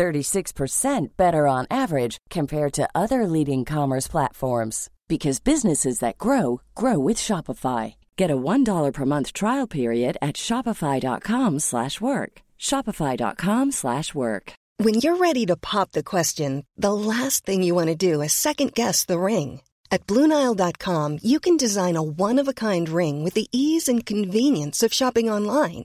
[0.00, 6.98] 36% better on average compared to other leading commerce platforms because businesses that grow grow
[6.98, 7.94] with Shopify.
[8.16, 12.32] Get a $1 per month trial period at shopify.com/work.
[12.68, 14.52] shopify.com/work.
[14.84, 16.50] When you're ready to pop the question,
[16.86, 19.60] the last thing you want to do is second guess the ring.
[19.94, 25.28] At Bluenile.com, you can design a one-of-a-kind ring with the ease and convenience of shopping
[25.36, 25.84] online.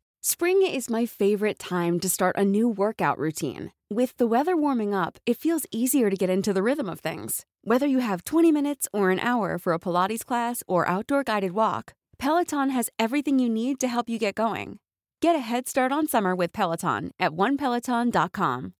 [0.23, 3.71] Spring is my favorite time to start a new workout routine.
[3.89, 7.47] With the weather warming up, it feels easier to get into the rhythm of things.
[7.63, 11.53] Whether you have 20 minutes or an hour for a Pilates class or outdoor guided
[11.53, 14.77] walk, Peloton has everything you need to help you get going.
[15.23, 18.73] Get a head start on summer with Peloton at onepeloton.com.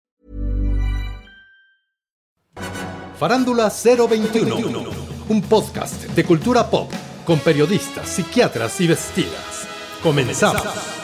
[3.18, 4.92] Farándula 021,
[5.30, 6.92] un podcast de cultura pop
[7.26, 9.68] con periodistas, psiquiatras y vestidas.
[10.04, 11.01] Comenzamos.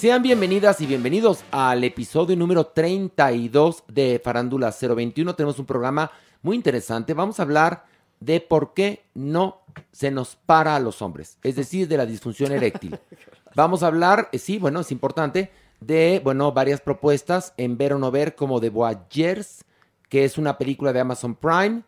[0.00, 5.34] Sean bienvenidas y bienvenidos al episodio número 32 de Farándula 021.
[5.34, 7.12] Tenemos un programa muy interesante.
[7.12, 7.84] Vamos a hablar
[8.18, 9.60] de por qué no
[9.92, 12.98] se nos para a los hombres, es decir, de la disfunción eréctil.
[13.54, 17.98] Vamos a hablar, eh, sí, bueno, es importante, de, bueno, varias propuestas en ver o
[17.98, 19.66] no ver, como The Voyagers,
[20.08, 21.82] que es una película de Amazon Prime,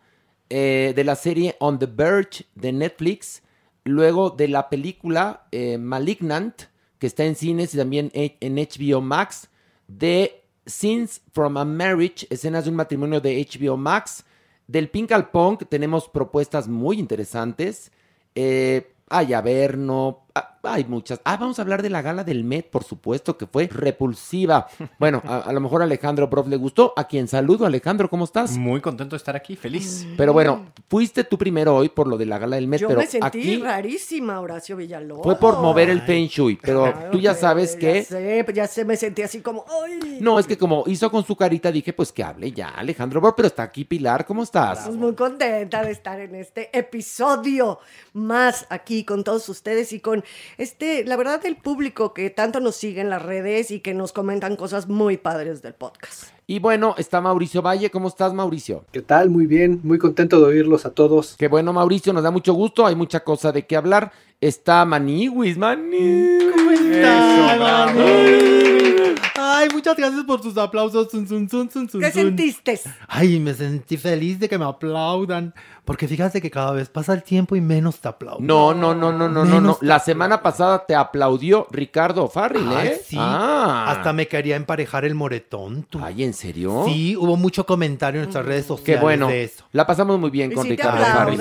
[0.51, 3.43] eh, de la serie On the Verge de Netflix,
[3.85, 6.65] luego de la película eh, Malignant,
[7.03, 9.49] que está en cines y también en HBO Max,
[9.89, 14.25] de Scenes from a Marriage, escenas de un matrimonio de HBO Max,
[14.69, 17.91] del Pink al Punk tenemos propuestas muy interesantes.
[18.37, 21.21] Eh, hay Averno, ah, hay muchas.
[21.25, 24.69] Ah, vamos a hablar de la gala del Met, por supuesto, que fue repulsiva.
[24.99, 26.93] Bueno, a, a lo mejor a Alejandro Prof le gustó.
[26.97, 28.57] A quien saludo, Alejandro, ¿cómo estás?
[28.57, 30.07] Muy contento de estar aquí, feliz.
[30.17, 33.01] Pero bueno, fuiste tú primero hoy por lo de la gala del Met, Yo pero
[33.01, 35.25] me sentí aquí rarísima, Horacio Villalobos.
[35.25, 36.59] fue por mover el Feng Shui.
[36.63, 37.95] Pero Claro tú ya sabes que.
[37.95, 40.19] Ya sé, ya sé, me sentí así como, ¡ay!
[40.21, 43.35] No, es que como hizo con su carita, dije, pues que hable ya, Alejandro Prof,
[43.37, 44.81] pero está aquí Pilar, ¿cómo estás?
[44.87, 47.79] Pues muy contenta de estar en este episodio
[48.13, 50.22] más aquí con todos ustedes y con
[50.59, 54.13] este, la verdad, el público que tanto nos sigue en las redes y que nos
[54.13, 56.25] comentan cosas muy padres del podcast.
[56.47, 58.85] Y bueno, está Mauricio Valle, ¿cómo estás, Mauricio?
[58.93, 59.31] ¿Qué tal?
[59.31, 61.37] Muy bien, muy contento de oírlos a todos.
[61.39, 64.13] Qué bueno, Mauricio, nos da mucho gusto, hay mucha cosa de qué hablar.
[64.41, 66.53] Está Maniwis, Maniwis.
[66.53, 68.92] ¿Cómo Eso, bravo.
[69.35, 71.11] Ay, muchas gracias por tus aplausos.
[71.11, 72.81] Zun, zun, zun, zun, zun, ¿Qué sentiste?
[73.09, 75.55] Ay, me sentí feliz de que me aplaudan.
[75.85, 78.47] Porque fíjate que cada vez pasa el tiempo y menos te aplauden.
[78.47, 79.79] No, no, no, no, no, no, no.
[79.81, 83.01] La te semana pasada te aplaudió Ricardo Farril, Ay, ¿eh?
[83.05, 83.17] sí.
[83.19, 83.87] Ah.
[83.89, 85.99] Hasta me quería emparejar el moretón, tú.
[86.01, 86.85] Ay, ¿en serio?
[86.87, 89.27] Sí, hubo mucho comentario en nuestras redes Qué sociales bueno.
[89.27, 89.65] de eso.
[89.73, 91.39] La pasamos muy bien con si te Ricardo Farril.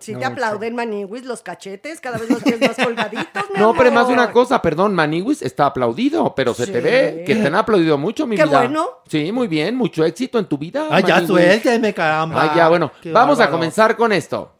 [0.00, 0.26] si te mucho.
[0.28, 4.62] aplauden, Maniwis, los cachetes, cada vez los tienes más colgaditos, No, pero más una cosa,
[4.62, 6.84] perdón, Maniwis está aplaudido, pero se te Sí.
[6.84, 8.58] ve que te han aplaudido mucho, mi Qué vida.
[8.58, 8.86] bueno.
[9.08, 10.86] Sí, muy bien, mucho éxito en tu vida.
[10.90, 12.42] Ay, ya suélteme, caramba.
[12.42, 13.58] Ay, ya, bueno, Qué vamos a bárbaro.
[13.58, 14.52] comenzar con esto.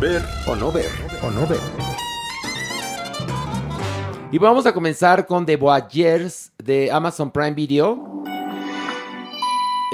[0.00, 0.88] Ver o no ver.
[1.22, 1.58] O no ver.
[4.32, 8.24] Y vamos a comenzar con The Voyagers de Amazon Prime Video.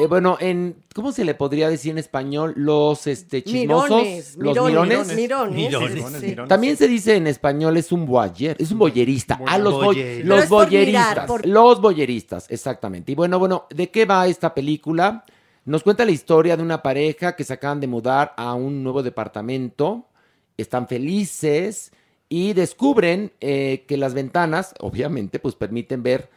[0.01, 2.55] Eh, bueno, en ¿cómo se le podría decir en español?
[2.57, 5.17] Los este chismosos, Mirones, los mirones, mirones.
[5.17, 6.27] mirones, Mirones, sí, sí.
[6.27, 6.49] mirones.
[6.49, 9.39] También se dice en español es un voyeur, es un boyerista.
[9.47, 10.25] Ah, los, Boyer.
[10.49, 10.87] Boyeristas.
[10.87, 13.13] mirar, por- Los boyeristas, exactamente.
[13.13, 15.25] Y bueno, bueno, ¿de qué va esta película?
[15.65, 19.03] Nos cuenta la historia de una pareja que se acaban de mudar a un nuevo
[19.03, 20.07] departamento.
[20.57, 21.93] Están felices
[22.29, 26.31] y descubren eh, que las ventanas, obviamente, pues permiten ver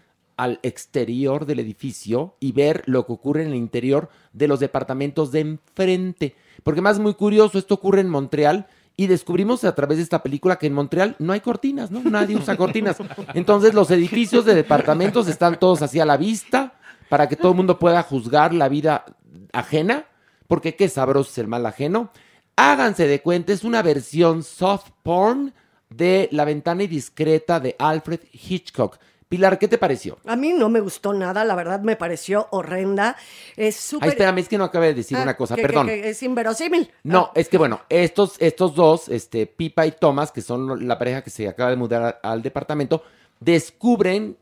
[0.44, 5.32] al exterior del edificio y ver lo que ocurre en el interior de los departamentos
[5.32, 6.36] de enfrente.
[6.64, 8.68] Porque más muy curioso, esto ocurre en Montreal
[8.98, 12.02] y descubrimos a través de esta película que en Montreal no hay cortinas, ¿no?
[12.04, 12.98] Nadie usa cortinas.
[13.34, 16.74] Entonces los edificios de departamentos están todos así a la vista
[17.08, 19.06] para que todo el mundo pueda juzgar la vida
[19.54, 20.08] ajena,
[20.48, 22.12] porque qué sabroso es el mal ajeno.
[22.58, 25.54] Háganse de cuenta, es una versión soft porn
[25.90, 29.00] de La ventana indiscreta de Alfred Hitchcock.
[29.36, 30.20] Pilar, ¿qué te pareció?
[30.26, 33.16] A mí no me gustó nada, la verdad me pareció horrenda.
[33.58, 34.10] Es súper...
[34.10, 35.88] Ay, espérame, es que no acabé de decir Ah, una cosa, que- que- perdón.
[35.88, 36.92] que es inverosímil.
[37.02, 41.00] No, Ah, es que bueno, estos, estos dos, este, Pipa y Thomas, que son la
[41.00, 43.02] pareja que se acaba de mudar a- al departamento,
[43.40, 44.38] descubren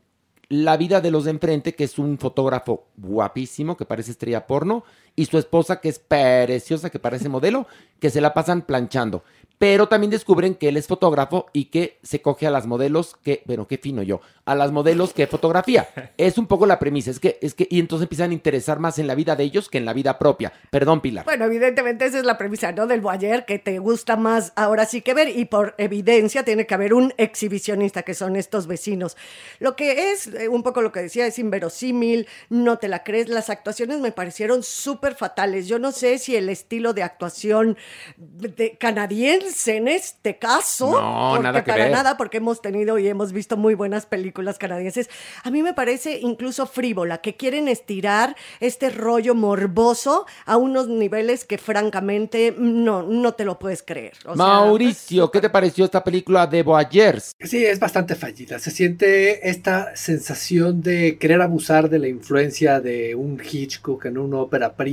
[0.48, 4.84] la vida de los de enfrente, que es un fotógrafo guapísimo, que parece estrella porno,
[5.16, 7.66] y su esposa, que es preciosa, que parece modelo,
[8.00, 9.22] que se la pasan planchando.
[9.58, 13.42] Pero también descubren que él es fotógrafo y que se coge a las modelos que,
[13.44, 15.88] bueno, qué fino yo, a las modelos que fotografía.
[16.16, 18.98] Es un poco la premisa, es que, es que, y entonces empiezan a interesar más
[18.98, 20.52] en la vida de ellos que en la vida propia.
[20.70, 21.24] Perdón, Pilar.
[21.24, 22.86] Bueno, evidentemente esa es la premisa, ¿no?
[22.86, 26.74] Del voyeur que te gusta más ahora sí que ver y por evidencia tiene que
[26.74, 29.16] haber un exhibicionista que son estos vecinos.
[29.58, 33.28] Lo que es eh, un poco lo que decía es inverosímil, no te la crees,
[33.28, 35.66] las actuaciones me parecieron súper fatales.
[35.66, 37.76] Yo no sé si el estilo de actuación
[38.16, 41.92] de- canadiense en este caso, No, porque nada que para ver.
[41.92, 45.10] nada porque hemos tenido y hemos visto muy buenas películas canadienses.
[45.42, 51.44] A mí me parece incluso frívola, que quieren estirar este rollo morboso a unos niveles
[51.44, 54.12] que francamente no, no te lo puedes creer.
[54.24, 57.32] O sea, Mauricio, ¿qué te pareció esta película de Voyeurs?
[57.40, 58.58] Sí, es bastante fallida.
[58.58, 64.38] Se siente esta sensación de querer abusar de la influencia de un Hitchcock en una
[64.38, 64.91] ópera prima,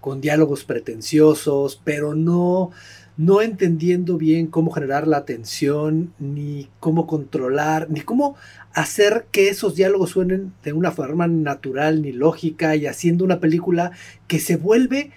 [0.00, 2.70] con diálogos pretenciosos, pero no,
[3.16, 8.36] no entendiendo bien cómo generar la atención, ni cómo controlar, ni cómo
[8.72, 13.92] hacer que esos diálogos suenen de una forma natural ni lógica y haciendo una película
[14.26, 15.10] que se vuelve,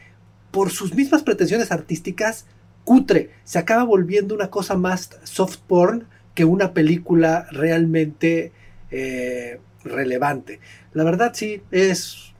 [0.52, 2.46] por sus mismas pretensiones artísticas,
[2.84, 3.32] cutre.
[3.44, 8.52] Se acaba volviendo una cosa más soft porn que una película realmente
[8.92, 10.60] eh, relevante.
[10.94, 12.34] La verdad sí, es,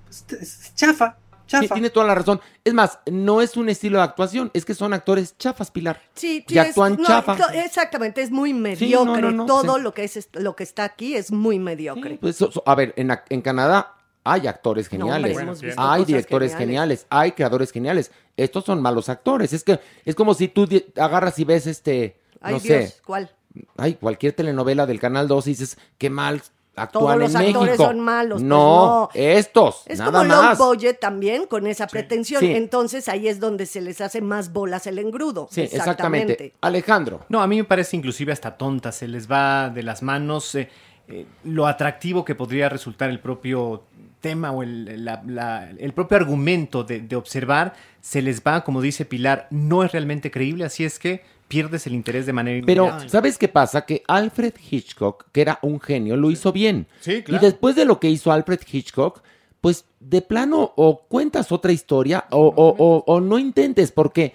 [0.76, 1.18] chafa,
[1.50, 1.74] chafa.
[1.76, 2.40] tiene toda la razón.
[2.64, 6.02] Es más, no es un estilo de actuación, es que son actores chafas, Pilar.
[6.14, 7.36] Sí, sí, Y actúan es, no, chafa.
[7.64, 9.22] exactamente, es muy mediocre.
[9.22, 9.82] no, no, Todo sí.
[9.82, 12.18] lo que es lo que está aquí es muy mediocre.
[12.22, 15.82] Pues, so- so- a ver, en, en Canadá hay actores No, hombre, geniales, hemos visto
[15.82, 17.00] hay directores geniales.
[17.02, 17.08] geniales.
[17.10, 18.12] hay creadores geniales.
[18.38, 19.54] Estos son malos actores.
[19.54, 20.68] Es que es como si tú
[20.98, 23.32] agarras y ves este, Ay, no Dios, sé, ¿cuál?
[23.78, 26.42] hay cualquier telenovela del Canal 2 y dices, qué mal
[26.88, 27.84] Todos en los actores México.
[27.86, 29.10] son malos, pues no, no.
[29.14, 30.58] estos, Es nada como más.
[30.58, 32.40] budget también con esa pretensión.
[32.40, 32.52] Sí.
[32.54, 35.48] Entonces ahí es donde se les hace más bolas el engrudo.
[35.52, 36.54] Sí, exactamente.
[36.62, 37.22] Alejandro.
[37.30, 40.70] No, a mí me parece inclusive hasta tonta, se les va de las manos eh,
[41.08, 43.84] eh, lo atractivo que podría resultar el propio
[44.22, 48.82] tema o el, la- la- el propio argumento de, de observar, se les va, como
[48.82, 52.86] dice Pilar, no es realmente creíble, así es que pierdes el interés de manera Pero,
[52.86, 53.10] inmediata.
[53.10, 53.86] ¿sabes qué pasa?
[53.86, 56.88] Que Alfred Hitchcock, que era un genio, lo hizo bien.
[57.02, 57.44] Sí, claro.
[57.46, 59.22] Y después de lo que hizo Alfred Hitchcock,
[59.60, 64.34] pues de plano o cuentas otra historia o, o- o- o no intentes porque,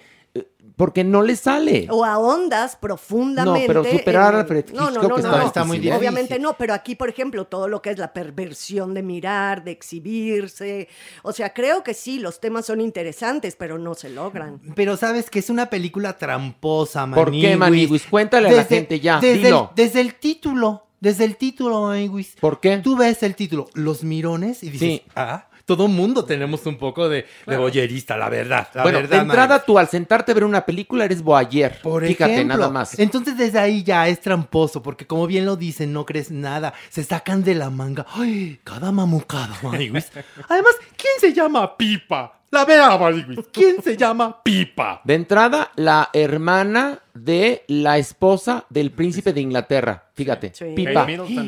[0.76, 1.86] porque no le sale.
[1.90, 3.60] O ahondas profundamente.
[3.60, 5.46] No, pero superar en- a Alfred No, no, no, está no.
[5.46, 5.96] Está muy difícil.
[5.98, 9.70] Obviamente no, pero aquí, por ejemplo, todo lo que es la perversión de mirar, de
[9.70, 10.88] exhibirse.
[11.22, 14.60] O sea, creo que sí, los temas son interesantes, pero no se logran.
[14.74, 17.56] Pero sabes que es una película tramposa, ¿Por qué.
[17.56, 18.04] Maniwis?
[18.06, 19.70] Cuéntale a la gente ya, Desde dilo.
[19.70, 22.36] El, desde el título, desde el título, Maniwis.
[22.40, 22.78] ¿Por qué?
[22.78, 25.02] Tú ves el título, Los Mirones, y dices, Sí.
[25.14, 28.68] ah, Todo mundo tenemos un poco de, de boyerista, la verdad.
[28.74, 29.64] La bueno, verdad, de entrada Mike.
[29.66, 31.72] tú al sentarte a ver una película eres voyeur.
[31.82, 32.56] Por Fíjate, ejemplo.
[32.58, 32.98] nada más.
[32.98, 36.74] Entonces desde ahí ya es tramposo, porque como bien lo dicen, no crees nada.
[36.90, 38.04] Se sacan de la manga.
[38.14, 39.56] Ay, cada mamucada.
[39.62, 40.04] Además,
[40.96, 42.40] ¿quién se llama Pipa?
[42.50, 43.40] La verdad, Maniwis.
[43.50, 45.00] ¿Quién se llama Pipa?
[45.02, 50.04] De entrada, la hermana de la esposa del príncipe de Inglaterra.
[50.14, 50.66] Fíjate, Sí.
[50.76, 51.04] Pipa.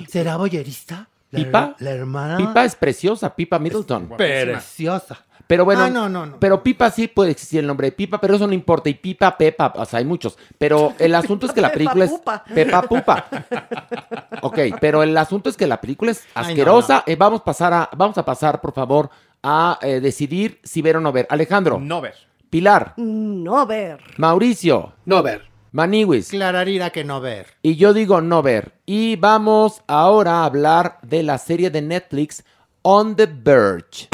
[0.08, 1.08] ¿Será boyerista?
[1.36, 1.74] ¿Pipa?
[1.78, 2.36] La hermana.
[2.36, 4.08] Pipa es preciosa, Pipa Middleton.
[4.16, 5.18] Preciosa.
[5.46, 6.40] Pero bueno, Ah, no, no, no.
[6.40, 8.88] pero Pipa sí puede existir el nombre de Pipa, pero eso no importa.
[8.90, 10.36] Y Pipa, Pepa, o sea, hay muchos.
[10.58, 12.12] Pero el asunto es que la película es
[12.52, 13.26] Pepa Pupa.
[14.42, 17.04] Ok, pero el asunto es que la película es Ay, no, asquerosa.
[17.06, 19.08] Eh, vamos, a pasar a, vamos a pasar, por favor,
[19.42, 21.28] a eh, decidir si ver o no ver.
[21.30, 22.14] Alejandro, No ver.
[22.50, 24.00] Pilar, No ver.
[24.16, 25.42] Mauricio, No ver.
[25.76, 26.30] Maniwis.
[26.30, 27.48] Clararira que no ver.
[27.60, 28.72] Y yo digo no ver.
[28.86, 32.44] Y vamos ahora a hablar de la serie de Netflix
[32.80, 34.08] On the Verge.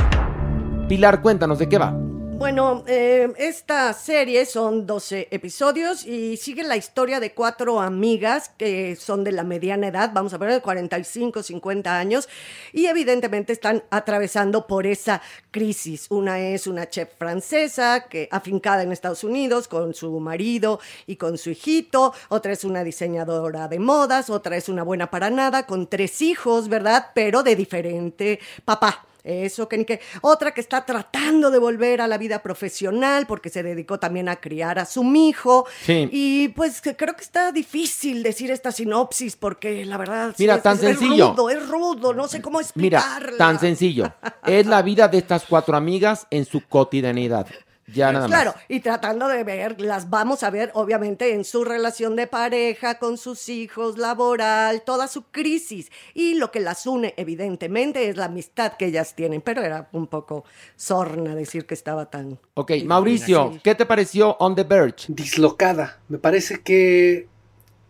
[0.89, 1.97] Pilar, cuéntanos de qué va.
[2.43, 8.97] Bueno, eh, esta serie son 12 episodios y sigue la historia de cuatro amigas que
[8.97, 12.29] son de la mediana edad, vamos a ver, de 45, 50 años,
[12.73, 15.23] y evidentemente están atravesando por esa
[15.53, 16.09] crisis.
[16.11, 21.39] Una es una chef francesa que afincada en Estados Unidos con su marido y con
[21.39, 25.87] su hijito, otra es una diseñadora de modas, otra es una buena para nada con
[25.87, 27.13] tres hijos, ¿verdad?
[27.15, 29.07] Pero de diferente papá.
[29.25, 30.01] Eso, que ni que.
[30.21, 34.37] Otra que está tratando de volver a la vida profesional porque se dedicó también a
[34.37, 35.67] criar a su hijo.
[35.85, 36.09] Sí.
[36.11, 40.35] Y pues que creo que está difícil decir esta sinopsis porque la verdad.
[40.39, 41.25] Mira, es- tan es, sencillo.
[41.31, 43.39] Es rudo, es rudo, no sé cómo Mira, explicarla.
[43.39, 44.13] tan sencillo.
[44.47, 47.47] Es la vida de estas cuatro amigas en su cotidianidad.
[47.87, 48.31] Ya nada más.
[48.31, 52.99] Claro, y tratando de ver, las vamos a ver obviamente en su relación de pareja,
[52.99, 55.91] con sus hijos, laboral, toda su crisis.
[56.15, 60.07] Y lo que las une evidentemente es la amistad que ellas tienen, pero era un
[60.07, 60.45] poco
[60.77, 62.39] sorna decir que estaba tan...
[62.55, 65.07] Ok, Mauricio, ¿qué te pareció On the Verge?
[65.09, 66.01] dislocada.
[66.09, 67.27] Me parece que,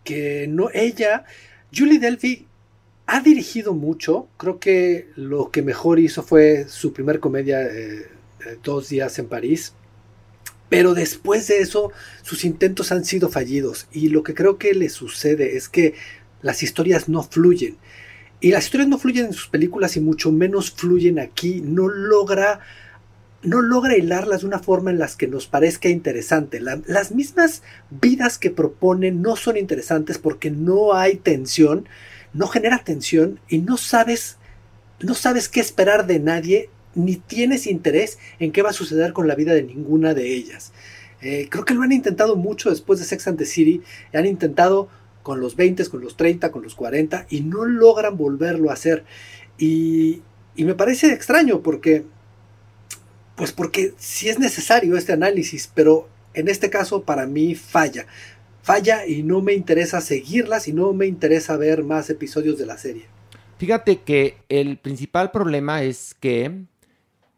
[0.03, 1.25] que no ella,
[1.75, 2.47] Julie Delphi
[3.05, 4.27] ha dirigido mucho.
[4.37, 8.07] Creo que lo que mejor hizo fue su primer comedia, eh,
[8.45, 9.73] eh, Dos días en París.
[10.69, 11.91] Pero después de eso,
[12.23, 13.87] sus intentos han sido fallidos.
[13.91, 15.93] Y lo que creo que le sucede es que
[16.41, 17.77] las historias no fluyen.
[18.41, 21.61] Y las historias no fluyen en sus películas y mucho menos fluyen aquí.
[21.61, 22.59] No logra
[23.41, 26.61] no logra hilarlas de una forma en las que nos parezca interesante.
[26.61, 31.87] La- las mismas vidas que proponen no son interesantes porque no hay tensión,
[32.33, 34.37] no genera tensión y no sabes,
[35.01, 39.27] no sabes qué esperar de nadie, ni tienes interés en qué va a suceder con
[39.27, 40.73] la vida de ninguna de ellas.
[41.21, 43.81] Eh, creo que lo han intentado mucho después de Sex and the City,
[44.13, 44.89] han intentado
[45.23, 49.05] con los 20, con los 30, con los 40 y no logran volverlo a hacer.
[49.57, 50.21] Y,
[50.55, 52.03] y me parece extraño porque
[53.35, 58.05] pues porque sí es necesario este análisis, pero en este caso para mí falla.
[58.61, 62.77] Falla y no me interesa seguirlas y no me interesa ver más episodios de la
[62.77, 63.05] serie.
[63.57, 66.65] Fíjate que el principal problema es que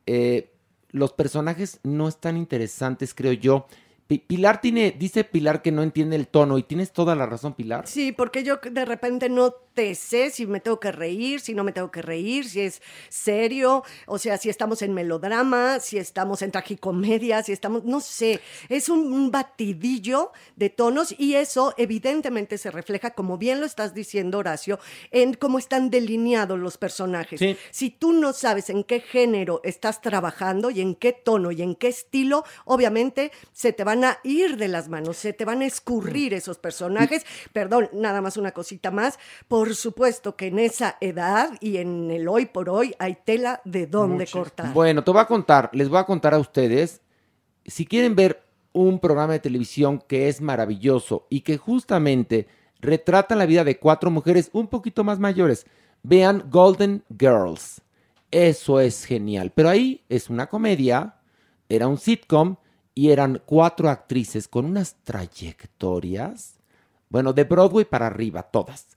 [0.06, 0.52] eh,
[0.90, 3.68] los personajes no están interesantes, creo yo.
[4.08, 7.54] Pi- Pilar tiene, dice Pilar que no entiende el tono y tienes toda la razón,
[7.54, 7.88] Pilar.
[7.88, 11.64] Sí, porque yo de repente no te sé si me tengo que reír, si no
[11.64, 16.42] me tengo que reír, si es serio, o sea, si estamos en melodrama, si estamos
[16.44, 22.58] en tragicomedia, si estamos, no sé, es un, un batidillo de tonos y eso evidentemente
[22.58, 24.80] se refleja, como bien lo estás diciendo, Horacio,
[25.12, 27.40] en cómo están delineados los personajes.
[27.40, 27.58] Sí.
[27.72, 31.76] Si tú no sabes en qué género estás trabajando y en qué tono y en
[31.76, 35.66] qué estilo, obviamente se te van a ir de las manos, se te van a
[35.66, 37.26] escurrir esos personajes.
[37.54, 39.18] Perdón, nada más una cosita más.
[39.48, 43.88] Por supuesto que en esa edad y en el hoy por hoy hay tela de
[43.88, 44.74] dónde cortar.
[44.74, 47.02] Bueno, te voy a contar, les voy a contar a ustedes,
[47.66, 52.48] si quieren ver un programa de televisión que es maravilloso y que justamente
[52.82, 55.66] retrata la vida de cuatro mujeres un poquito más mayores,
[56.04, 57.82] vean Golden Girls.
[58.32, 59.52] Eso es genial.
[59.56, 61.16] Pero ahí es una comedia,
[61.70, 62.58] era un sitcom
[62.96, 66.56] y eran cuatro actrices con unas trayectorias,
[67.10, 68.88] bueno, de Broadway para arriba, todas.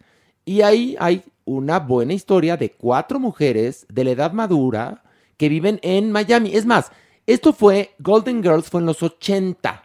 [0.44, 5.02] Y ahí hay una buena historia de cuatro mujeres de la edad madura
[5.36, 6.54] que viven en Miami.
[6.54, 6.90] Es más,
[7.26, 9.82] esto fue, Golden Girls fue en los 80.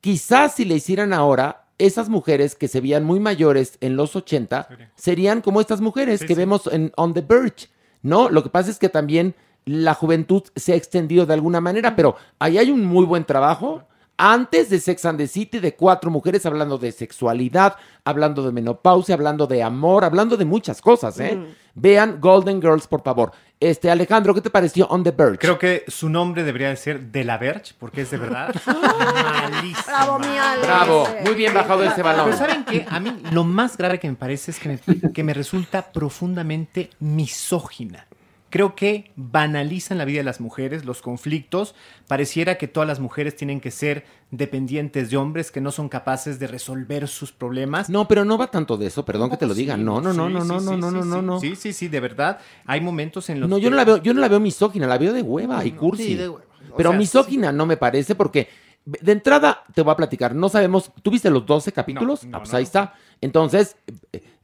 [0.00, 4.68] Quizás si le hicieran ahora, esas mujeres que se veían muy mayores en los 80
[4.96, 6.38] serían como estas mujeres Sí, que sí.
[6.38, 7.68] vemos en On the Verge,
[8.02, 8.28] ¿no?
[8.28, 9.34] Lo que pasa es que también
[9.64, 13.84] la juventud se ha extendido de alguna manera, pero ahí hay un muy buen trabajo.
[14.22, 19.14] Antes de Sex and the City, de cuatro mujeres hablando de sexualidad, hablando de menopausia,
[19.14, 21.36] hablando de amor, hablando de muchas cosas, ¿eh?
[21.36, 21.46] Mm.
[21.74, 23.32] Vean Golden Girls, por favor.
[23.58, 25.38] Este, Alejandro, ¿qué te pareció On the Verge?
[25.38, 29.82] Creo que su nombre debería de ser De la Verge, porque es de verdad malísima.
[29.86, 30.62] Bravo, mi Ale.
[30.66, 32.26] Bravo, muy bien bajado ese balón.
[32.26, 32.86] Pero ¿saben qué?
[32.90, 36.90] A mí lo más grave que me parece es que me, que me resulta profundamente
[37.00, 38.06] misógina.
[38.50, 41.74] Creo que banalizan la vida de las mujeres, los conflictos.
[42.08, 46.38] Pareciera que todas las mujeres tienen que ser dependientes de hombres que no son capaces
[46.40, 47.88] de resolver sus problemas.
[47.88, 49.76] No, pero no va tanto de eso, perdón que te lo diga.
[49.76, 51.40] Sí, No, no, no, no, no, no, no, no, no, no.
[51.40, 52.38] Sí, sí, sí, de verdad.
[52.66, 54.86] Hay momentos en los No, yo que- no la veo, yo no la veo misógina,
[54.86, 56.04] la veo de hueva y cursi.
[56.04, 56.44] sí, de hueva.
[56.72, 58.48] O Pero misógina no me parece porque
[58.84, 62.24] de entrada te voy a platicar, no sabemos, ¿tuviste los 12 capítulos?
[62.24, 62.56] No, no, ah, pues no.
[62.58, 62.94] ahí está.
[63.20, 63.76] Entonces,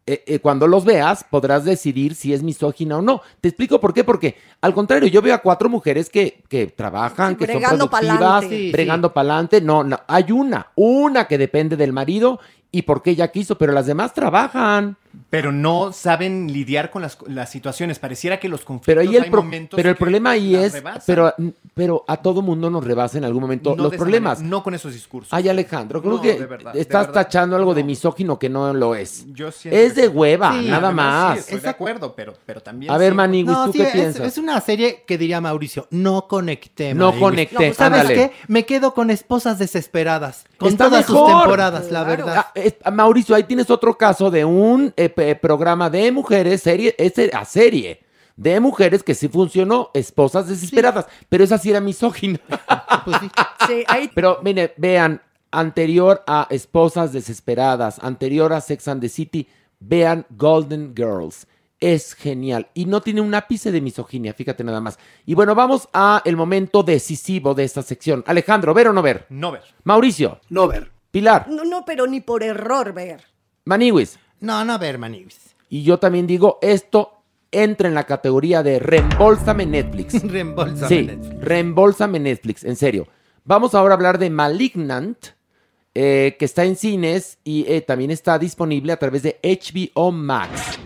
[0.09, 3.23] eh, eh, cuando los veas podrás decidir si es misógina o no.
[3.41, 7.33] Te explico por qué, porque al contrario, yo veo a cuatro mujeres que, que trabajan,
[7.33, 8.57] Sí, que son bregando productivas, pa'lante.
[8.57, 9.61] Sí, bregando pa'lante.
[9.61, 12.39] No, no, hay una, una que depende del marido
[12.71, 14.97] y porque ella quiso, pero las demás trabajan.
[15.31, 17.99] Pero no saben lidiar con las, las situaciones.
[17.99, 20.55] Pareciera que los conflictos Pero ahí el, hay pro- momentos pero el que problema ahí
[20.55, 21.03] es, rebasan.
[21.07, 21.35] pero,
[21.75, 24.39] pero a todo mundo nos rebasa en algún momento No los problemas.
[24.39, 25.33] manera, no con esos discursos.
[25.33, 27.23] Ay, Alejandro, creo No, que de verdad, de estás verdad.
[27.23, 27.87] tachando algo de No.
[27.87, 29.25] misógino que no lo es.
[29.33, 31.35] Yo siento Es de hueva, Sí, nada más.
[31.35, 32.93] Sí, estoy de acuerdo, pero, pero también.
[32.93, 33.17] A ver, sí.
[33.17, 34.27] Maniguis, No, ¿tú sí, qué es, piensas?
[34.27, 36.95] es una serie que diría Mauricio, no conecté.
[36.95, 37.23] No Maniguis.
[37.23, 38.15] conecté, ¿Sabes ándale.
[38.15, 38.33] qué?
[38.49, 40.45] Me quedo con esposas desesperadas.
[40.59, 42.25] Con Está todas sus temporadas, la Claro.
[42.27, 42.35] verdad.
[42.39, 47.13] Ah, es- Mauricio, ahí tienes otro caso de un eh, programa de mujeres, serie, es
[47.33, 48.01] a serie,
[48.37, 52.41] de mujeres que sí funcionó, esposas desesperadas, pero esa sí era misógina.
[53.05, 53.31] Pues sí.
[53.69, 59.49] Sí, ahí Pero mire, vean, anterior a Esposas Desesperadas, anterior a Sex and the City,
[59.81, 61.47] vean Golden Girls.
[61.79, 64.99] Es genial y no tiene un ápice de misoginia, fíjate nada más.
[65.27, 68.25] Y bueno, vamos a el momento decisivo de esta sección.
[68.27, 69.27] Alejandro, ¿ver o no ver?
[69.29, 69.63] No ver.
[69.85, 70.91] Mauricio, No ver.
[71.11, 73.23] Pilar, no, no, pero ni por error ver.
[73.65, 74.19] Maniwis.
[74.40, 75.55] No, no, a ver, Maniguis.
[75.69, 77.12] Y yo también digo, esto
[77.50, 80.23] entra en la categoría de reembolsame Netflix.
[80.31, 81.40] Reembolsame Sí, Netflix.
[81.40, 83.09] reembolsame Netflix, en serio.
[83.45, 85.19] Vamos ahora a hablar de Malignant,
[85.95, 90.78] eh, que está en cines y eh, también está disponible a través de HBO Max.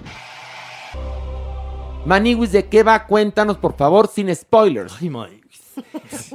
[2.07, 3.07] Maniwis, ¿de qué va?
[3.07, 4.95] Cuéntanos, por favor, sin spoilers.
[5.01, 5.40] Ay.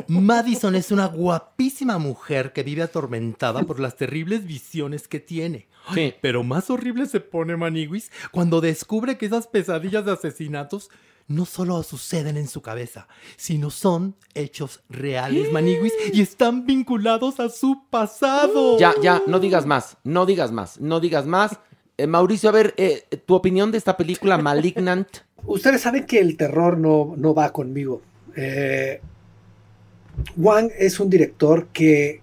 [0.08, 5.68] Madison es una guapísima mujer que vive atormentada por las terribles visiones que tiene.
[5.88, 6.14] Ay, Sí.
[6.22, 10.90] Pero más horrible se pone Maniguis cuando descubre que esas pesadillas de asesinatos
[11.28, 17.50] no solo suceden en su cabeza, sino son hechos reales, Maniguis, y están vinculados a
[17.50, 18.78] su pasado.
[18.78, 21.60] Ya, ya, no digas más, no digas más, no digas más.
[21.98, 25.08] Eh, Mauricio, a ver, eh, tu opinión de esta película Malignant.
[25.46, 28.02] Ustedes saben que el terror no, no va conmigo.
[28.36, 29.02] Eh,
[30.38, 32.22] Wang es un director que,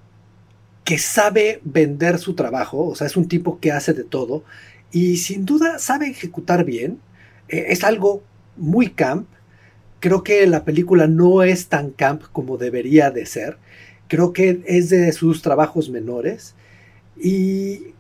[0.85, 4.45] que sabe vender su trabajo, o sea, es un tipo que hace de todo
[4.93, 7.01] y sin duda sabe ejecutar bien.
[7.49, 8.23] Eh, es algo
[8.57, 9.27] muy camp.
[10.01, 13.59] Creo que la película no es tan camp como debería de ser.
[14.09, 16.55] Creo que es de sus trabajos menores
[17.17, 17.95] y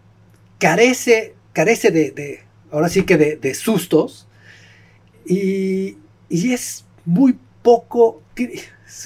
[0.59, 4.27] carece, carece de, ahora sí que de, sustos
[5.25, 5.97] y,
[6.29, 8.21] y es muy poco,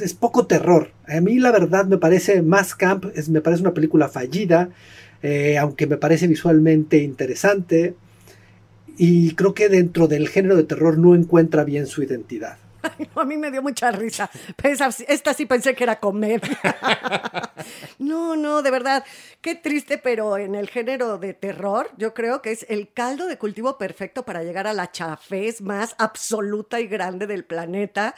[0.00, 0.92] es, poco terror.
[1.06, 4.70] A mí la verdad me parece más camp, es, me parece una película fallida,
[5.22, 7.94] eh, aunque me parece visualmente interesante
[8.98, 12.58] y creo que dentro del género de terror no encuentra bien su identidad.
[13.16, 14.30] A mí me dio mucha risa.
[14.62, 16.58] Esta sí pensé que era comedia.
[17.98, 19.04] No, no, de verdad.
[19.40, 23.38] Qué triste, pero en el género de terror, yo creo que es el caldo de
[23.38, 28.14] cultivo perfecto para llegar a la chafez más absoluta y grande del planeta.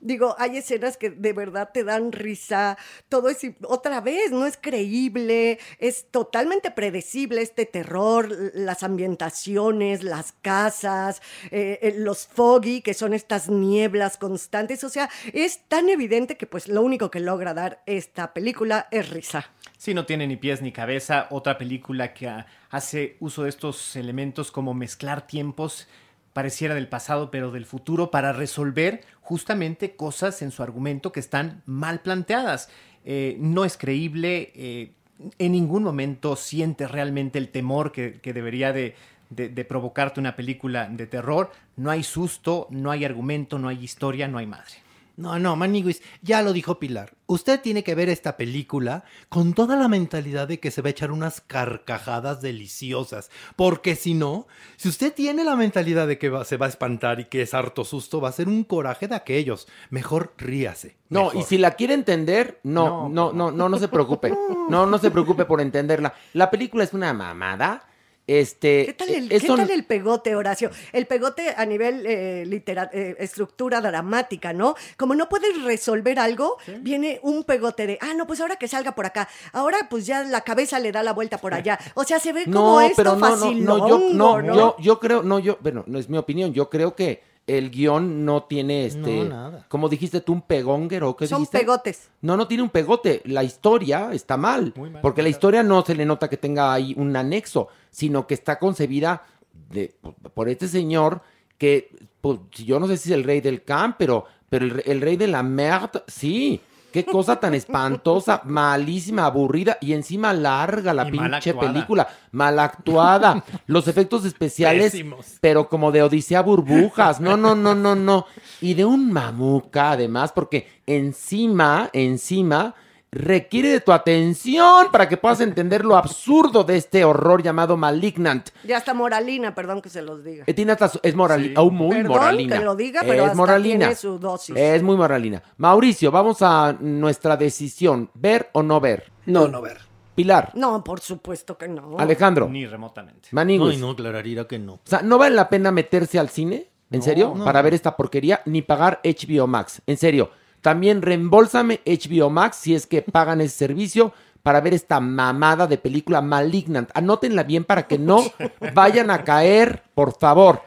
[0.00, 2.78] Digo, hay escenas que de verdad te dan risa.
[3.08, 5.58] Todo es, otra vez, no es creíble.
[5.78, 13.14] Es totalmente predecible este terror, las ambientaciones, las casas, eh, eh, los foggy, que son
[13.14, 14.84] estas nieblas constantes.
[14.84, 19.10] O sea, es tan evidente que pues lo único que logra dar esta película es
[19.10, 19.50] risa.
[19.76, 21.28] Sí, no tiene ni pies ni cabeza.
[21.30, 22.28] Otra película que
[22.70, 25.88] hace uso de estos elementos como mezclar tiempos,
[26.38, 31.62] pareciera del pasado pero del futuro, para resolver justamente cosas en su argumento que están
[31.66, 32.68] mal planteadas.
[33.04, 34.92] Eh, no es creíble, eh,
[35.40, 38.94] en ningún momento siente realmente el temor que, debería de,
[39.30, 41.50] de- de provocarte una película de terror.
[41.76, 44.74] No hay susto, no hay argumento, no hay historia, no hay madre.
[45.18, 47.12] No, no, Maniguis, ya lo dijo Pilar.
[47.26, 50.90] Usted tiene que ver esta película con toda la mentalidad de que se va a
[50.92, 53.28] echar unas carcajadas deliciosas.
[53.56, 57.18] Porque si no, si usted tiene la mentalidad de que va- se va a espantar
[57.18, 59.66] y que es harto susto, va a ser un coraje de aquellos.
[59.90, 60.96] Mejor ríase.
[61.08, 64.32] No, y si la quiere entender, no, no, no, no, no, se preocupe.
[64.68, 66.14] No, no se preocupe por entenderla.
[66.34, 67.88] La película es una mamada.
[68.28, 70.70] Este, ¿Qué tal el, qué son- tal el pegote, Horacio?
[70.92, 74.74] El pegote a nivel eh, litera- eh, estructura dramática, ¿no?
[74.98, 78.94] Como no puedes resolver algo, viene un pegote de, ah, no, pues ahora que salga
[78.94, 79.28] por acá.
[79.52, 81.78] Ahora pues ya la cabeza le da la vuelta por allá.
[81.94, 84.54] O sea, se ve como No, esto pero no, no, no, yo, no, ¿no?
[84.54, 88.26] yo, yo creo, no, yo, bueno, no es mi opinión, yo creo que el guion
[88.26, 89.64] no tiene este, No, nada.
[89.70, 91.60] como dijiste tú, un pegonger o qué Son dijiste?
[91.60, 92.10] pegotes.
[92.20, 93.22] No, no tiene un pegote.
[93.24, 94.74] La historia está mal.
[94.76, 98.28] Muy mal, porque la historia no se le nota que tenga ahí un anexo, sino
[98.28, 99.24] que está concebida
[99.70, 99.92] de,
[100.32, 101.20] por este señor
[101.58, 105.00] que, pues, yo no sé si es el rey del camp, pero, pero el, el
[105.00, 106.60] rey de la merde, sí.
[106.92, 113.44] Qué cosa tan espantosa, malísima, aburrida y encima larga la Y pinche película, mal actuada.
[113.66, 115.38] Los efectos especiales, Pésimos.
[115.40, 117.20] pero como de Odisea Burbujas.
[117.20, 118.26] No, no, no, no, no.
[118.60, 122.76] Y de un mamuca, además, porque encima, encima,
[123.10, 128.50] requiere de tu atención para que puedas entender lo absurdo de este horror llamado Malignant.
[128.64, 130.44] Ya está moralina, perdón que se los diga.
[130.46, 131.54] Eh, tiene hasta su- es moralina, Sí.
[131.66, 132.58] oh, muy Perdón moralina.
[132.58, 133.78] que lo diga, pero es hasta moralina.
[133.86, 134.56] tiene su dosis.
[134.56, 135.42] Es muy moralina.
[135.56, 139.10] Mauricio, vamos a nuestra decisión, ver o no ver.
[139.26, 139.78] No, no ver.
[140.14, 141.96] Pilar, No, por supuesto que no.
[141.96, 143.28] Alejandro, Ni remotamente.
[143.30, 143.76] Maniguis.
[143.76, 144.72] Ay, no, Clararira que no.
[144.74, 146.68] O sea, ¿no vale la pena meterse al cine?
[146.90, 147.34] ¿En serio?
[147.36, 147.44] no.
[147.44, 149.80] Para ver esta porquería, ni pagar HBO Max.
[149.86, 150.30] En serio.
[150.68, 155.78] También reembolsame HBO Max si es que pagan ese servicio para ver esta mamada de
[155.78, 156.90] película Malignant.
[156.92, 158.22] Anótenla bien para que no
[158.74, 160.60] vayan a caer, por favor.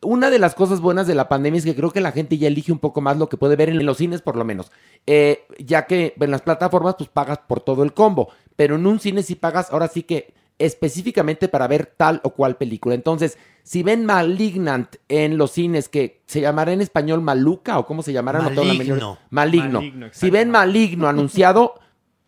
[0.00, 2.46] una de las cosas buenas de la pandemia es que creo que la gente ya
[2.46, 4.70] elige un poco más lo que puede ver en los cines, por lo menos.
[5.08, 8.28] Eh, ya que en las plataformas, pues pagas por todo el combo.
[8.54, 12.56] Pero en un cine sí pagas, ahora sí que específicamente para ver tal o cual
[12.56, 12.94] película.
[12.94, 18.02] Entonces, si ven Malignant en los cines, que se llamará en español Maluca o cómo
[18.02, 19.18] se llamará, no tengo la menor- Maligno.
[19.30, 19.72] Maligno.
[19.80, 21.74] Maligno, si ven Maligno anunciado,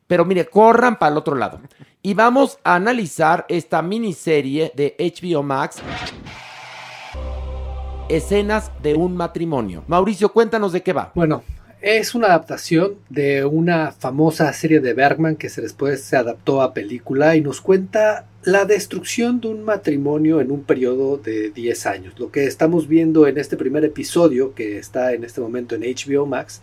[0.06, 1.60] pero mire, corran para el otro lado.
[2.02, 5.76] Y vamos a analizar esta miniserie de HBO Max.
[8.08, 9.84] Escenas de un matrimonio.
[9.86, 11.12] Mauricio, cuéntanos de qué va.
[11.14, 11.42] Bueno,
[11.82, 16.74] es una adaptación de una famosa serie de Bergman que se después se adaptó a
[16.74, 22.18] película y nos cuenta la destrucción de un matrimonio en un periodo de 10 años.
[22.18, 26.26] Lo que estamos viendo en este primer episodio, que está en este momento en HBO
[26.26, 26.60] Max,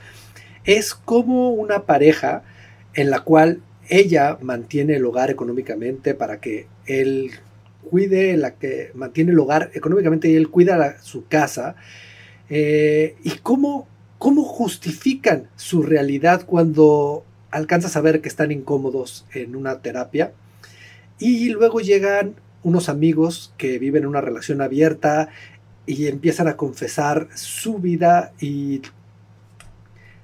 [0.65, 2.43] es como una pareja
[2.93, 7.31] en la cual ella mantiene el hogar económicamente para que él
[7.89, 11.75] cuide, la que mantiene el hogar económicamente y él cuida su casa.
[12.49, 19.55] eh, y cómo, cómo justifican su realidad cuando alcanzas a ver que están incómodos en
[19.55, 20.33] una terapia.
[21.19, 25.29] Y luego llegan unos amigos que viven una relación abierta
[25.85, 28.81] y empiezan a confesar su vida y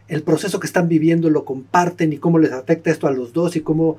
[0.08, 3.56] el proceso que están viviendo lo comparten y cómo les afecta esto a los dos
[3.56, 3.98] y cómo,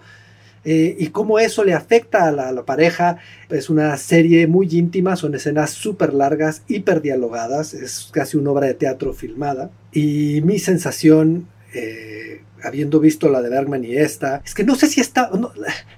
[0.64, 3.18] eh, y cómo eso le afecta a la, pareja.
[3.50, 8.66] Es una serie muy íntima, son escenas súper largas, hiper dialogadas, es casi una obra
[8.66, 9.70] de teatro filmada.
[9.92, 14.86] Y mi sensación, eh, habiendo visto la de Bergman y esta, es que no sé
[14.86, 15.30] si está,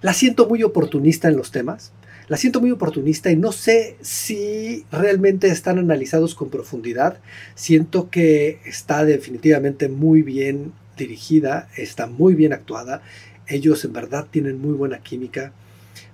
[0.01, 1.93] la siento muy oportunista en los temas.
[2.29, 7.21] La siento muy oportunista y no sé si realmente están analizados con profundidad.
[7.55, 13.03] Siento que está definitivamente muy bien dirigida, está muy bien actuada.
[13.49, 15.53] Ellos en verdad tienen muy buena química,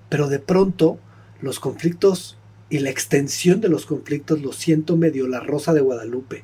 [0.09, 0.99] pero de pronto
[1.41, 2.37] los conflictos
[2.69, 6.43] y la extensión de los conflictos lo siento medio la rosa de Guadalupe.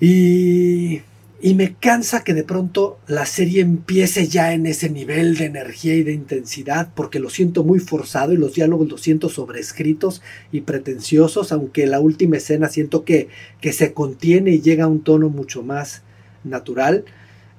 [0.00, 1.02] Y,
[1.40, 5.94] y me cansa que de pronto la serie empiece ya en ese nivel de energía
[5.94, 10.22] y de intensidad, porque lo siento muy forzado y los diálogos los siento sobrescritos
[10.52, 13.28] y pretenciosos, aunque la última escena siento que,
[13.60, 16.02] que se contiene y llega a un tono mucho más
[16.44, 17.04] natural.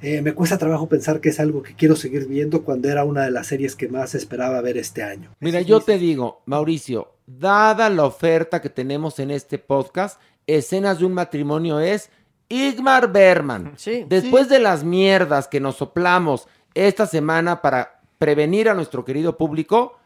[0.08, 3.24] Eh, me cuesta trabajo pensar que es algo que quiero seguir viendo cuando era una
[3.24, 5.32] de las series que más esperaba ver este año.
[5.40, 11.08] Mira, yo te digo, Mauricio, dada la oferta que tenemos en este podcast, Escenas de
[11.08, 12.12] un matrimonio es
[12.50, 13.74] Igmar Berman.
[13.78, 14.06] Sí.
[14.08, 19.98] Después de las mierdas que nos soplamos esta semana para prevenir a nuestro querido público,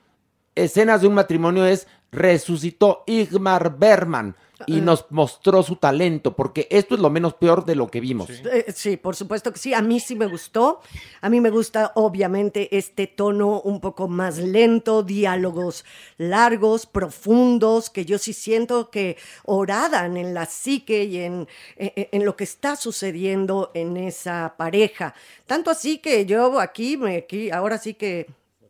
[0.55, 4.33] Escenas de un matrimonio es resucitó Igmar Berman
[4.67, 8.29] y nos mostró su talento, porque esto es lo menos peor de lo que vimos.
[8.29, 9.73] Eh, sí, por supuesto que sí.
[9.73, 10.81] A mí sí me gustó.
[11.21, 15.85] A mí me gusta, obviamente, este tono un poco más lento, diálogos
[16.17, 22.25] largos, profundos, que yo sí siento que oradan en la psique y en, en, en
[22.25, 25.13] lo que está sucediendo en esa pareja.
[25.45, 28.27] Tanto así que yo aquí, me, aquí ahora sí que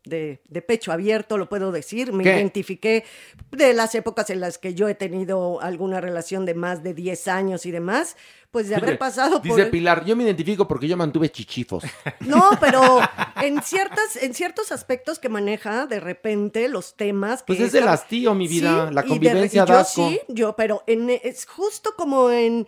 [0.09, 2.11] de, de, pecho abierto, lo puedo decir.
[2.11, 2.35] Me ¿Qué?
[2.35, 3.05] identifiqué
[3.51, 7.27] de las épocas en las que yo he tenido alguna relación de más de 10
[7.29, 8.17] años y demás,
[8.51, 9.71] pues de haber pasado Dice por...
[9.71, 11.83] Pilar, yo me identifico porque yo mantuve chichifos.
[12.21, 12.99] No, pero
[13.41, 17.41] en ciertas, en ciertos aspectos que maneja de repente los temas.
[17.43, 19.79] Que Pues es el hastío, mi vida, Sí, la y de- convivencia y yo da
[19.81, 20.09] asco.
[20.09, 22.67] sí, yo, pero en, es justo como en.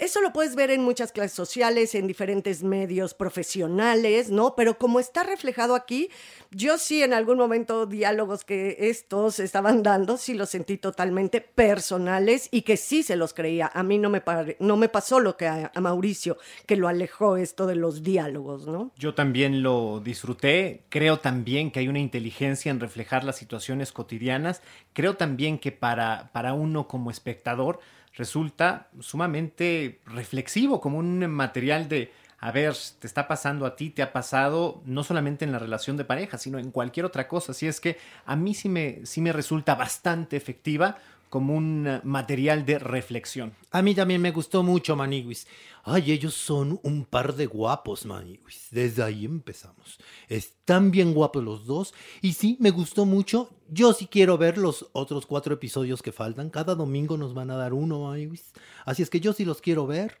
[0.00, 4.54] Eso lo puedes ver en muchas clases sociales, en diferentes medios profesionales, ¿no?
[4.56, 6.08] Pero como está reflejado aquí,
[6.50, 12.48] yo sí en algún momento diálogos que estos estaban dando, sí los sentí totalmente personales
[12.50, 13.70] y que sí se los creía.
[13.74, 14.22] A mí no me,
[14.58, 18.66] no me pasó lo que a, a Mauricio, que lo alejó esto de los diálogos,
[18.66, 18.92] ¿no?
[18.96, 20.84] Yo también lo disfruté.
[20.88, 24.62] Creo también que hay una inteligencia en reflejar las situaciones cotidianas.
[24.94, 27.80] Creo también que para, para uno como espectador
[28.14, 34.02] resulta sumamente reflexivo, como un material de, a ver, te está pasando a ti, te
[34.02, 37.52] ha pasado, no solamente en la relación de pareja, sino en cualquier otra cosa.
[37.52, 40.96] Así es que a mí sí me, sí me resulta bastante efectiva
[41.30, 43.54] como un eh, material de reflexión.
[43.70, 45.46] A mí también me gustó mucho, Maniguis.
[45.84, 48.66] Ay, ellos son un par de guapos, Maniguis.
[48.70, 49.98] Desde ahí empezamos.
[50.28, 51.94] Están bien guapos los dos.
[52.20, 53.48] Y sí, me gustó mucho.
[53.70, 56.50] Yo sí quiero ver los otros cuatro episodios que faltan.
[56.50, 58.52] Cada domingo nos van a dar uno, Maniguis.
[58.84, 60.18] Así es que yo sí los quiero ver.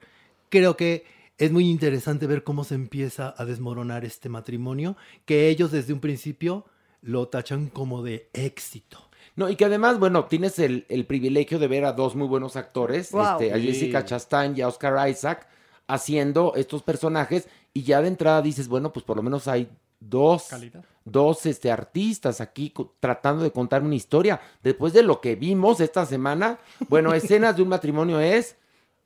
[0.48, 1.04] Creo que
[1.38, 6.00] es muy interesante ver cómo se empieza a desmoronar este matrimonio, que ellos desde un
[6.00, 6.66] principio
[7.02, 9.09] lo tachan como de éxito.
[9.40, 12.56] No, y que además, bueno, tienes el, el privilegio de ver a dos muy buenos
[12.56, 13.22] actores, Wow.
[13.40, 13.62] este, a Sí.
[13.62, 15.46] Jessica Chastain y a Oscar Isaac,
[15.88, 20.44] haciendo estos personajes, y ya de entrada dices, bueno, pues por lo menos hay dos,
[20.48, 20.84] Calidad.
[21.04, 24.40] dos este, artistas aquí tratando de contar una historia.
[24.62, 28.56] Después de lo que vimos esta semana, bueno, escenas de un matrimonio es,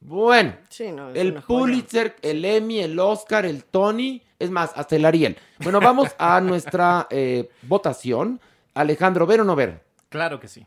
[0.00, 1.46] bueno, Sí, no, es el joya.
[1.46, 5.36] Pulitzer, el Emmy, el Oscar, el Tony, es más, hasta el Ariel.
[5.60, 8.40] Bueno, vamos a nuestra eh, votación.
[8.74, 9.82] Alejandro, ¿ver o no ver?
[10.14, 10.64] Claro que sí.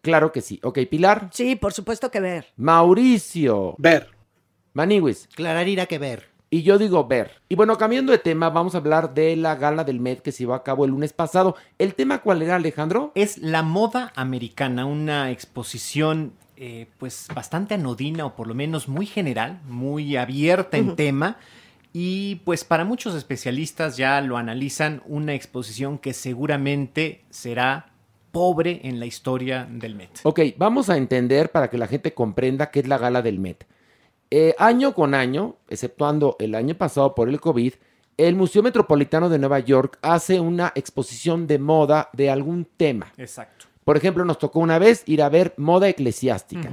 [0.00, 0.60] Claro que sí.
[0.62, 1.28] Ok, Pilar.
[1.32, 2.46] Sí, por supuesto que ver.
[2.56, 3.74] Mauricio.
[3.78, 4.10] Ver.
[4.74, 5.28] Maniwis.
[5.34, 6.28] Clararira que ver.
[6.50, 7.42] Y yo digo ver.
[7.48, 10.44] Y bueno, cambiando de tema, vamos a hablar de la gala del Met que se
[10.44, 11.56] llevó a cabo el lunes pasado.
[11.80, 13.10] ¿El tema cuál era, Alejandro?
[13.16, 19.06] Es la moda americana, una exposición eh, pues bastante anodina o por lo menos muy
[19.06, 21.38] general, muy abierta en tema.
[21.92, 27.95] Y pues para muchos especialistas ya lo analizan una exposición que seguramente será
[28.36, 30.20] pobre en la historia del Met.
[30.24, 33.66] Ok, vamos a entender para que la gente comprenda qué es la gala del Met.
[34.30, 37.72] Eh, año con año, exceptuando el año pasado por el COVID,
[38.18, 43.10] el Museo Metropolitano de Nueva York hace una exposición de moda de algún tema.
[43.16, 43.65] Exacto.
[43.86, 46.68] Por ejemplo, nos tocó una vez ir a ver moda eclesiástica.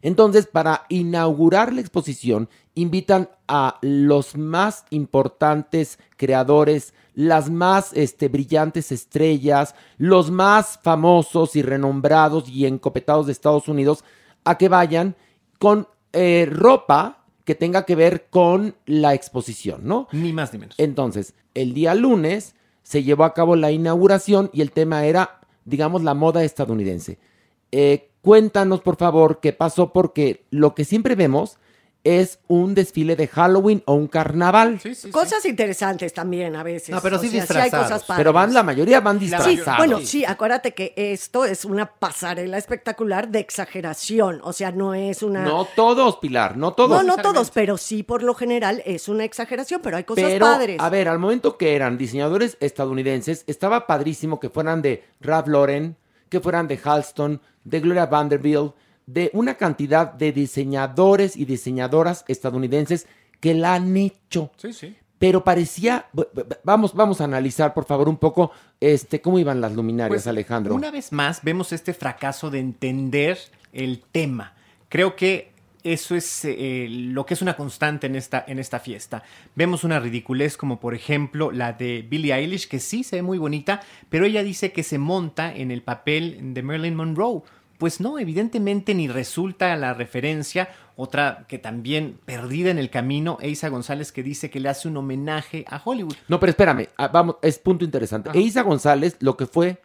[0.00, 8.90] Entonces, para inaugurar la exposición, invitan a los más importantes creadores, las más este, brillantes
[8.90, 14.02] estrellas, los más famosos y renombrados y encopetados de Estados Unidos,
[14.44, 15.16] a que vayan
[15.58, 20.08] con eh, ropa que tenga que ver con la exposición, ¿no?
[20.10, 20.74] Ni más ni menos.
[20.78, 26.02] Entonces, el día lunes se llevó a cabo la inauguración y el tema era, digamos,
[26.02, 27.18] la moda estadounidense.
[27.72, 31.58] Eh, cuéntanos, por favor, qué pasó, porque lo que siempre vemos
[32.04, 34.78] es un desfile de Halloween o un carnaval.
[35.10, 36.90] Cosas interesantes también a veces.
[36.90, 37.84] No, pero O sí sea, hay disfrazados.
[37.86, 38.20] cosas padres.
[38.20, 39.78] Pero van, la mayoría van Sí, disfrazados.
[39.78, 44.40] bueno, sí, acuérdate que esto es una pasarela espectacular de exageración.
[44.44, 45.42] O sea, no es una.
[45.44, 46.90] No todos, Pilar, no todos.
[46.90, 50.46] no, no todos, pero sí por lo general es una exageración, pero hay cosas Pero,
[50.46, 50.78] padres.
[50.80, 55.96] a ver, al momento que eran diseñadores estadounidenses, estaba padrísimo que fueran de Ralph Lauren,
[56.28, 58.74] que fueran de Halston, de Gloria Vanderbilt,
[59.06, 63.06] de una cantidad de diseñadores y diseñadoras estadounidenses
[63.40, 64.50] que la han hecho.
[64.56, 64.96] Sí, sí.
[65.18, 66.06] Pero parecía,
[66.64, 70.74] vamos, vamos a analizar, por favor, un poco, este, cómo iban las luminarias, Pues, Alejandro.
[70.74, 73.38] Una vez más vemos este fracaso de entender
[73.72, 74.54] el tema.
[74.88, 79.22] Creo que eso es eh, lo que es una constante en esta, en esta fiesta.
[79.54, 83.38] Vemos una ridiculez como por ejemplo la de Billie Eilish, que sí se ve muy
[83.38, 87.42] bonita, pero ella dice que se monta en el papel de Marilyn Monroe.
[87.78, 90.68] Pues no, evidentemente ni resulta la referencia.
[90.96, 94.96] Otra que también perdida en el camino, Eisa González, que dice que le hace un
[94.96, 96.14] homenaje a Hollywood.
[96.28, 98.30] No, pero espérame, ah, vamos, es punto interesante.
[98.30, 98.38] Ajá.
[98.38, 99.80] Eiza González lo que fue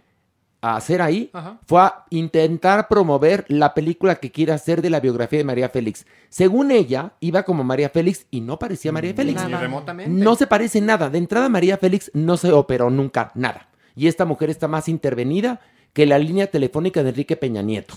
[0.61, 1.57] a hacer ahí Ajá.
[1.65, 6.05] fue a intentar promover la película que quiere hacer de la biografía de María Félix.
[6.29, 9.43] Según ella, iba como María Félix y no parecía María Félix.
[9.45, 10.11] Ni remotamente.
[10.11, 11.09] No se parece nada.
[11.09, 13.69] De entrada, María Félix no se operó nunca, nada.
[13.95, 15.61] Y esta mujer está más intervenida
[15.93, 17.95] que la línea telefónica de Enrique Peña Nieto.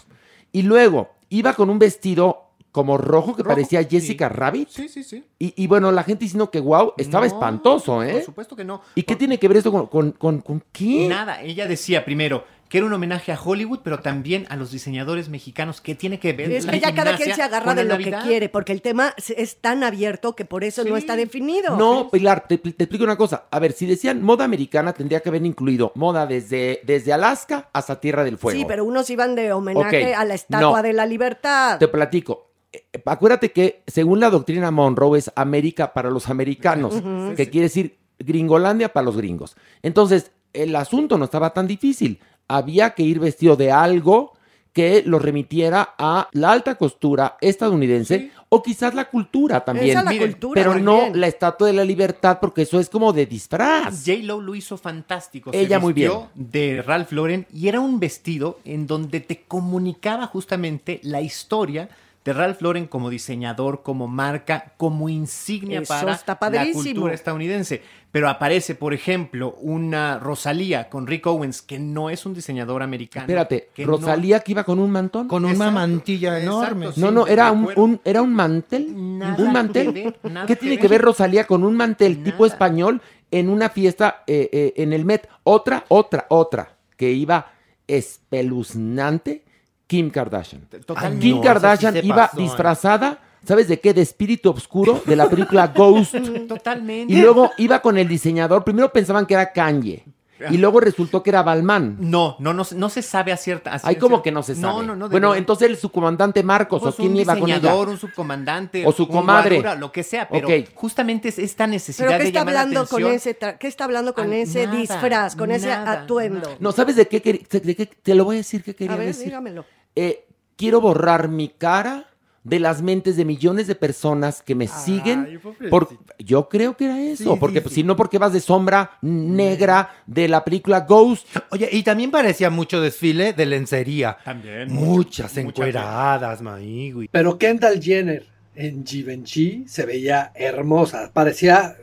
[0.53, 3.89] Y luego, iba con un vestido como rojo que Rojo, parecía sí.
[3.91, 4.69] Jessica Rabbit.
[4.71, 5.25] Sí, sí, sí.
[5.39, 8.13] Y, y bueno, la gente diciendo que wow, estaba No, espantoso, ¿eh?
[8.15, 8.81] Por supuesto que no.
[8.95, 11.07] ¿Y qué tiene que ver esto con, con, con, con qué?
[11.07, 15.29] Nada, ella decía primero que era un homenaje a Hollywood, pero también a los diseñadores
[15.29, 15.83] mexicanos.
[15.83, 16.51] ¿Qué tiene que ver?
[16.51, 18.23] es que ya cada quien se agarra de lo Navidad?
[18.23, 21.77] que quiere, porque el tema es- tan abierto que por eso no está definido.
[21.77, 23.45] No, Pilar, te, te explico una cosa.
[23.51, 28.01] A ver, si decían moda americana, tendría que haber incluido moda desde, desde Alaska hasta
[28.01, 28.59] Tierra del Fuego.
[28.59, 30.83] Sí, pero unos iban de homenaje a la Estatua no.
[30.83, 31.79] de la Libertad.
[31.79, 32.53] Te platico.
[32.73, 37.51] Eh, Acuérdate que según la doctrina Monroe es América para los americanos, que Sí, sí.
[37.51, 39.57] quiere decir Gringolandia para los gringos.
[39.83, 42.21] Entonces, el asunto no estaba tan difícil.
[42.49, 44.33] Había que ir vestido de algo
[44.73, 48.31] que lo remitiera a la alta costura estadounidense Sí.
[48.49, 49.91] o quizás la cultura también.
[49.91, 50.63] Esa es la Miren, cultura.
[50.63, 54.03] pero no la estatua de la libertad porque eso es como de disfraz.
[54.07, 55.51] J-Lo lo hizo fantástico.
[55.53, 61.01] Ella muy vistió De Ralph Lauren y era un vestido en donde te comunicaba justamente
[61.03, 61.91] la historia
[62.25, 67.83] de Ralph Lauren como diseñador, como marca, como insignia Eso para está la cultura estadounidense.
[68.13, 73.25] Pero aparece, por ejemplo, una Rosalía con Rick Owens, que no es un diseñador americano.
[73.25, 75.27] Espérate, que no- Rosalía que iba con un mantón.
[75.29, 76.87] Con una Exacto, mantilla enorme.
[76.87, 79.19] exacto, No, sí, no, era un, era un mantel.
[79.19, 79.93] Nada un mantel.
[79.95, 80.83] que ver, nada ¿Qué que tiene ver.
[80.83, 85.05] que ver Rosalía con un mantel tipo español en una fiesta eh, eh, en el
[85.07, 85.27] Met?
[85.43, 87.51] Otra, otra, otra, que iba
[87.89, 89.45] espeluznante,
[89.93, 90.63] Kim Kardashian.
[90.87, 91.21] Totalmente.
[91.23, 92.43] Kim no, Kardashian sí iba pasó, ¿eh?
[92.45, 93.93] disfrazada, ¿sabes de qué?
[93.93, 96.15] De espíritu oscuro de la película Ghost.
[96.49, 97.13] Totalmente.
[97.13, 98.65] Y luego iba con el diseñador.
[98.65, 100.05] Primero pensaban que era Kanye.
[100.51, 101.99] y luego resultó que era Balmán.
[102.01, 103.75] No, no, no, se- no se sabe a cierta.
[103.75, 104.73] a Hay como que no se sabe.
[104.79, 105.09] No, no, no.
[105.09, 105.39] de bueno, verdad.
[105.39, 107.59] entonces el subcomandante Marcos, Pues ¿o quién un iba con ella?
[107.61, 108.85] diseñador, un subcomandante.
[108.85, 109.57] O su un comadre.
[109.61, 110.71] guarura, lo que sea, pero Ok.
[110.75, 113.85] justamente es esta necesidad ¿Pero qué de está llamar la hablando con ese, qué está
[113.85, 116.57] hablando con Ah, ese nada, disfraz, con ese nada, atuendo?
[116.59, 119.07] No, ¿sabes de qué, de qué- Te lo voy a decir qué quería A ver,
[119.09, 119.27] decir.
[119.27, 119.65] dígamelo.
[119.97, 120.27] Eh,
[120.57, 122.07] quiero borrar mi cara
[122.45, 125.41] de las mentes de millones de personas que me siguen.
[125.71, 127.75] Por, yo creo que era eso, Sí, porque sí, sí.
[127.77, 131.27] si no, porque vas de sombra negra de la película Ghost.
[131.51, 134.17] Oye, y también parecía mucho desfile de lencería.
[134.25, 134.73] También.
[134.73, 137.09] Muchas mucho, encueradas, maí, güey.
[137.13, 138.27] Pero Kendall Jenner
[138.57, 141.77] en Givenchy se veía hermosa, parecía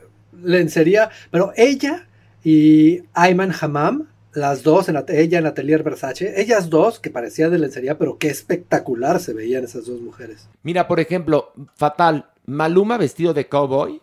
[0.43, 2.05] lencería, pero ella
[2.43, 4.07] y Ayman Hammam,
[4.39, 8.29] las dos, en, ella en Atelier Versace, ellas dos, que parecía de lencería, pero qué
[8.29, 10.47] espectacular se veían esas dos mujeres.
[10.63, 14.01] Mira, por ejemplo, fatal, Maluma vestido de cowboy,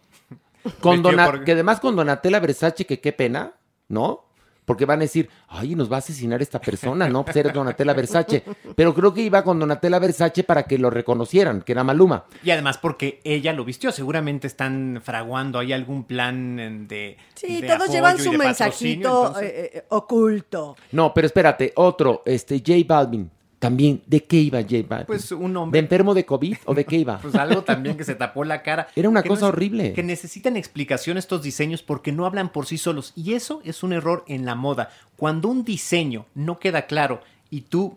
[0.80, 3.54] con Vestido Dona- por- que además con Donatella Versace, que qué pena,
[3.88, 4.25] ¿no?
[4.66, 7.24] Porque van a decir, ay, nos va a asesinar esta persona, ¿no?
[7.24, 8.42] Pues eres Donatella Versace.
[8.74, 12.24] Pero creo que iba con Donatella Versace para que lo reconocieran, que era Maluma.
[12.42, 17.60] Y además porque ella lo vistió, seguramente están fraguando ahí algún plan en- de Sí,
[17.60, 20.76] de todos apoyo llevan su mensajito entonces- eh, eh, oculto.
[20.92, 23.30] No, pero espérate, otro, este, J Balvin.
[23.58, 25.06] También, ¿de qué iba J Balvin?
[25.06, 27.18] Pues un ¿De hombre enfermo de COVID o de qué iba?
[27.22, 28.88] Pues algo también que se tapó la cara.
[28.94, 29.92] Era una cosa no es- horrible.
[29.94, 33.12] Que necesitan explicación estos diseños porque no hablan por sí solos.
[33.16, 34.90] Y eso es un error en la moda.
[35.16, 37.96] Cuando un diseño no queda claro y tú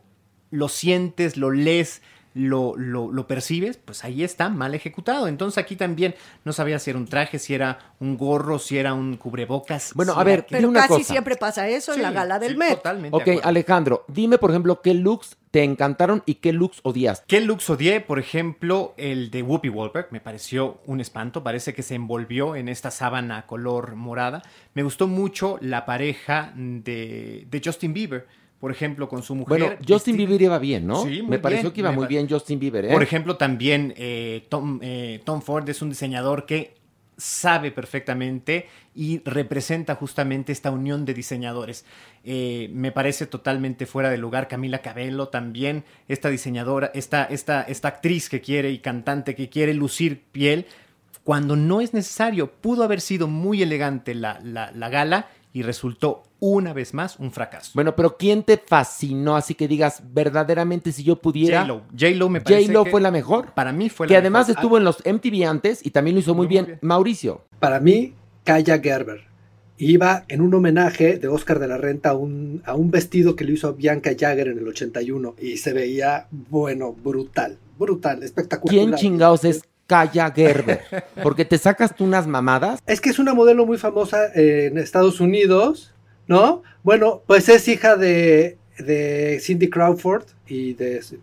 [0.49, 2.01] lo sientes, lo lees,
[2.33, 5.27] lo, lo, lo percibes, pues ahí está, mal ejecutado.
[5.27, 6.15] Entonces aquí también
[6.45, 9.93] no sabía si era un traje, si era un gorro, si era un cubrebocas.
[9.95, 11.13] Bueno, si a ver, Pero una casi cosa.
[11.13, 12.75] siempre pasa eso en la gala del sí, Met.
[12.75, 13.15] Totalmente.
[13.15, 13.41] Ok, acuerdo.
[13.43, 17.25] Alejandro, dime, por ejemplo, qué looks te encantaron y qué looks odiaste.
[17.27, 18.01] ¿Qué looks odié?
[18.01, 20.07] Por ejemplo, el de Whoopi Goldberg.
[20.11, 21.43] Me pareció un espanto.
[21.43, 24.43] Parece que se envolvió en esta sábana color morada.
[24.75, 28.27] Me gustó mucho la pareja de, de Justin Bieber,
[28.59, 29.59] por ejemplo, con su mujer.
[29.59, 31.03] Bueno, Justin Bieber iba bien, ¿no?
[31.03, 32.91] Sí, muy Me pareció bien, que iba muy bien Justin Bieber, ¿eh?
[32.93, 36.77] Por ejemplo, también eh, Tom, eh, Tom Ford es un diseñador que
[37.15, 41.83] sabe perfectamente y representa justamente esta unión de diseñadores.
[42.23, 47.89] Eh, me parece totalmente fuera de lugar Camila Cabello también, esta diseñadora, esta, esta, esta
[47.89, 50.65] actriz que quiere y cantante que quiere lucir piel,
[51.25, 52.51] cuando no es necesario.
[52.51, 57.31] Pudo haber sido muy elegante la, la- la gala y resultó una vez más un
[57.31, 57.71] fracaso.
[57.73, 59.35] Bueno, pero ¿quién te fascinó?
[59.35, 61.61] Así que digas, verdaderamente, si yo pudiera.
[61.61, 61.81] J-Lo.
[61.97, 63.53] J-Lo me parece J-Lo que fue la mejor.
[63.53, 66.33] Para mí fue la Que además estuvo en los MTV antes y también lo hizo
[66.33, 66.65] muy Muy bien.
[66.65, 66.79] bien.
[66.81, 67.45] Mauricio.
[67.59, 69.27] Para mí, Kaya Gerber.
[69.77, 73.45] Iba en un homenaje de Oscar de la Renta a un, a un vestido que
[73.45, 78.75] le hizo Bianca Jagger en el 81 y se veía, bueno, brutal, brutal, espectacular.
[78.75, 80.81] ¿Quién chingados es Kaya Gerber?
[81.23, 82.81] Porque te sacas tú unas mamadas.
[82.87, 85.93] Es que es una modelo muy famosa eh, en Estados Unidos,
[86.29, 86.61] ¿no?
[86.83, 91.19] Bueno, pues es hija de, de Cindy Crawford y de sí,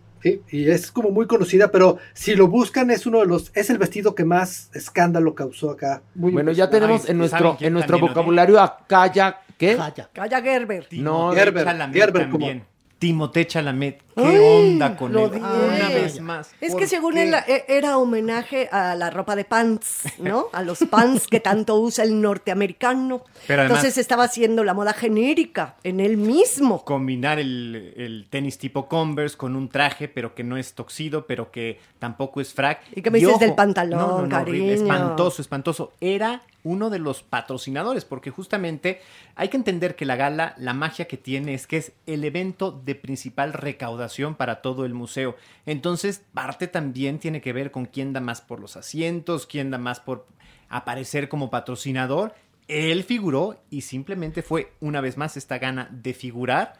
[0.51, 3.77] y es como muy conocida, pero si lo buscan es uno de los es el
[3.77, 6.01] vestido que más escándalo causó acá.
[6.13, 9.77] Muy Bueno, ya tenemos Ay, en ¿y nuestro, en nuestro vocabulario a Kaya, ¿qué?
[9.77, 10.09] Calla.
[10.13, 10.87] Calla Gerber.
[10.91, 12.65] No, Gerber, Chalamet Gerber como- también.
[12.99, 14.01] Timothée Chalamet.
[14.15, 14.37] ¿Qué Ay,
[14.73, 15.17] onda con él?
[15.17, 15.39] odié.
[15.39, 16.51] Una vez más.
[16.59, 17.23] Es ¿Por que según qué?
[17.29, 20.47] él e- era homenaje a la ropa de pants, ¿no?
[20.53, 23.21] A los pants que tanto usa el norteamericano.
[23.45, 26.83] Pero además- Entonces estaba haciendo la moda genérica en él mismo.
[26.83, 31.51] Combinar el, el tenis tipo Converse con un traje, pero que no es toxido, pero
[31.51, 32.81] que tampoco es frac.
[32.95, 34.71] ¿Y qué me dices del pantalón, cariño?
[34.73, 35.91] Espantoso, espantoso.
[36.01, 39.01] Era uno de los patrocinadores, porque justamente
[39.35, 42.71] hay que entender que la gala, la magia que tiene es que es el evento
[42.71, 45.35] de principal recaudación para todo el museo.
[45.65, 49.77] Entonces, parte también tiene que ver con quién da más por los asientos, quién da
[49.77, 50.27] más por
[50.69, 52.33] aparecer como patrocinador.
[52.67, 56.73] Él figuró y simplemente fue una vez más esta gana de figurar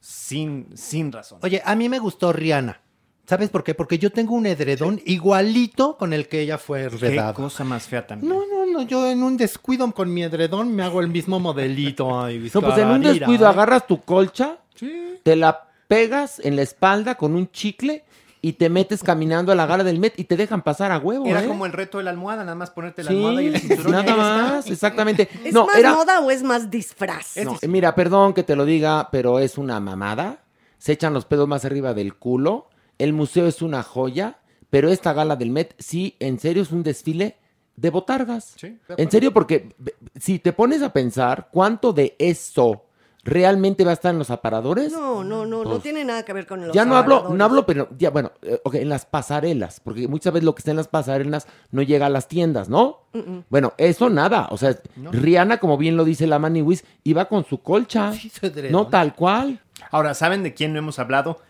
[0.00, 1.40] sin, sin razón.
[1.42, 2.80] Oye, a mí me gustó Rihanna.
[3.26, 3.74] ¿Sabes por qué?
[3.74, 7.34] Porque yo tengo un edredón igualito con el que ella fue Qué enredada.
[7.34, 8.32] cosa más fea también.
[8.32, 12.18] No, no, no, yo en un descuido con mi edredón me hago el mismo modelito.
[12.20, 13.48] Ay, No, pues en un descuido ¿eh?
[13.48, 15.18] agarras tu colcha, Sí.
[15.22, 18.04] te la pegas en la espalda con un chicle
[18.42, 21.26] y te metes caminando a la gala del Met y te dejan pasar a huevo,
[21.26, 21.46] Era ¿eh?
[21.48, 23.88] como el reto de la almohada, nada más ponerte la Sí, almohada y el cinturón.
[23.88, 25.28] y nada más, exactamente.
[25.44, 25.94] ¿Es no, más era...
[25.94, 27.36] moda o es más disfraz?
[27.42, 30.40] No, mira, perdón que te lo diga, pero es una mamada.
[30.78, 32.68] Se echan los pedos más arriba del culo.
[32.98, 34.38] El museo es una joya,
[34.70, 37.36] pero esta gala del Met, sí, en serio es un desfile
[37.76, 38.54] de botargas.
[38.56, 39.74] Sí, de en serio, porque
[40.18, 42.82] si te pones a pensar cuánto de eso
[43.26, 44.92] ¿realmente va a estar en los aparadores?
[44.92, 47.44] No, no, no, no Pues, tiene nada que ver con los ya no hablo, no
[47.44, 50.70] hablo, pero ya, bueno, eh, ok, en las pasarelas, porque muchas veces lo que está
[50.70, 53.00] en las pasarelas no llega a las tiendas, ¿no?
[53.50, 57.62] Bueno, eso nada, o sea, Rihanna, como bien lo dice la Maniwis, iba con su
[57.62, 58.12] colcha,
[58.70, 59.60] no tal cual.
[59.90, 61.40] Ahora, ¿saben de quién no hemos hablado?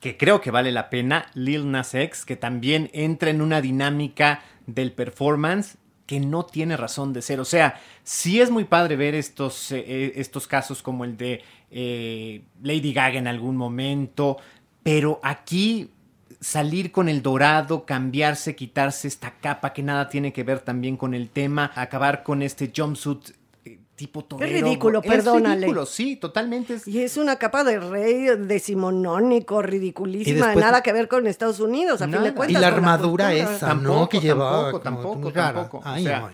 [0.00, 4.42] Que creo que vale la pena, Lil Nas X, que también entra en una dinámica
[4.66, 5.76] del performance
[6.10, 7.38] que no tiene razón de ser.
[7.38, 11.42] O sea, sí es muy padre ver estos, eh, eh, estos casos como el de
[11.70, 14.38] eh, Lady Gaga en algún momento,
[14.82, 15.90] pero aquí
[16.40, 21.14] salir con el dorado, cambiarse, quitarse esta capa que nada tiene que ver también con
[21.14, 23.30] el tema, acabar con este jumpsuit
[24.00, 24.50] tipo torero.
[24.66, 25.56] ridículo, Es perdónale.
[25.56, 26.74] ridículo, sí, totalmente.
[26.74, 31.60] es- Y es una capa de rey decimonónico, ridiculísima, después- nada que ver con Estados
[31.60, 32.34] Unidos, a fin de Nada.
[32.34, 32.58] cuentas.
[32.58, 33.54] Y la armadura cultura.
[33.56, 34.08] esa, ¿no?
[34.08, 35.80] Que llevaba Tampoco, tampoco, tampoco.
[35.84, 36.30] Ay, o sea, no.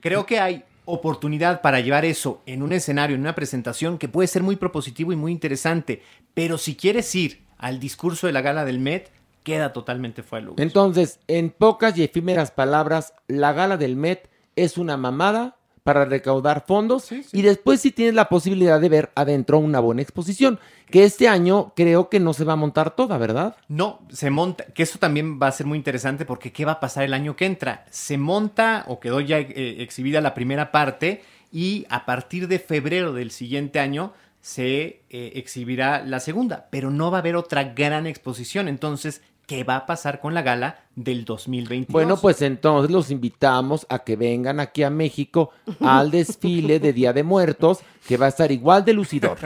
[0.00, 4.26] creo que hay oportunidad para llevar eso en un escenario, en una presentación que puede
[4.26, 6.02] ser muy propositivo y muy interesante,
[6.32, 9.10] pero si quieres ir al discurso de la gala del Met,
[9.42, 10.62] queda totalmente fuera de lugar.
[10.66, 16.64] Entonces, en pocas y efímeras palabras, la gala del Met es una mamada para recaudar
[16.66, 20.58] fondos y después sí tienes la posibilidad de ver adentro una buena exposición,
[20.90, 23.56] que este año creo que no se va a montar toda, ¿verdad?
[23.68, 26.80] No, se monta, que eso también va a ser muy interesante porque ¿qué va a
[26.80, 27.84] pasar el año que entra?
[27.90, 31.22] Se monta o quedó ya eh, exhibida la primera parte
[31.52, 37.10] y a partir de febrero del siguiente año se eh, exhibirá la segunda, pero no
[37.10, 38.68] va a haber otra gran exposición.
[38.68, 41.90] Entonces, ¿qué va a pasar con la gala del 2022?
[41.90, 47.14] Bueno, pues entonces los invitamos a que vengan aquí a México al desfile de Día
[47.14, 49.38] de Muertos, que va a estar igual de lucidor.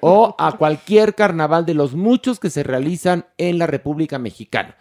[0.00, 4.76] O a cualquier carnaval de los muchos que se realizan en la República Mexicana.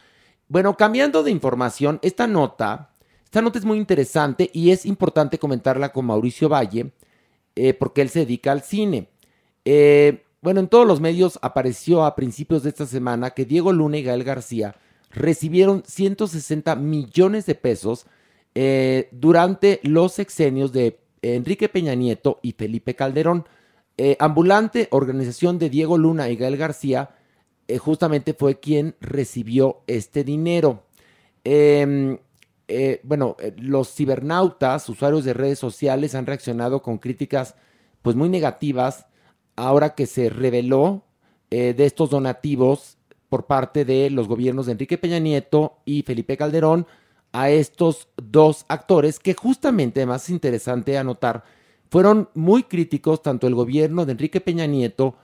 [0.47, 2.91] Bueno, cambiando de información, esta nota,
[3.25, 6.91] esta nota es muy interesante y es importante comentarla con Mauricio Valle,
[7.55, 9.09] eh, porque él se dedica al cine.
[9.65, 13.97] Eh, bueno, en todos los medios apareció a principios de esta semana que Diego Luna
[13.97, 14.75] y Gael García
[15.09, 18.07] recibieron 160 millones de pesos
[18.53, 23.45] eh, durante los sexenios de Enrique Peña Nieto y Felipe Calderón.
[23.97, 27.11] Eh, ambulante organización de Diego Luna y Gael García
[27.69, 30.83] eh, justamente fue quien recibió este dinero.
[31.45, 32.17] Eh,
[33.03, 37.55] bueno, los cibernautas, usuarios de redes sociales, han reaccionado con críticas
[38.01, 39.05] pues muy negativas
[39.55, 41.03] ahora que se reveló
[41.51, 42.97] eh, de estos donativos
[43.29, 46.87] por parte de los gobiernos de Enrique Peña Nieto y Felipe Calderón
[47.31, 51.43] a estos dos actores que justamente, es interesante anotar,
[51.89, 55.15] fueron muy críticos tanto el gobierno de Enrique Peña Nieto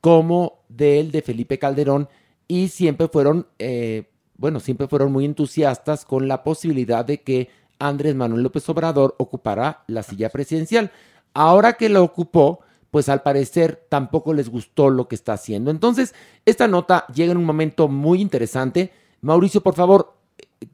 [0.00, 2.08] como del de Felipe Calderón
[2.46, 8.14] y siempre fueron, eh, bueno, siempre fueron muy entusiastas con la posibilidad de que Andrés
[8.14, 10.90] Manuel López Obrador ocupara la silla presidencial.
[11.34, 12.60] Ahora que lo ocupó,
[12.90, 15.70] pues al parecer tampoco les gustó lo que está haciendo.
[15.70, 16.14] Entonces,
[16.46, 18.92] esta nota llega en un momento muy interesante.
[19.20, 20.14] Mauricio, por favor,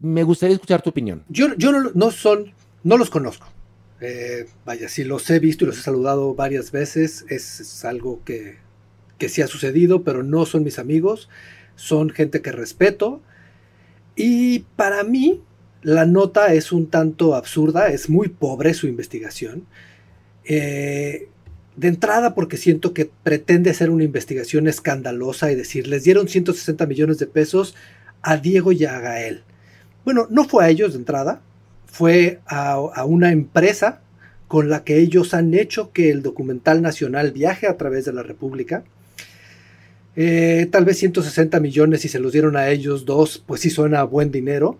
[0.00, 1.24] me gustaría escuchar tu opinión.
[1.28, 2.52] Yo, yo no, son,
[2.82, 3.46] no los conozco.
[4.00, 8.22] Eh, vaya, si los he visto y los he saludado varias veces, es, es algo
[8.24, 8.58] que,
[9.18, 11.28] que sí ha sucedido, pero no son mis amigos,
[11.74, 13.22] son gente que respeto.
[14.16, 15.42] Y para mí,
[15.82, 19.66] la nota es un tanto absurda, es muy pobre su investigación.
[20.44, 21.28] Eh,
[21.76, 26.86] de entrada, porque siento que pretende hacer una investigación escandalosa y decir, les dieron 160
[26.86, 27.74] millones de pesos
[28.22, 29.42] a Diego y a Gael.
[30.04, 31.40] Bueno, no fue a ellos de entrada,
[31.86, 34.00] fue a, una empresa
[34.48, 38.22] con la que ellos han hecho que el documental nacional viaje a través de la
[38.22, 38.84] República.
[40.16, 44.04] Eh, tal vez 160 millones y se los dieron a ellos dos, pues sí suena
[44.04, 44.78] buen dinero.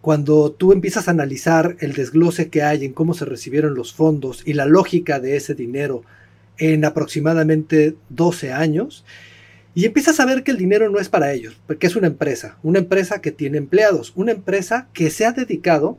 [0.00, 4.42] Cuando tú empiezas a analizar el desglose que hay en cómo se recibieron los fondos
[4.46, 6.04] y la lógica de ese dinero
[6.58, 9.04] en aproximadamente 12 años,
[9.74, 12.56] y empiezas a ver que el dinero no es para ellos, porque es una empresa,
[12.62, 15.98] una empresa que tiene empleados, una empresa que se ha dedicado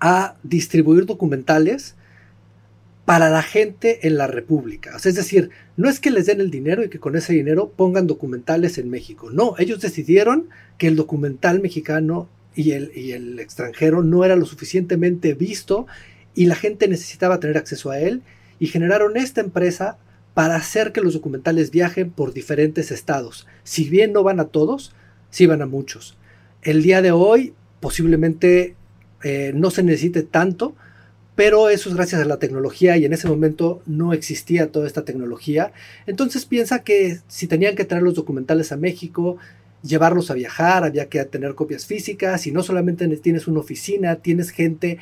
[0.00, 1.94] a distribuir documentales
[3.04, 4.96] para la gente en la República.
[4.96, 7.32] O sea, es decir, no es que les den el dinero y que con ese
[7.32, 9.30] dinero pongan documentales en México.
[9.30, 10.48] No, ellos decidieron
[10.78, 15.86] que el documental mexicano y el, y el extranjero no era lo suficientemente visto
[16.34, 18.22] y la gente necesitaba tener acceso a él
[18.58, 19.98] y generaron esta empresa
[20.34, 23.46] para hacer que los documentales viajen por diferentes estados.
[23.62, 24.92] Si bien no van a todos,
[25.30, 26.16] sí van a muchos.
[26.62, 28.74] El día de hoy posiblemente
[29.22, 30.74] eh, no se necesite tanto,
[31.34, 35.04] pero eso es gracias a la tecnología y en ese momento no existía toda esta
[35.04, 35.72] tecnología.
[36.06, 39.38] Entonces piensa que si tenían que traer los documentales a México,
[39.82, 44.50] llevarlos a viajar, había que tener copias físicas y no solamente tienes una oficina, tienes
[44.50, 44.98] gente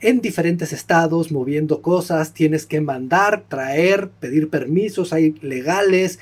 [0.00, 6.20] en diferentes estados moviendo cosas, tienes que mandar, traer, pedir permisos, hay legales,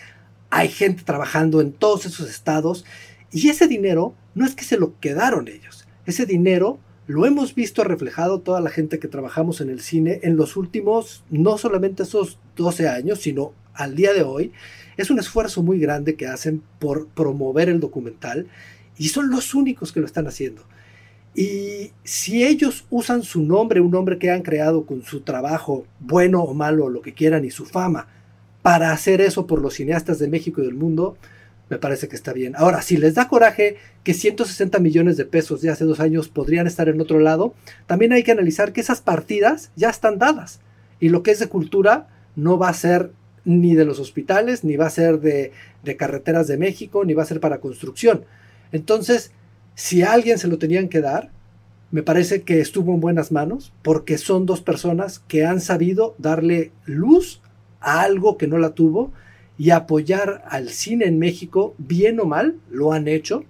[0.50, 2.84] hay gente trabajando en todos esos estados
[3.30, 7.84] y ese dinero no es que se lo quedaron ellos, ese dinero lo hemos visto
[7.84, 12.38] reflejado toda la gente que trabajamos en el cine en los últimos, no solamente esos
[12.56, 14.52] 12 años, sino al día de hoy.
[14.96, 18.48] Es un esfuerzo muy grande que hacen por promover el documental
[18.96, 20.62] y son los únicos que lo están haciendo.
[21.36, 26.42] Y si ellos usan su nombre, un nombre que han creado con su trabajo, bueno
[26.42, 28.08] o malo, lo que quieran, y su fama,
[28.62, 31.18] para hacer eso por los cineastas de México y del mundo,
[31.68, 32.54] me parece que está bien.
[32.56, 36.66] Ahora, si les da coraje que 160 millones de pesos de hace dos años podrían
[36.66, 37.52] estar en otro lado,
[37.86, 40.60] también hay que analizar que esas partidas ya están dadas.
[41.00, 43.10] Y lo que es de cultura no va a ser
[43.44, 45.52] ni de los hospitales, ni va a ser de,
[45.84, 48.24] de carreteras de México, ni va a ser para construcción.
[48.72, 49.32] Entonces,
[49.76, 51.30] si alguien se lo tenían que dar,
[51.90, 56.72] me parece que estuvo en buenas manos porque son dos personas que han sabido darle
[56.86, 57.42] luz
[57.80, 59.12] a algo que no la tuvo
[59.58, 63.44] y apoyar al cine en México, bien o mal, lo han hecho.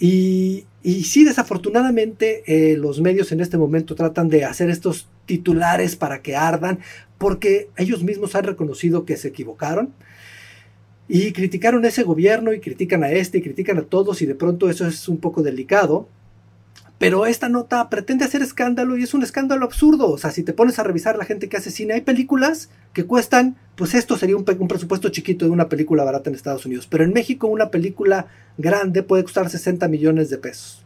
[0.00, 5.94] Y, y sí, desafortunadamente eh, los medios en este momento tratan de hacer estos titulares
[5.94, 6.80] para que ardan,
[7.18, 9.94] porque ellos mismos han reconocido que se equivocaron
[11.12, 14.70] y criticaron ese gobierno y critican a este y critican a todos y de pronto
[14.70, 16.06] eso es un poco delicado.
[16.98, 20.08] Pero esta nota pretende hacer escándalo y es un escándalo absurdo.
[20.08, 23.06] O sea, si te pones a revisar la gente que hace cine, hay películas que
[23.06, 26.86] cuestan, pues esto sería un, un, presupuesto chiquito de una película barata en Estados Unidos.
[26.86, 30.84] Pero en México una película grande puede costar 60 millones de pesos.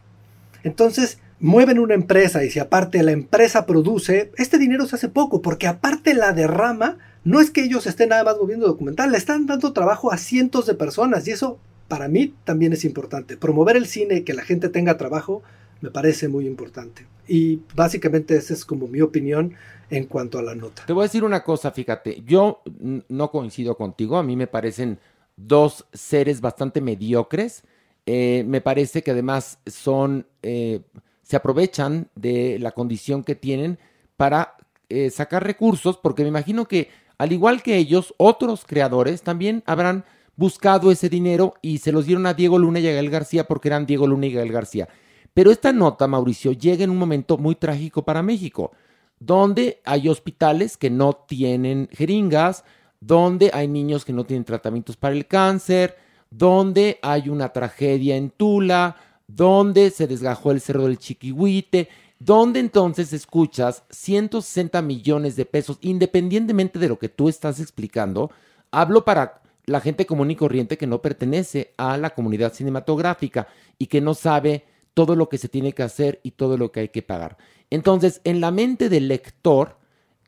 [0.63, 5.43] Entonces, mueven una empresa y si aparte la empresa produce, este dinero se hace poco,
[5.43, 9.47] porque aparte la derrama no es que ellos estén nada más moviendo documental, le están
[9.47, 13.35] dando trabajo a cientos de personas y eso para mí también es importante.
[13.35, 15.43] Promover el cine que la gente tenga trabajo
[15.81, 17.05] me parece muy importante.
[17.27, 19.55] Y básicamente esa es como mi opinión
[19.89, 20.83] en cuanto a la nota.
[20.85, 22.61] Te voy a decir una cosa, fíjate, yo
[23.09, 24.99] no coincido contigo, a mí me parecen
[25.35, 27.63] dos seres bastante mediocres,
[28.05, 30.81] eh, me parece que además son, eh,
[31.23, 33.79] se aprovechan de la condición que tienen
[34.15, 34.57] para
[34.89, 40.05] eh, sacar recursos, porque me imagino que al igual que ellos, otros creadores también habrán
[40.35, 43.69] buscado ese dinero y se los dieron a Diego Luna y a Gael García porque
[43.69, 44.87] eran Diego Luna y Gael García.
[45.33, 48.71] Pero esta nota, Mauricio, llega en un momento muy trágico para México,
[49.19, 52.63] donde hay hospitales que no tienen jeringas,
[52.99, 55.97] donde hay niños que no tienen tratamientos para el cáncer,
[56.29, 58.97] donde hay una tragedia en Tula,
[59.27, 61.89] donde se desgajó el cerro del Chiquihuite,
[62.25, 68.31] donde entonces escuchas 160 millones de pesos, independientemente de lo que tú estás explicando,
[68.71, 73.47] hablo para la gente común y corriente que no pertenece a la comunidad cinematográfica
[73.77, 74.65] y que no sabe
[74.95, 77.37] todo lo que se tiene que hacer y todo lo que hay que pagar.
[77.69, 79.77] Entonces, en la mente del lector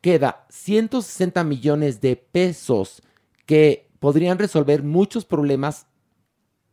[0.02, 3.02] queda 160 millones de pesos
[3.48, 5.88] que podrían resolver muchos problemas,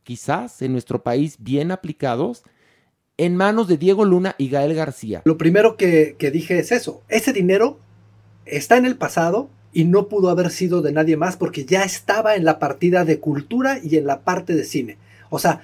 [0.03, 2.43] quizás en nuestro país bien aplicados,
[3.17, 5.23] en manos de Diego Luna y Gael García.
[5.25, 7.79] Lo primero que, que, dije es eso, ese dinero
[8.45, 12.37] está en el pasado y no pudo haber sido de nadie más porque ya estaba
[12.37, 14.99] en la partida de cultura y en la parte de cine.
[15.31, 15.63] O sea,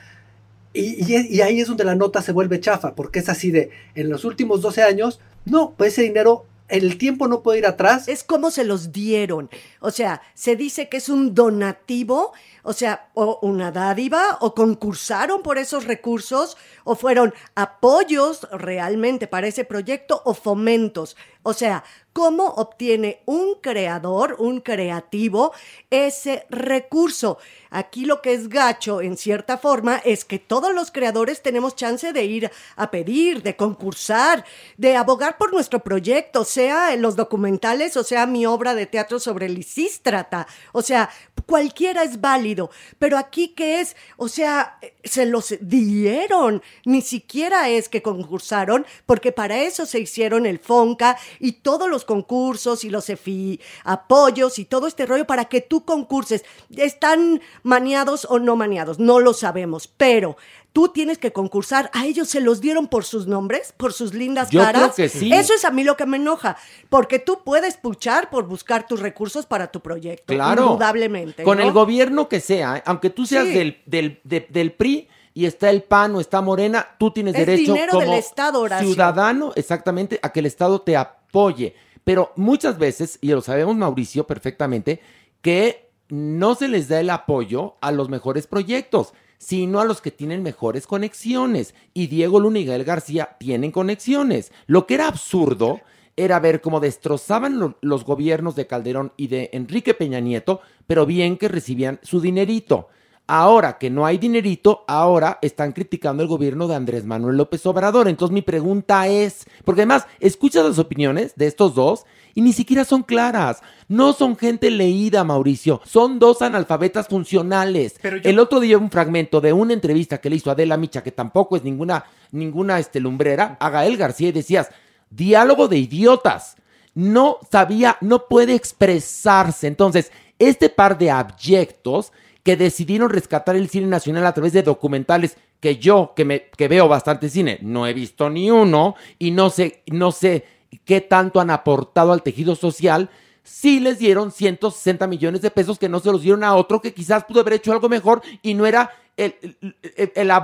[0.73, 3.71] y, y, y ahí es donde la nota se vuelve chafa, porque es así de,
[3.95, 8.09] en los últimos 12 años, no, pues ese dinero el tiempo no puede ir atrás.
[8.09, 9.51] Es como se los dieron.
[9.81, 15.43] O sea, se dice que es un donativo, o sea, o una dádiva, o concursaron
[15.43, 21.17] por esos recursos, o fueron apoyos realmente para ese proyecto, o fomentos.
[21.43, 25.53] O sea, ¿cómo obtiene un creador, un creativo,
[25.91, 27.39] ese recurso?
[27.71, 32.13] Aquí lo que es gacho, en cierta forma, es que todos los creadores tenemos chance
[32.13, 34.45] de ir a pedir, de concursar,
[34.77, 39.21] de abogar por nuestro proyecto, sea en los documentales o sea mi obra de teatro
[39.21, 40.47] sobre Lisístrata.
[40.73, 41.11] O sea,
[41.47, 42.71] cualquiera es válido.
[42.99, 43.97] Pero aquí, ¿qué es?
[44.17, 46.63] O sea, se los dieron.
[46.85, 52.05] Ni siquiera es que concursaron, porque para eso se hicieron el FONCA y todos los
[52.05, 56.45] concursos y los EFI, apoyos y todo este rollo para que tú concurses.
[56.77, 60.37] Están maniados o no maniados, no lo sabemos, pero
[60.73, 61.91] tú tienes que concursar.
[61.95, 64.93] A ellos se los dieron por sus nombres, por sus lindas Yo caras.
[64.95, 65.33] creo que sí.
[65.33, 66.57] Eso es a mí lo que me enoja,
[66.89, 70.33] porque tú puedes puchar por buscar tus recursos para tu proyecto.
[70.33, 70.63] Claro.
[70.73, 71.43] Indudablemente.
[71.43, 71.65] Con ¿no?
[71.65, 72.83] el gobierno que sea, ¿eh?
[72.87, 73.53] aunque tú seas Sí.
[73.55, 77.47] del, del, de- del PRI y está el PAN o está Morena, tú tienes Es
[77.47, 81.75] derecho como del Estado, ciudadano, exactamente, a que el Estado te apoye.
[82.03, 85.01] Pero muchas veces, y lo sabemos Mauricio perfectamente,
[85.43, 89.13] que no se les da el apoyo a los mejores proyectos.
[89.43, 91.75] sino a los que tienen mejores conexiones.
[91.95, 94.53] Y Diego Luna y Gael García tienen conexiones.
[94.67, 95.81] Lo que era absurdo
[96.15, 101.07] era ver cómo destrozaban lo- los gobiernos de Calderón y de Enrique Peña Nieto, pero
[101.07, 102.89] bien que recibían su dinerito.
[103.33, 108.09] Ahora que no hay dinerito, ahora están criticando el gobierno de Andrés Manuel López Obrador.
[108.09, 112.85] Entonces mi pregunta es, porque además escuchas las opiniones de estos dos y ni siquiera
[112.85, 113.61] son claras.
[113.87, 115.81] No son gente leída, Mauricio.
[115.85, 117.95] Son dos analfabetas funcionales.
[118.03, 121.05] Pero yo- El otro día un fragmento de una entrevista que le hizo Adela Micha,
[121.05, 124.71] que tampoco es ninguna, ninguna este, lumbrera, a Gael García y decías,
[125.09, 126.57] diálogo de idiotas.
[126.95, 129.69] No sabía, no puede expresarse.
[129.69, 130.11] Entonces,
[130.41, 132.13] este par de abyectos
[132.43, 136.69] que decidieron rescatar el cine nacional a través de documentales que yo, que, me, que
[136.69, 140.45] veo bastante cine, no he visto ni uno y no sé, no sé
[140.85, 143.11] qué tanto han aportado al tejido social,
[143.43, 146.95] sí les dieron 160 millones de pesos que no se los dieron a otro que
[146.95, 149.35] quizás pudo haber hecho algo mejor y no era el,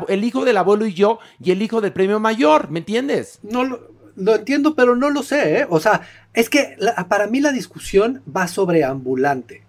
[0.08, 3.38] el- hijo del abuelo y yo y el hijo del premio mayor, ¿me entiendes?
[3.42, 5.66] No lo, entiendo, pero no lo sé, ¿eh?
[5.70, 6.02] O sea,
[6.34, 6.76] es que
[7.08, 9.62] para mí la discusión va sobre ambulante.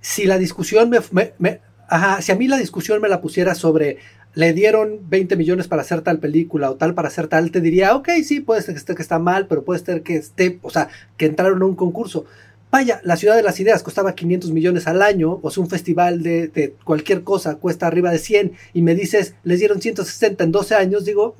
[0.00, 3.98] Si la discusión me- ajá, si a mí la discusión me la pusiera sobre
[4.34, 7.96] le dieron 20 millones para hacer tal película o tal para hacer tal, te diría,
[7.96, 10.70] ok, sí, puede ser que esté que está mal, pero puede ser que esté, o
[10.70, 12.24] sea, que entraron a un concurso.
[12.70, 16.22] Vaya, la Ciudad de las Ideas costaba 500 millones al año, o sea, un festival
[16.22, 20.52] de, de cualquier cosa cuesta arriba de 100 y me dices, les dieron 160 en
[20.52, 21.34] 12 años, digo,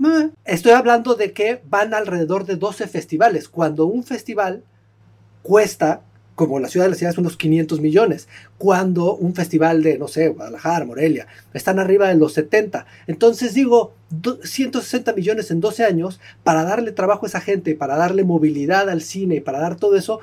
[0.46, 4.64] estoy hablando de que van alrededor de 12 festivales, cuando un festival
[5.42, 6.01] cuesta,
[6.39, 8.28] como la Ciudad de las Ideas, unos 500 millones,
[8.59, 12.86] cuando un festival de, no sé, Guadalajara, Morelia, están arriba de los 70.
[13.09, 17.97] Entonces digo, do- 160 millones en 12 años para darle trabajo a esa gente, para
[17.97, 20.20] darle movilidad al cine para dar todo eso,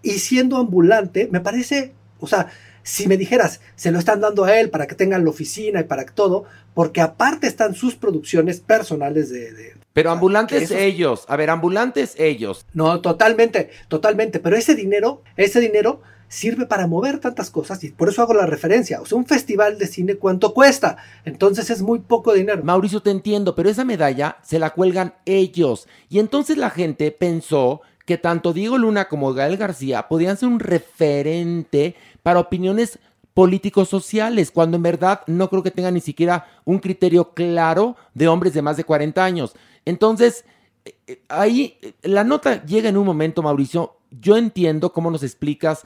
[0.00, 2.46] y siendo ambulante, me parece, o sea,
[2.82, 5.84] si me dijeras, se lo están dando a él para que tengan la oficina y
[5.84, 9.52] para que todo, porque aparte están sus producciones personales de...
[9.52, 12.64] de- Pero ambulantes esos- ellos, a ver, ambulantes ellos.
[12.74, 18.08] No, totalmente, totalmente, pero ese dinero, ese dinero sirve para mover tantas cosas y por
[18.08, 19.02] eso hago la referencia.
[19.02, 20.96] O sea, un festival de cine, ¿cuánto cuesta?
[21.26, 22.62] Entonces es muy poco dinero.
[22.64, 25.86] Mauricio, te entiendo, pero esa medalla se la cuelgan ellos.
[26.08, 30.60] Y entonces la gente pensó que tanto Diego Luna como Gael García podían ser un
[30.60, 32.98] referente para opiniones
[33.34, 38.28] políticos sociales, cuando en verdad no creo que tengan ni siquiera un criterio claro de
[38.28, 39.54] hombres de más de 40 años.
[39.84, 40.44] Entonces,
[40.84, 43.96] eh, eh, ahí eh, la nota llega en un momento, Mauricio.
[44.10, 45.84] Yo entiendo cómo nos explicas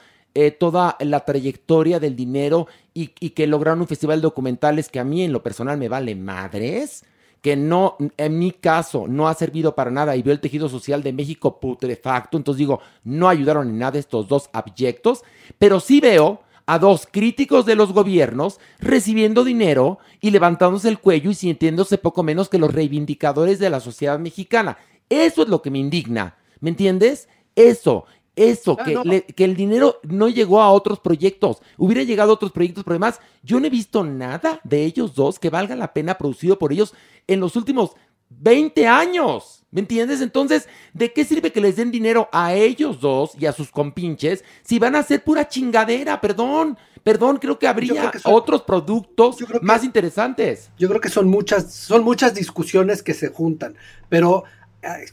[0.59, 5.05] toda la trayectoria del dinero y, y que lograron un festival de documentales que a
[5.05, 7.07] mí en lo personal me vale madres,
[7.47, 11.05] que no, en mi caso, no ha servido para nada y veo el tejido social
[11.05, 15.23] de México putrefacto, entonces digo, no ayudaron en nada estos dos abyectos,
[15.57, 21.31] pero sí veo a dos críticos de los gobiernos recibiendo dinero y levantándose el cuello
[21.31, 24.79] y sintiéndose poco menos que los reivindicadores de la sociedad mexicana.
[25.09, 27.29] Eso es lo que me indigna, ¿me entiendes?
[27.55, 28.07] Eso,
[28.37, 29.03] eso, que, no.
[29.05, 31.63] le- que el dinero no llegó a otros proyectos.
[31.79, 35.39] Hubiera llegado a otros proyectos, pero además yo no he visto nada de ellos dos
[35.39, 36.95] que valga la pena producido por ellos
[37.27, 37.93] en los últimos
[38.29, 39.65] 20 años.
[39.71, 40.21] ¿Me entiendes?
[40.21, 44.43] Entonces, ¿de qué sirve que les den dinero a ellos dos y a sus compinches
[44.63, 46.21] si van a hacer pura chingadera?
[46.21, 50.71] Perdón, perdón, creo que habría creo que son- otros productos que- más interesantes.
[50.79, 53.75] Yo creo que son muchas, son muchas discusiones que se juntan,
[54.09, 54.45] pero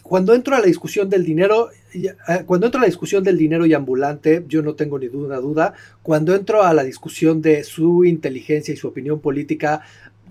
[0.01, 2.13] cuando entro a la discusión del dinero, eh,
[2.45, 5.74] cuando entro a la discusión del dinero y ambulante, yo no tengo ni duda duda.
[6.01, 9.82] Cuando entro a la discusión de su inteligencia y su opinión política,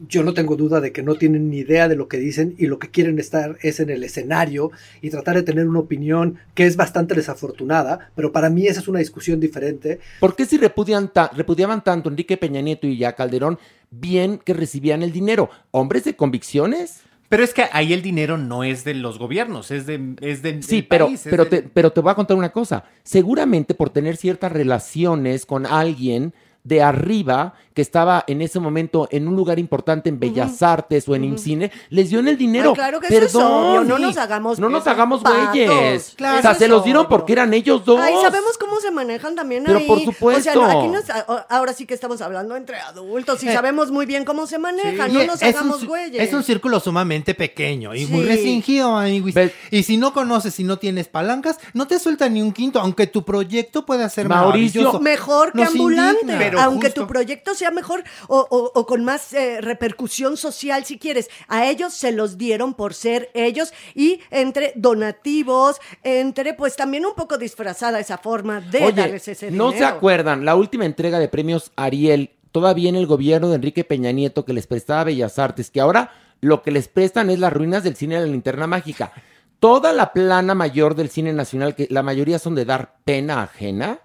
[0.08, 2.66] yo no tengo duda de que no tienen ni idea de lo que dicen y
[2.66, 6.66] lo que quieren estar es en el escenario y tratar de tener una opinión que
[6.66, 10.00] es bastante desafortunada, pero para mí esa es una discusión diferente.
[10.18, 13.58] ¿Por qué si repudian ta- repudiaban tanto Enrique Peña Nieto y ya Calderón,
[13.90, 15.50] bien que recibían el dinero?
[15.70, 17.02] ¿Hombres de convicciones?
[17.32, 20.62] Pero es que ahí el dinero no es de los gobiernos, es de, es de-
[20.62, 22.84] Sí, pero, país, es pero, del- te, pero te voy a contar una cosa.
[23.04, 26.34] Seguramente por tener ciertas relaciones con alguien
[26.64, 31.14] de arriba que estaba en ese momento en un lugar importante en Bellas Artes o
[31.14, 32.70] en IMCINE, les dio en el dinero.
[32.70, 36.12] Ay, claro que eso es Perdón, obvio, no nos hagamos No nos hagamos güeyes.
[36.16, 37.08] Claro, o sea, eso se es los dieron obvio.
[37.08, 37.98] porque eran ellos dos.
[37.98, 39.86] Ay, sabemos cómo se manejan también Pero ahí.
[39.86, 40.54] por O sea, supuesto.
[40.62, 44.04] no, aquí nos- a- ahora sí que estamos hablando entre adultos y Eh, sabemos muy
[44.04, 45.10] bien cómo se manejan.
[45.10, 46.22] Sí, no nos es hagamos un, güeyes.
[46.28, 48.28] Es un círculo sumamente pequeño y muy Sí.
[48.28, 49.34] restringido, amiguis.
[49.34, 52.80] Ves- Y si no conoces, si no tienes palancas, no te sueltan ni un quinto,
[52.80, 55.00] aunque tu proyecto pueda ser Mauricio, maravilloso.
[55.02, 56.51] mejor que Nos ambulante.
[56.56, 60.84] Pero aunque justo- tu proyecto sea mejor o, o- o con más eh, repercusión social
[60.84, 61.28] si quieres.
[61.48, 67.14] A ellos se los dieron por ser ellos y entre donativos, entre pues también un
[67.14, 70.44] poco disfrazada esa forma de Oye, darles ese ¿no se acuerdan?
[70.44, 74.52] La última entrega de premios Ariel, todavía en el gobierno de Enrique Peña Nieto que
[74.52, 78.16] les prestaba Bellas Artes, que ahora lo que les prestan es las ruinas del cine
[78.16, 79.12] de la linterna mágica.
[79.60, 84.00] Toda la plana mayor del cine nacional, que la mayoría son de dar pena ajena,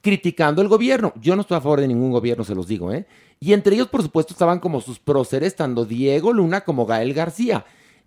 [0.00, 1.12] criticando el gobierno.
[1.20, 3.06] Yo no estoy a favor de ningún gobierno, se los digo, ¿eh?
[3.40, 7.64] Y entre ellos, por supuesto, estaban como sus próceres, tanto Diego Luna como Gael García.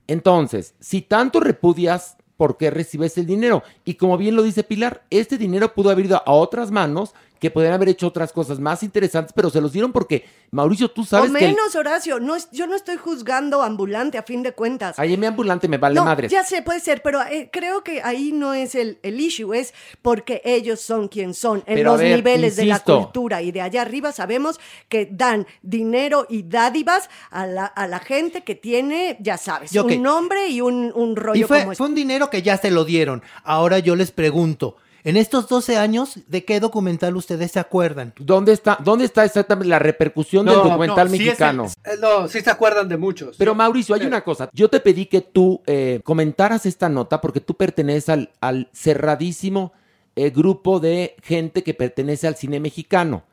[0.07, 3.63] Entonces, si tanto repudias, ¿por qué recibes el dinero?
[3.85, 7.49] Y como bien lo dice Pilar, este dinero pudo haber ido a otras manos que
[7.49, 11.31] podrían haber hecho otras cosas más interesantes, pero se los dieron porque, Mauricio, tú sabes
[11.31, 11.43] o que...
[11.43, 12.19] el- menos, Horacio.
[12.19, 14.99] No es- yo no estoy juzgando ambulante a fin de cuentas.
[14.99, 16.31] Ay, mi ambulante me vale no, madres.
[16.31, 19.73] ya sé, puede ser, pero eh, creo que ahí no es el, el issue, es
[20.03, 21.63] porque ellos son quien son.
[21.65, 25.47] En Pero los ver, niveles de la cultura y de allá arriba sabemos que dan
[25.63, 30.61] dinero y dádivas a la, a la gente que tiene, ya sabes, un nombre y
[30.61, 31.77] un, un rollo Y fue, como este.
[31.79, 33.23] fue un dinero que ya se lo dieron.
[33.43, 38.13] Ahora yo les pregunto, en estos 12 años, ¿de qué documental ustedes se acuerdan?
[38.19, 41.65] ¿Dónde está, ¿Dónde está exactamente la repercusión del documental no, sí es el- mexicano?
[41.85, 43.37] Eh, no, sí se acuerdan de muchos.
[43.37, 44.49] Pero Mauricio, hay una cosa.
[44.53, 49.73] Yo te pedí que tú eh, comentaras esta nota porque tú perteneces al, al cerradísimo
[50.15, 53.23] eh, grupo de gente que pertenece al cine mexicano.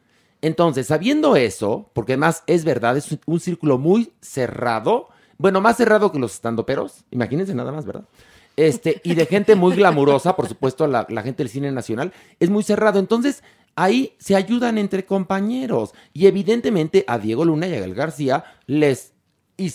[0.40, 5.76] Entonces, sabiendo eso, porque además es verdad, es un, un círculo muy cerrado, bueno, más
[5.76, 8.04] cerrado que los estandoperos, imagínense nada más, ¿verdad?
[8.58, 12.64] Este, y de gente muy glamurosa, por supuesto, la, gente del cine nacional, es muy
[12.64, 12.98] cerrado.
[12.98, 13.44] Entonces,
[13.76, 15.94] ahí se ayudan entre compañeros.
[16.12, 19.12] Y evidentemente a Diego Luna y a Gael García les,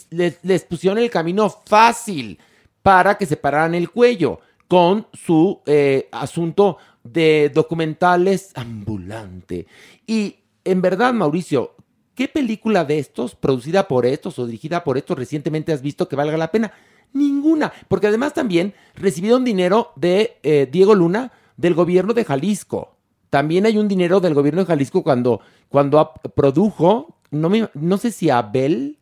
[0.09, 2.39] les, les pusieron el camino fácil
[2.81, 9.65] para que se pararan el cuello con su eh, asunto de documentales ambulante.
[10.05, 11.77] Y en verdad, Mauricio,
[12.15, 16.17] ¿qué película de estos, producida por estos o dirigida por estos, recientemente has visto que
[16.17, 16.73] valga la pena?
[17.13, 22.97] Ninguna, porque además también recibieron dinero de eh, Diego Luna del gobierno de Jalisco.
[23.29, 25.39] También hay un dinero del gobierno de Jalisco cuando,
[25.69, 28.97] cuando produjo, no, me- no sé si Abel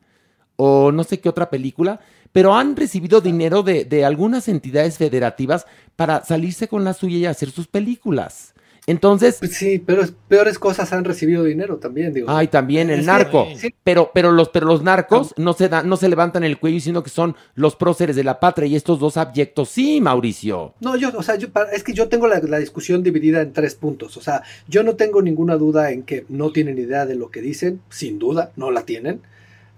[0.57, 1.99] o no sé qué otra película,
[2.31, 7.25] pero han recibido dinero de, de algunas entidades federativas para salirse con la suya y
[7.25, 8.53] hacer sus películas.
[8.91, 12.27] Entonces, Pues sí, pero es- peores cosas han recibido dinero también, digo.
[12.29, 13.47] Ay, también el Es que- narco.
[13.55, 13.73] sí.
[13.83, 17.01] Pero, pero los, pero los narcos no se dan, no se levantan el cuello diciendo
[17.03, 20.73] que son los próceres de la patria y estos dos abyectos, sí, Mauricio.
[20.81, 23.75] No, yo, o sea, yo, es que yo tengo la, la discusión dividida en tres
[23.75, 24.17] puntos.
[24.17, 27.41] O sea, yo no tengo ninguna duda en que no tienen idea de lo que
[27.41, 29.21] dicen, sin duda, no la tienen.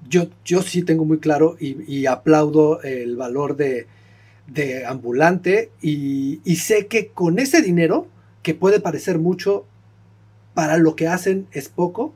[0.09, 3.85] Yo, yo sí tengo muy claro y, y aplaudo el valor de,
[4.47, 8.07] de ambulante y, y sé que con ese dinero,
[8.43, 9.65] que puede parecer mucho,
[10.53, 12.13] para lo que hacen es poco,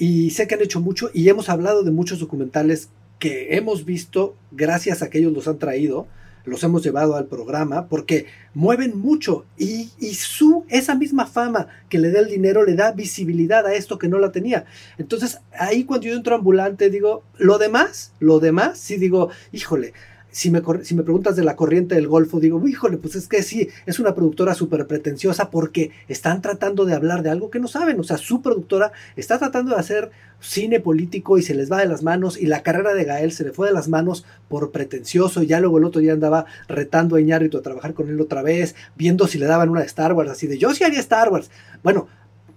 [0.00, 2.88] y sé que han hecho mucho y hemos hablado de muchos documentales
[3.18, 6.06] que hemos visto gracias a que ellos los han traído,
[6.46, 11.98] los hemos llevado al programa porque mueven mucho y, y su esa misma fama que
[11.98, 14.64] le da el dinero le da visibilidad a esto que no la tenía.
[14.96, 19.92] Entonces ahí cuando yo entro ambulante digo, lo demás, lo demás, sí digo, híjole,
[20.30, 23.42] si me, si me preguntas de la corriente del Golfo, digo, híjole, pues es que
[23.42, 27.68] sí, es una productora súper pretenciosa porque están tratando de hablar de algo que no
[27.68, 27.98] saben.
[28.00, 30.10] O sea, su productora está tratando de hacer
[30.40, 33.44] cine político y se les va de las manos y la carrera de Gael se
[33.44, 37.16] le fue de las manos por pretencioso y ya luego el otro día andaba retando
[37.16, 40.12] a Iñárritu a trabajar con él otra vez, viendo si le daban una de Star
[40.14, 41.50] Wars, así de yo sí haría Star Wars.
[41.82, 42.08] Bueno,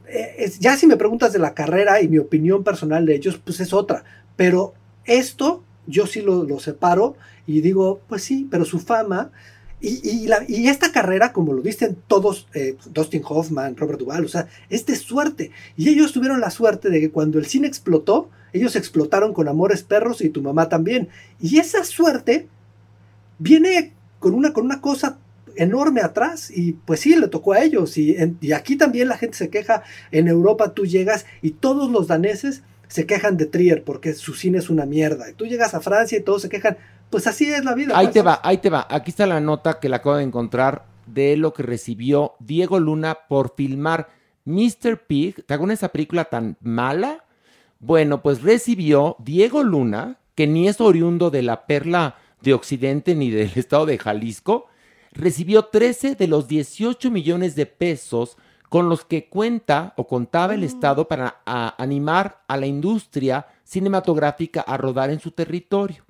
[0.07, 3.39] eh, es- ya si me preguntas de la carrera y mi opinión personal de ellos,
[3.43, 4.03] pues es otra.
[4.35, 4.73] Pero
[5.05, 7.15] esto yo sí lo, lo separo
[7.45, 9.31] y digo, pues sí, pero su fama
[9.85, 14.47] y, y esta carrera, como lo dicen todos, eh, Dustin Hoffman, Robert Duvall, o sea,
[14.69, 15.51] es de suerte.
[15.75, 19.83] Y ellos tuvieron la suerte de que cuando el cine explotó, ellos explotaron con Amores
[19.83, 21.09] Perros y tu mamá también.
[21.41, 22.47] Y esa suerte
[23.39, 25.17] viene con una, con una cosa
[25.57, 27.97] enorme atrás y pues sí, le tocó a ellos.
[27.97, 32.07] Y, y aquí también la gente se queja, en Europa tú llegas y todos los
[32.07, 35.29] daneses se quejan de Trier porque su cine es una mierda.
[35.29, 36.77] Y tú llegas a Francia y todos se quejan.
[37.13, 37.97] Pues así es la vida.
[37.97, 38.13] Ahí pues.
[38.13, 38.85] te va, ahí te va.
[38.89, 43.17] Aquí está la nota que la acabo de encontrar de lo que recibió Diego Luna
[43.29, 44.09] por filmar
[44.45, 45.05] Mr.
[45.07, 45.45] Pig.
[45.45, 47.23] ¿Te acuerdas esa película tan mala?
[47.79, 53.29] Bueno, pues recibió Diego Luna, que ni es oriundo de la perla de Occidente ni
[53.29, 54.67] del estado de Jalisco,
[55.11, 58.37] recibió 13 de los 18 millones de pesos
[58.69, 64.61] con los que cuenta o contaba el Estado para a- animar a la industria cinematográfica
[64.61, 66.03] a rodar en su territorio.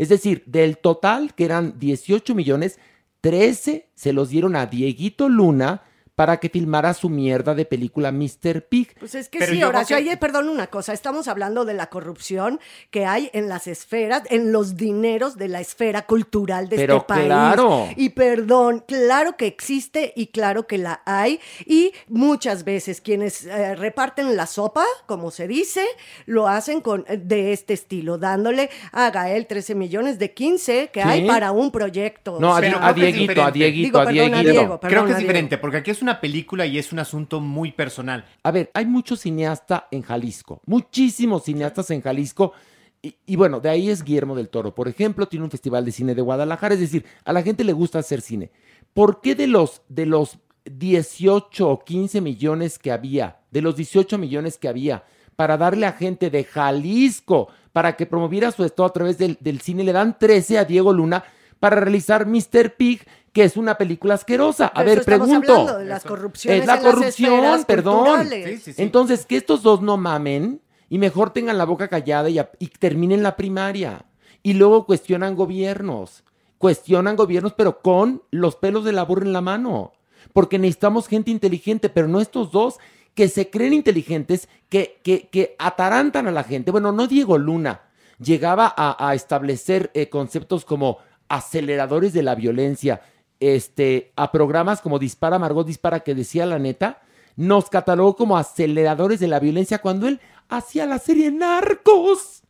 [0.00, 2.78] Es decir, del total, que eran 18 millones,
[3.20, 5.82] 13 se los dieron a Dieguito Luna
[6.20, 8.60] para que filmara su mierda de película Mr.
[8.68, 8.94] Pig.
[8.98, 11.64] Pues es que Pero sí, yo Horacio, creo que- ahí, perdón una cosa, estamos hablando
[11.64, 12.60] de la corrupción
[12.90, 17.06] que hay en las esferas, en los dineros de la esfera cultural de Pero este
[17.06, 17.24] país.
[17.24, 17.88] claro.
[17.96, 21.40] Y perdón, claro que existe y claro que la hay.
[21.64, 25.86] Y muchas veces quienes eh, reparten la sopa, como se dice,
[26.26, 31.02] lo hacen con eh, de este estilo, dándole a Gael 13 millones de 15 que
[31.02, 31.08] ¿Sí?
[31.08, 32.36] hay para un proyecto.
[32.38, 33.50] No, a, creo a Dieguito, a.
[33.50, 34.50] Dieguito, Digo, a perdón, a Dieguito.
[34.52, 36.98] Diego, Creo perdón, que es a diferente, porque aquí es una película y es un
[36.98, 38.24] asunto muy personal.
[38.42, 42.54] A ver, hay muchos cineastas en Jalisco, muchísimos cineastas en Jalisco.
[43.02, 44.74] Y, bueno, de ahí es Guillermo del Toro.
[44.74, 46.74] Por ejemplo, tiene un festival de cine de Guadalajara.
[46.74, 48.50] Es decir, a la gente le gusta hacer cine.
[48.92, 54.18] ¿Por qué de los, de los 18 o 15 millones que había, de los 18
[54.18, 55.04] millones que había,
[55.36, 59.84] para darle a gente de Jalisco, para que promoviera su estado a través del cine,
[59.84, 61.24] le dan 13 a Diego Luna
[61.60, 62.74] para realizar Mr.
[62.76, 64.66] Pig, que es una película asquerosa?
[64.66, 65.52] A ver, pregunto.
[65.52, 68.28] hablando, de las corrupciones Es la en corrupción, perdón.
[68.28, 68.82] Sí, sí, sí.
[68.82, 72.66] Entonces, que estos dos no mamen y mejor tengan la boca callada y, a- y
[72.66, 74.06] terminen la primaria.
[74.42, 76.24] Y luego cuestionan gobiernos.
[76.58, 79.92] Cuestionan gobiernos, pero con los pelos de la burra en la mano.
[80.32, 82.78] Porque necesitamos gente inteligente, pero no estos dos
[83.14, 86.70] que se creen inteligentes, que, que, que atarantan a la gente.
[86.70, 87.82] Bueno, no Diego Luna.
[88.18, 90.98] Llegaba a, a establecer eh, conceptos como
[91.30, 93.00] aceleradores de la violencia,
[93.38, 97.00] este, a programas como Dispara, Margot Dispara, que decía la neta,
[97.36, 102.42] nos catalogó como aceleradores de la violencia cuando él hacía la serie Narcos.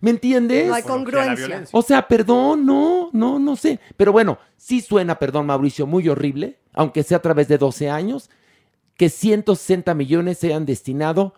[0.00, 0.68] ¿Me entiendes?
[0.68, 1.64] No hay congruencia.
[1.72, 3.80] O sea, perdón, no, no, no sé.
[3.96, 8.28] Pero bueno, sí suena, perdón, Mauricio, muy horrible, aunque sea a través de 12 años,
[8.96, 11.34] que 160 millones se hayan destinado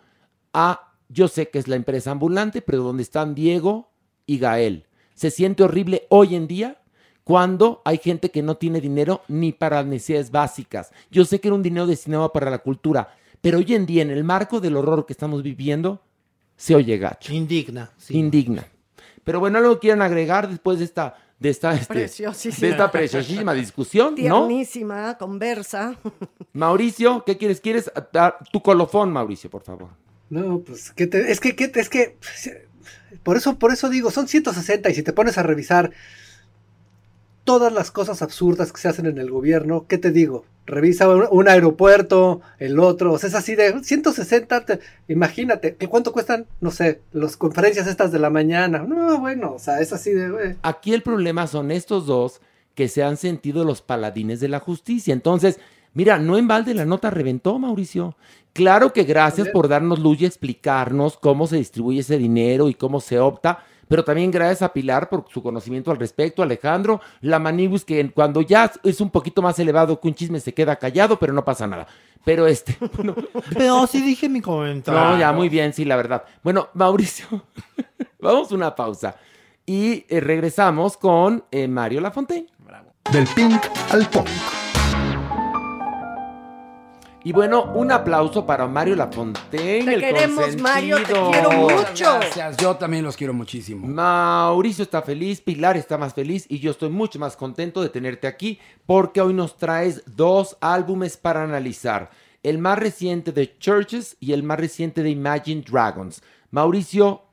[0.53, 3.91] a, yo sé que es la empresa ambulante, pero donde están Diego
[4.25, 4.87] y Gael.
[5.15, 6.77] Se siente horrible hoy en día
[7.23, 10.91] cuando hay gente que no tiene dinero ni para las necesidades básicas.
[11.09, 14.11] Yo sé que era un dinero destinado para la cultura, pero hoy en día, en
[14.11, 16.01] el marco del horror que estamos viviendo,
[16.55, 17.91] se oye gacho Indigna.
[17.97, 18.15] sí.
[18.17, 18.67] indigna.
[19.23, 22.67] Pero bueno, algo quieren agregar después de esta, de esta, este, Preciosísima.
[22.67, 24.15] de esta preciosísima discusión, ¿no?
[24.15, 25.97] Tiernísima, conversa.
[26.53, 27.59] Mauricio, ¿qué quieres?
[27.59, 29.89] ¿Quieres dar tu colofón, Mauricio, por favor?
[30.29, 32.17] No, pues ¿qué te- es que, ¿qué te- es que
[33.25, 35.89] por eso, por eso digo, son 160 y si te pones a revisar
[37.43, 40.45] todas las cosas absurdas que se hacen en el gobierno, ¿qué te digo?
[40.67, 46.11] Revisa un, aeropuerto, el otro, o sea, es así de 160, te- imagínate, ¿qué cuánto
[46.11, 46.45] cuestan?
[46.61, 48.85] No sé, las conferencias estas de la mañana.
[48.87, 50.55] No, bueno, o sea, es así de...
[50.61, 52.41] Aquí el problema son estos dos
[52.75, 55.13] que se han sentido los paladines de la justicia.
[55.13, 55.59] Entonces,
[55.95, 58.15] mira, no en balde la nota reventó, Mauricio.
[58.53, 63.01] Claro que gracias por darnos luz y explicarnos cómo se distribuye ese dinero y cómo
[63.01, 67.83] se opta, pero también gracias a Pilar por su conocimiento al respecto, Alejandro, la Manibus,
[67.83, 71.33] que cuando ya es un poquito más elevado que un chisme se queda callado, pero
[71.33, 71.87] no pasa nada.
[72.23, 73.15] Pero este, bueno,
[73.53, 75.01] Pero sí dije mi comentario.
[75.01, 76.23] no, ya muy bien, sí, la verdad.
[76.41, 77.27] Bueno, Mauricio,
[78.19, 79.15] vamos a una pausa
[79.65, 82.47] y eh, regresamos con eh, Mario Lafontaine.
[83.11, 84.27] Del pink al punk.
[87.25, 89.83] Y bueno, un aplauso para Mario Lafontaine.
[89.83, 92.19] Te el queremos, Mario, te quiero mucho.
[92.19, 93.87] Gracias, yo también los quiero muchísimo.
[93.87, 98.27] Mauricio está feliz, Pilar está más feliz y yo estoy mucho más contento de tenerte
[98.27, 102.11] aquí porque hoy nos traes dos álbumes para analizar.
[102.43, 106.21] El más reciente de Churches y el más reciente de Imagine Dragons.
[106.51, 107.23] Mauricio,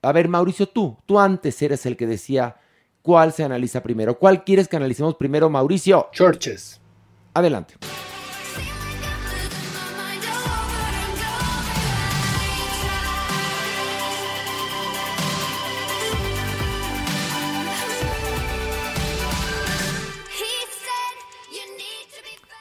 [0.00, 2.54] a ver Mauricio, tú, tú antes eres el que decía
[3.02, 4.16] cuál se analiza primero.
[4.16, 6.08] ¿Cuál quieres que analicemos primero, Mauricio?
[6.12, 6.80] Churches.
[7.34, 7.74] Adelante.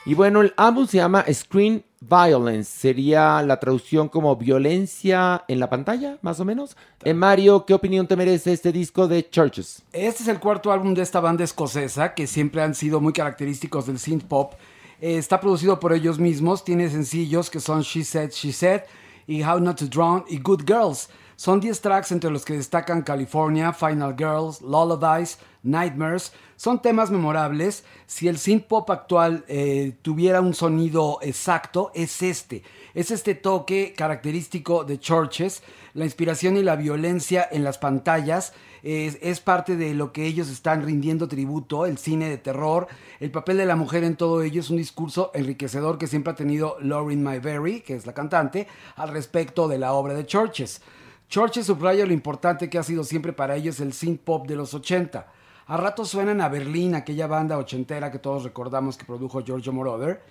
[0.09, 2.63] Y bueno, el álbum se llama Screen Violence.
[2.63, 6.75] Sería la traducción como violencia en la pantalla, más o menos.
[7.03, 9.83] Eh, Mario, ¿qué opinión te merece este disco de Churches?
[9.93, 13.85] Este es el cuarto álbum de esta banda escocesa que siempre han sido muy característicos
[13.85, 14.53] del synth pop.
[14.99, 18.81] Eh, está producido por ellos mismos, tiene sencillos que son She Said, She Said
[19.27, 21.07] y How Not to Drown y Good Girls.
[21.39, 26.33] Son 10 tracks entre los que destacan California, Final Girls, Lullabies, Nightmares.
[26.57, 27.85] Son temas memorables.
[28.07, 32.61] Si el synth pop actual eh, tuviera un sonido exacto, es este.
[32.93, 35.63] Es este toque característico de Churches.
[35.93, 38.51] La inspiración y la violencia en las pantallas
[38.83, 42.89] es, es parte de lo que ellos están rindiendo tributo, el cine de terror.
[43.21, 46.35] El papel de la mujer en todo ello es un discurso enriquecedor que siempre ha
[46.35, 48.67] tenido Lauren Mayberry, que es la cantante,
[48.97, 50.81] al respecto de la obra de Churches.
[51.29, 54.73] Churches subraya lo importante que ha sido siempre para ellos el synth pop de los
[54.73, 55.31] 80.
[55.67, 60.23] A ratos suenan a Berlín, aquella banda ochentera que todos recordamos que produjo Giorgio Moroder.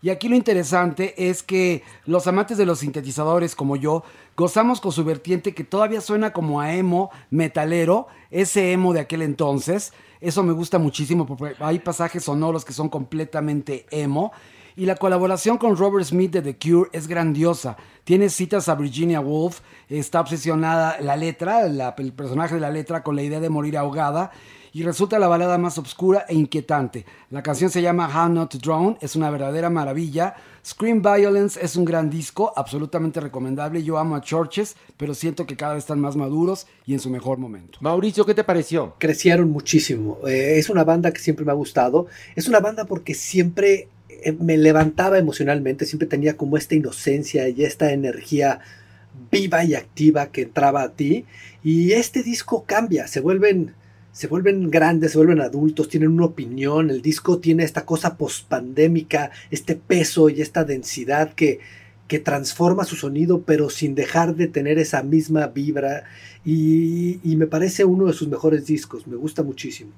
[0.00, 4.02] Y aquí lo interesante es que los amantes de los sintetizadores como yo
[4.34, 9.20] gozamos con su vertiente que todavía suena como a emo metalero, ese emo de aquel
[9.20, 9.92] entonces.
[10.22, 14.32] Eso me gusta muchísimo porque hay pasajes sonoros que son completamente emo.
[14.76, 17.76] Y la colaboración con Robert Smith de The Cure es grandiosa.
[18.04, 23.02] Tiene citas a Virginia Woolf, está obsesionada la letra, la- el personaje de la letra
[23.02, 24.30] con la idea de morir ahogada
[24.74, 27.06] y resulta la balada más oscura e inquietante.
[27.30, 30.34] La canción se llama How Not to Drown, es una verdadera maravilla.
[30.62, 33.82] Scream Violence es un gran disco, absolutamente recomendable.
[33.82, 37.08] Yo amo a Churches, pero siento que cada vez están más maduros y en su
[37.08, 37.78] mejor momento.
[37.80, 38.94] Mauricio, ¿qué te pareció?
[38.98, 40.18] Crecieron muchísimo.
[40.26, 42.06] Eh, es una banda que siempre me ha gustado.
[42.34, 43.88] Es una banda porque siempre
[44.38, 48.60] me levantaba emocionalmente, siempre tenía como esta inocencia y esta energía
[49.30, 51.24] viva y activa que entraba a ti.
[51.62, 53.74] Y este disco cambia, se vuelven,
[54.12, 56.90] se vuelven grandes, se vuelven adultos, tienen una opinión.
[56.90, 61.60] El disco tiene esta cosa pospandémica, este peso y esta densidad que,
[62.08, 66.04] que transforma su sonido, pero sin dejar de tener esa misma vibra.
[66.44, 69.92] Y, y me parece uno de sus mejores discos, me gusta muchísimo.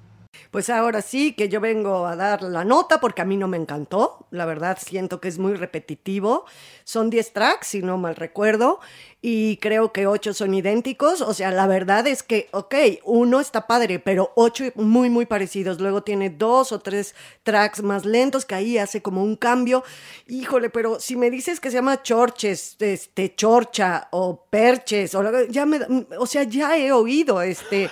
[0.51, 3.57] Pues ahora sí que yo vengo a dar la nota porque a mí no me
[3.57, 4.26] encantó.
[4.30, 6.45] La verdad siento que es muy repetitivo.
[6.84, 8.80] Son 10 tracks, si no mal recuerdo,
[9.20, 11.20] y creo que 8 son idénticos.
[11.20, 12.74] O sea, la verdad es que, ok,
[13.05, 15.80] uno está padre, pero 8 muy, muy parecidos.
[15.80, 19.84] Luego tiene dos o tres tracks más lentos que ahí hace como un cambio.
[20.28, 25.66] Híjole, pero si me dices que se llama Chorches, este, Chorcha o Perches, o, ya
[25.66, 25.80] me,
[26.18, 27.91] o sea, ya he oído este,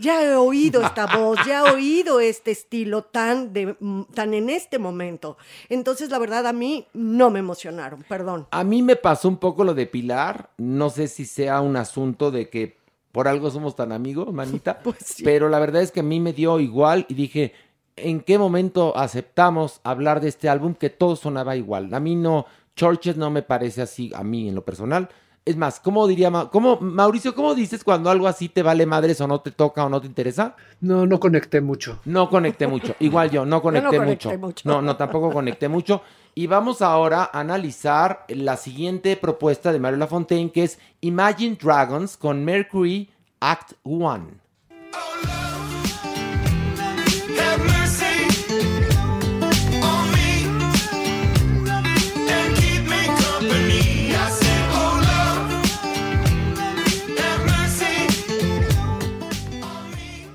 [0.00, 4.50] ya he oído esta voz, ya he oído este estilo tan, de, mm, tan en
[4.50, 5.36] este momento.
[5.68, 8.46] Entonces, la verdad, a mí no me emocionaron, perdón.
[8.50, 10.50] A mí me pasó un poco lo de Pilar.
[10.56, 12.78] No sé si sea un asunto de que
[13.12, 14.80] por algo somos tan amigos, manita.
[15.24, 17.52] Pero la verdad es que a mí me dio igual y dije,
[17.96, 21.92] ¿en qué momento aceptamos hablar de este álbum que todo sonaba igual?
[21.94, 22.46] A mí no,
[22.76, 25.08] Churches no me parece así, a mí en lo personal.
[25.48, 29.18] Es más, ¿cómo diría, Ma- cómo, Mauricio, cómo dices cuando algo así te vale madres
[29.22, 30.54] o no te toca o no te interesa?
[30.82, 32.00] No, no conecté mucho.
[32.04, 32.94] No conecté mucho.
[33.00, 34.38] Igual yo, no conecté, conecté mucho.
[34.38, 34.68] mucho.
[34.68, 36.02] No, no, tampoco conecté mucho.
[36.34, 42.18] Y vamos ahora a analizar la siguiente propuesta de Mario Lafontaine, que es Imagine Dragons
[42.18, 43.08] con Mercury
[43.40, 44.28] Act 1.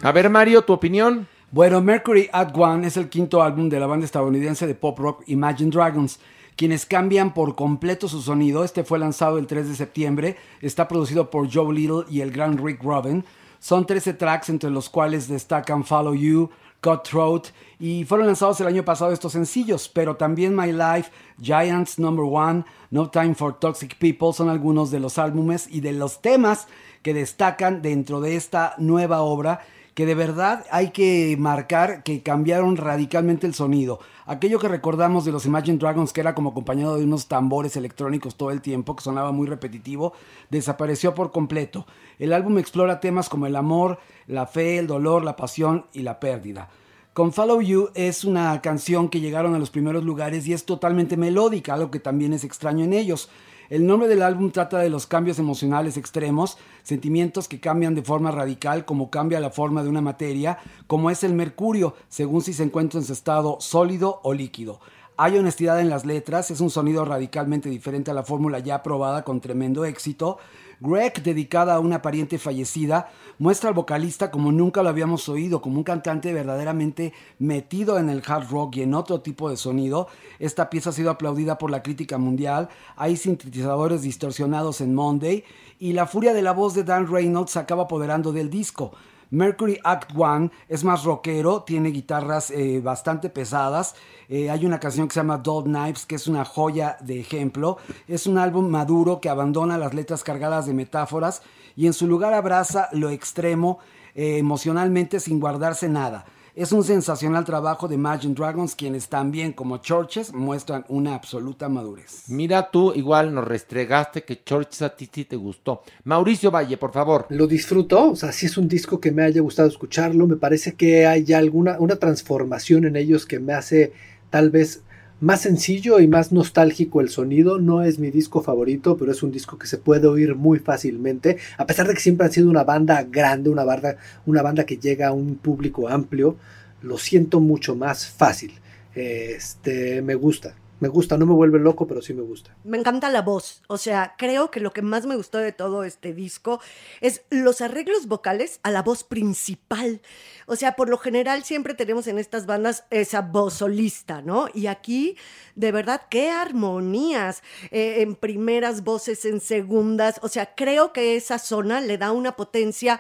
[0.04, 1.30] A ver, Mario, tu opinión.
[1.50, 5.24] Bueno, Mercury at One es el quinto álbum de la banda estadounidense de pop rock
[5.28, 6.20] Imagine Dragons,
[6.58, 8.66] quienes cambian por completo su sonido.
[8.66, 12.58] Este fue lanzado el 3 de septiembre, está producido por Joe Little y el gran
[12.58, 13.24] Rick Rubin.
[13.60, 16.50] Son 13 tracks entre los cuales destacan Follow You,
[16.82, 17.48] Cutthroat
[17.80, 22.66] y fueron lanzados el año pasado estos sencillos, pero también My Life, Giants Number One,
[22.92, 26.68] No Time for Toxic People son algunos de los álbumes y de los temas
[27.04, 29.62] que destacan dentro de esta nueva obra
[29.94, 34.00] que de verdad hay que marcar que cambiaron radicalmente el sonido.
[34.26, 38.36] Aquello que recordamos de los Imagine Dragons, que era como acompañado de unos tambores electrónicos
[38.36, 40.14] todo el tiempo, que sonaba muy repetitivo,
[40.50, 41.86] desapareció por completo.
[42.18, 46.20] El álbum explora temas como el amor, la fe, el dolor, la pasión y la
[46.20, 46.70] pérdida.
[47.14, 51.16] Con Follow You es una canción que llegaron a los primeros lugares y es totalmente
[51.16, 53.30] melódica, algo que también es extraño en ellos.
[53.70, 58.30] El nombre del álbum trata de los cambios emocionales extremos, sentimientos que cambian de forma
[58.32, 62.64] radical como cambia la forma de una materia, como es el mercurio, según si se
[62.64, 64.80] encuentra en su estado sólido o líquido.
[65.16, 69.24] Hay honestidad en las letras, es un sonido radicalmente diferente a la fórmula ya probada
[69.24, 70.40] con tremendo éxito.
[70.84, 73.10] Greg, dedicada a una pariente fallecida,
[73.40, 78.22] muestra al vocalista como nunca lo habíamos oído, como un cantante verdaderamente metido en el
[78.28, 80.10] hard rock y en otro tipo de sonido.
[80.40, 82.68] Esta pieza ha sido aplaudida por la crítica mundial.
[82.98, 85.46] Hay sintetizadores distorsionados en Monday
[85.80, 88.92] y la furia de la voz de Dan Reynolds acaba apoderando del disco.
[89.34, 93.96] Mercury Act One es más rockero, tiene guitarras eh, bastante pesadas.
[94.30, 97.78] Eh, hay una canción que se llama Dull Knives, que es una joya de ejemplo.
[98.08, 101.42] Es un álbum maduro que abandona las letras cargadas de metáforas
[101.76, 103.80] y en su lugar abraza lo extremo
[104.14, 106.26] eh, emocionalmente sin guardarse nada.
[106.56, 112.26] Es un sensacional trabajo de Imagine Dragons, quienes también, como Churches, muestran una absoluta madurez.
[112.28, 115.82] Mira tú, igual nos restregaste que Churches a ti sí te gustó.
[116.04, 117.26] Mauricio Valle, por favor.
[117.30, 120.76] Lo disfruto, o sea, sí es un disco que me haya gustado escucharlo, me parece
[120.76, 123.92] que hay ya alguna una transformación en ellos que me hace
[124.30, 124.84] tal vez
[125.24, 127.58] más sencillo y más nostálgico el sonido.
[127.58, 131.38] No es mi disco favorito, pero es un disco que se puede oír muy fácilmente,
[131.58, 134.78] a pesar de que siempre han sido una banda grande, una banda, una banda que
[134.78, 136.36] llega a un público amplio,
[136.82, 138.54] lo siento mucho más fácil.
[138.94, 140.56] Este, me gusta.
[140.84, 142.58] Me gusta, no me vuelve loco, pero sí me gusta.
[142.66, 145.86] Me encanta la voz, o sea, creo que lo que más me gustó de todo
[145.86, 146.60] este disco
[147.00, 150.02] es los arreglos vocales a la voz principal.
[150.46, 154.50] O sea, por lo general siempre tenemos en estas bandas esa voz solista, ¿no?
[154.54, 155.16] Y aquí,
[155.56, 160.20] de verdad, qué armonías eh, en primeras voces, en segundas.
[160.22, 163.00] O sea, creo que esa zona le da una potencia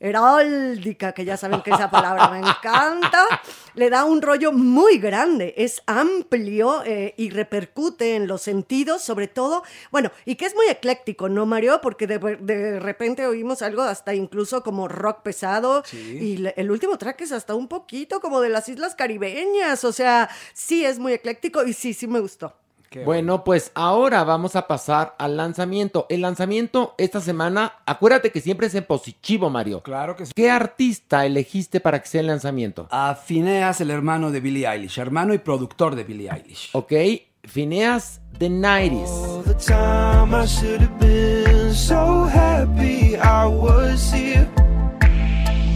[0.00, 3.24] heráldica, que ya saben que esa palabra me encanta,
[3.74, 9.28] le da un rollo muy grande, es amplio eh, y repercute en los sentidos, sobre
[9.28, 11.80] todo, bueno, y que es muy ecléctico, ¿no, Mario?
[11.82, 16.98] Porque de, de repente oímos algo hasta incluso como rock pesado, y le- el último
[16.98, 21.12] track es hasta un poquito como de las islas caribeñas, o sea, sí es muy
[21.12, 22.54] ecléctico y sí, sí me gustó.
[23.04, 26.06] Bueno, pues ahora vamos a pasar al lanzamiento.
[26.08, 29.82] El lanzamiento esta semana, acuérdate que siempre es en positivo, Mario.
[29.82, 30.32] Claro que sí.
[30.34, 32.88] ¿Qué artista elegiste para que sea el lanzamiento?
[32.90, 36.70] A Phineas, el hermano de Billie Eilish, hermano y productor de Billie Eilish.
[36.72, 36.92] Ok,
[37.42, 39.08] Phineas The 90s.
[39.08, 44.46] All the time I should have been so happy I was here.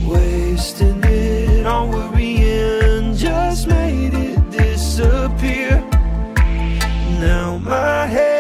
[0.07, 5.30] Wasting it on worrying just made it disappear.
[7.21, 8.40] Now my head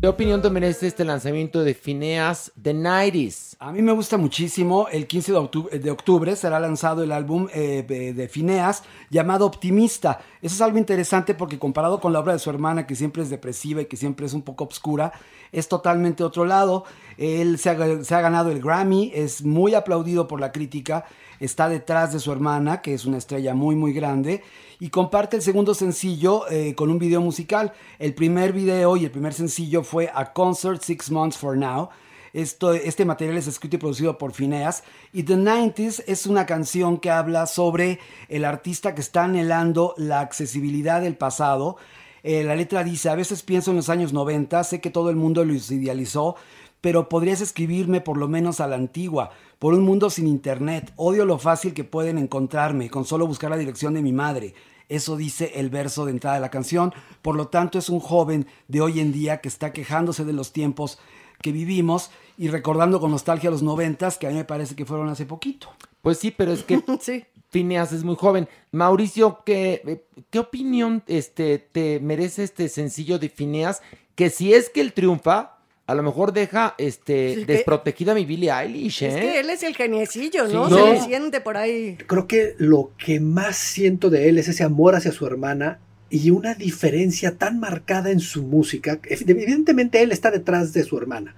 [0.00, 3.56] ¿Qué opinión te merece este lanzamiento de Phineas The 90s?
[3.60, 4.86] A mí me gusta muchísimo.
[4.92, 9.46] El 15 de octubre, de octubre será lanzado el álbum eh, de, de Phineas llamado
[9.46, 10.20] Optimista.
[10.42, 13.30] Eso es algo interesante porque comparado con la obra de su hermana, que siempre es
[13.30, 15.12] depresiva y que siempre es un poco obscura,
[15.52, 16.84] es totalmente otro lado.
[17.16, 21.06] Él se ha, se ha ganado el Grammy, es muy aplaudido por la crítica,
[21.40, 24.42] está detrás de su hermana, que es una estrella muy, muy grande,
[24.80, 27.72] y comparte el segundo sencillo eh, con un video musical.
[27.98, 31.90] El primer video y el primer sencillo fue A Concert Six Months for Now.
[32.32, 34.84] Este material es escrito y producido por Phineas.
[35.12, 40.20] Y The 90s es una canción que habla sobre el artista que está anhelando la
[40.20, 41.76] accesibilidad del pasado.
[42.22, 45.16] Eh, la letra dice, a veces pienso en los años 90, sé que todo el
[45.16, 46.36] mundo los idealizó,
[46.80, 50.92] pero podrías escribirme por lo menos a la antigua, por un mundo sin internet.
[50.96, 54.54] Odio lo fácil que pueden encontrarme con solo buscar la dirección de mi madre.
[54.90, 56.92] Eso dice el verso de entrada de la canción.
[57.22, 60.52] Por lo tanto, es un joven de hoy en día que está quejándose de los
[60.52, 60.98] tiempos
[61.40, 65.08] que vivimos y recordando con nostalgia los noventas, que a mí me parece que fueron
[65.08, 65.68] hace poquito.
[66.02, 66.82] Pues sí, pero es que
[67.50, 68.48] Phineas es muy joven.
[68.72, 73.82] Mauricio, ¿qué, qué opinión este, te merece este sencillo de Phineas?
[74.16, 75.59] Que si es que él triunfa,
[75.90, 79.08] a lo mejor deja este, Sí, desprotegida a mi Billie Eilish, ¿eh?
[79.08, 80.68] Es que él es el geniecillo, ¿no?
[80.68, 80.74] Sí.
[80.74, 80.92] Se No.
[80.92, 81.96] le siente por ahí.
[82.06, 86.30] Creo que lo que más siento de él es ese amor hacia su hermana y
[86.30, 89.00] una diferencia tan marcada en su música.
[89.04, 91.34] Evidentemente él está detrás de su hermana.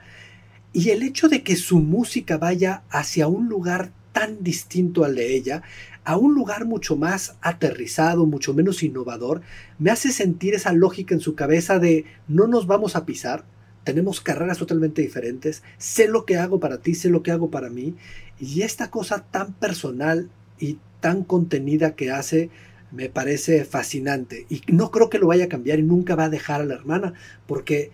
[0.73, 5.35] Y el hecho de que su música vaya hacia un lugar tan distinto al de
[5.35, 5.63] ella,
[6.05, 9.41] a un lugar mucho más aterrizado, mucho menos innovador,
[9.79, 13.45] me hace sentir esa lógica en su cabeza de no nos vamos a pisar,
[13.85, 17.71] tenemos carreras totalmente diferentes, sé lo que hago para ti, sé lo que hago para
[17.71, 17.95] mí,
[18.39, 20.29] y esta cosa tan personal
[20.59, 22.51] y tan contenida que hace
[22.91, 24.47] me parece fascinante.
[24.49, 26.75] Y no creo que lo vaya a cambiar y nunca va a dejar a la
[26.75, 27.15] hermana,
[27.47, 27.91] porque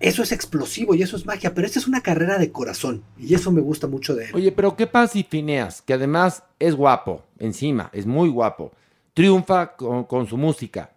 [0.00, 3.34] eso es explosivo y eso es magia, pero esta es una carrera de corazón y
[3.34, 4.30] eso me gusta mucho de él.
[4.34, 8.72] Oye, pero ¿qué pasa si Phineas, que además es guapo, encima, es muy guapo,
[9.14, 10.90] triunfa con su música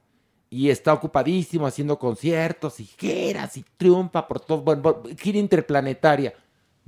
[0.53, 6.31] y está ocupadísimo haciendo conciertos y giras y triunfa por todo, bueno, gira interplanetaria?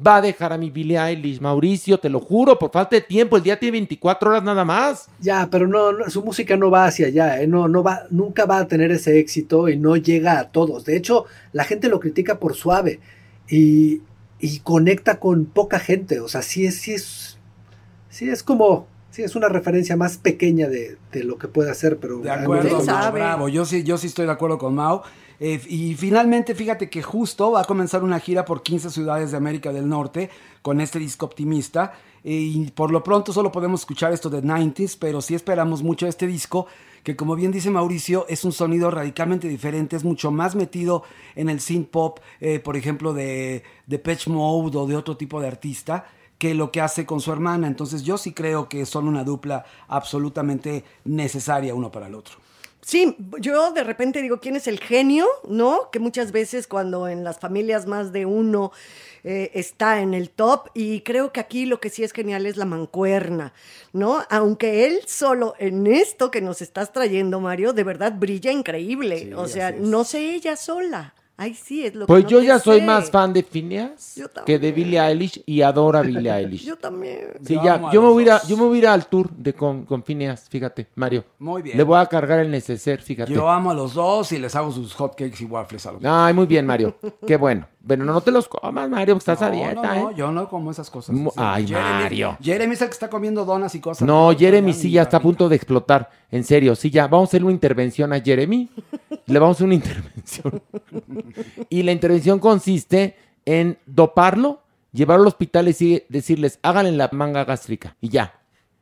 [0.06, 3.38] Va a dejar a mi Billie Eilish, Mauricio, te lo juro, por falta de tiempo,
[3.38, 5.08] el día tiene 24 horas nada más.
[5.20, 7.48] Ya, pero no, no, su música no va hacia allá, ¿eh?
[7.48, 10.86] no, no va, nunca va a tener ese éxito y no llega a todos.
[10.86, 13.00] De hecho, la gente lo critica por suave
[13.50, 14.02] y,
[14.40, 16.20] y conecta con poca gente.
[16.20, 17.40] O sea, sí es, sí es,
[18.10, 21.98] sí es como, sí es una referencia más pequeña de, de lo que puede hacer,
[22.00, 23.12] pero De acuerdo, mucho.
[23.14, 23.48] bravo.
[23.48, 25.04] Yo sí, yo sí estoy de acuerdo con Mao.
[25.40, 29.38] Eh, y finalmente, fíjate que justo va a comenzar una gira por 15 ciudades de
[29.38, 30.30] América del Norte
[30.62, 31.94] con este disco optimista.
[32.26, 36.08] Eh, y por lo pronto solo podemos escuchar esto de 90s, pero sí esperamos mucho
[36.08, 36.68] este disco,
[37.04, 41.04] que como bien dice Mauricio, es un sonido radicalmente diferente, es mucho más metido
[41.36, 45.40] en el synth pop, eh, por ejemplo, de, de Patch Mode o de otro tipo
[45.40, 46.06] de artista
[46.38, 47.68] que lo que hace con su hermana.
[47.68, 52.38] Entonces yo sí creo que son una dupla absolutamente necesaria uno para el otro.
[52.86, 55.26] Sí, yo de repente digo, ¿quién es el genio?
[55.48, 55.90] ¿No?
[55.92, 58.72] Que muchas veces cuando en las familias más de uno
[59.24, 62.58] eh, está en el top y creo que aquí lo que sí es genial es
[62.58, 63.54] la mancuerna,
[63.92, 64.24] ¿no?
[64.30, 69.18] Aunque él solo en esto que nos estás trayendo, Mario, de verdad brilla increíble.
[69.18, 71.16] Sí, o sea, no sé ella sola.
[71.38, 72.86] Ay, sí, es lo Pues que no yo te ya soy sé.
[72.86, 76.64] más fan de Phineas que de Billie Eilish y adoro a Billie Eilish.
[76.66, 77.34] Yo también.
[77.44, 79.54] Sí, Yo ya, yo me, voy a yo me voy a ir al tour de
[79.54, 81.26] con, con Phineas, fíjate, Mario.
[81.40, 81.78] Muy bien.
[81.78, 83.34] Le voy a cargar el neceser, fíjate.
[83.34, 86.10] Yo amo a los dos y les hago sus hotcakes y waffles a los dos.
[86.14, 86.96] Ay, muy bien, Mario.
[87.28, 87.68] Qué bueno.
[87.88, 90.14] Bueno, no te los comas, Mario, porque estás a dieta, no, no, ¿eh?
[90.18, 91.16] yo no como esas cosas.
[91.36, 92.38] Ay, Jeremy- Mario.
[92.42, 94.08] Jeremy es el que está comiendo donas y cosas.
[94.08, 96.10] No, Jeremy sí ya está a punto de explotar.
[96.32, 97.08] En serio, sí, ya.
[97.08, 98.70] Vamos a hacer una intervención a Jeremy.
[99.28, 100.62] Le vamos a hacer una intervención.
[101.70, 107.96] Y la intervención consiste en doparlo, llevarlo al hospital y decirles, háganle la manga gástrica.
[108.02, 108.34] Y ya.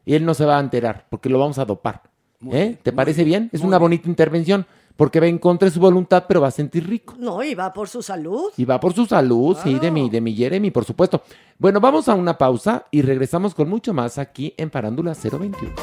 [0.06, 2.04] Y él no se va a enterar porque lo vamos a dopar.
[2.52, 2.78] ¿Eh?
[2.84, 3.50] ¿Te parece bien?
[3.54, 6.88] Es una bonita intervención porque va en contra de su voluntad, pero va a sentir
[6.88, 7.15] rico.
[7.18, 8.52] No, y va por su salud.
[8.57, 11.24] Y va por su salud, sí, de mi, de mi Jeremy, por supuesto.
[11.57, 15.74] Bueno, vamos a una pausa y regresamos con mucho más aquí en Parándula 021.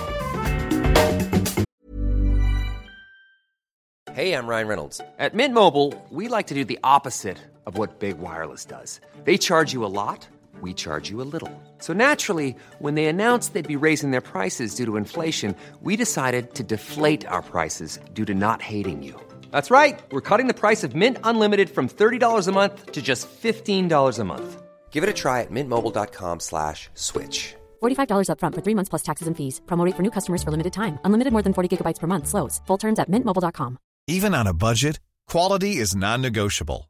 [4.13, 5.01] Hey, I'm Ryan Reynolds.
[5.19, 9.01] At Mint Mobile, we like to do the opposite of what Big Wireless does.
[9.25, 10.29] They charge you a lot,
[10.61, 11.53] we charge you a little.
[11.79, 16.55] So naturally, when they announced they'd be raising their prices due to inflation, we decided
[16.55, 19.15] to deflate our prices due to not hating you.
[19.53, 19.99] That's right.
[20.11, 24.25] We're cutting the price of Mint Unlimited from $30 a month to just $15 a
[24.25, 24.63] month.
[24.91, 27.55] Give it a try at mintmobile.com slash switch.
[27.81, 29.61] $45 upfront for three months plus taxes and fees.
[29.67, 30.99] Promote rate for new customers for limited time.
[31.05, 32.27] Unlimited more than 40 gigabytes per month.
[32.27, 32.61] Slows.
[32.67, 33.79] Full terms at mintmobile.com.
[34.07, 34.99] Even on a budget,
[35.29, 36.90] quality is non-negotiable.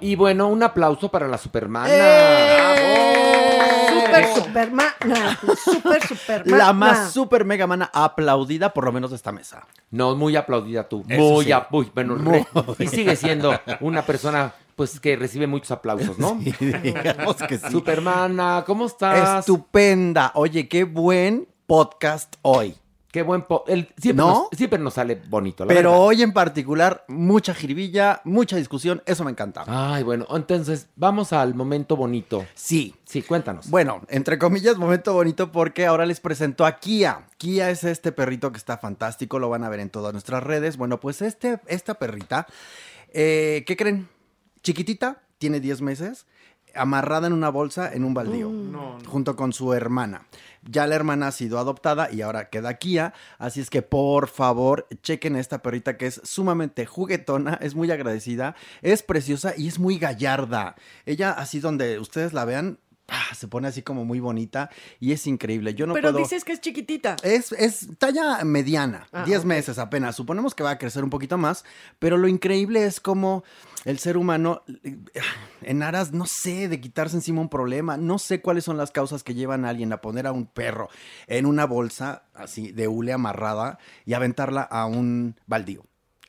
[0.00, 1.88] Y bueno, un aplauso para la Supermana.
[3.88, 5.38] Super, supermana.
[5.64, 6.64] Super, supermana.
[6.64, 9.66] La más super mega mana aplaudida, por lo menos de esta mesa.
[9.90, 11.04] No, muy aplaudida tú.
[11.08, 11.90] Eso muy, sí.
[11.94, 12.46] bueno, Muy.
[12.78, 16.38] y sigue siendo una persona pues que recibe muchos aplausos, ¿no?
[16.42, 17.70] Sí, digamos que sí.
[17.70, 19.40] Supermana, ¿cómo estás?
[19.40, 20.32] Estupenda.
[20.34, 22.76] Oye, qué buen podcast hoy.
[23.16, 24.28] Qué buen po- el- siempre, ¿No?
[24.50, 26.04] nos, siempre nos sale bonito, la Pero verdad.
[26.04, 29.64] hoy en particular, mucha jiribilla, mucha discusión, eso me encanta.
[29.66, 32.44] Ay, bueno, entonces vamos al momento bonito.
[32.54, 32.94] Sí.
[33.06, 33.70] Sí, cuéntanos.
[33.70, 37.26] Bueno, entre comillas, momento bonito porque ahora les presento a Kia.
[37.38, 40.76] Kia es este perrito que está fantástico, lo van a ver en todas nuestras redes.
[40.76, 42.46] Bueno, pues este, esta perrita,
[43.14, 44.10] eh, ¿qué creen?
[44.62, 46.26] Chiquitita, tiene 10 meses,
[46.74, 48.52] amarrada en una bolsa en un baldío,
[49.08, 50.26] junto con su hermana.
[50.68, 54.88] Ya la hermana ha sido adoptada y ahora queda Kia, así es que por favor
[55.02, 59.78] chequen a esta perrita que es sumamente juguetona, es muy agradecida, es preciosa y es
[59.78, 60.74] muy gallarda.
[61.04, 62.78] Ella así donde ustedes la vean,
[63.08, 64.70] ah, se pone así como muy bonita
[65.00, 65.74] y es increíble.
[65.74, 66.22] Yo no Pero puedo...
[66.22, 67.16] dices que es chiquitita.
[67.22, 69.44] Es, es talla mediana, Ah, 10 ok.
[69.46, 70.16] meses apenas.
[70.16, 71.64] Suponemos que va a crecer un poquito más,
[71.98, 73.44] pero lo increíble es como
[73.84, 74.96] el ser humano, eh,
[75.62, 79.22] en aras, no sé, de quitarse encima un problema, no sé cuáles son las causas
[79.22, 80.88] que llevan a alguien a poner a un perro
[81.28, 85.84] en una bolsa así de hule amarrada y aventarla a un baldío.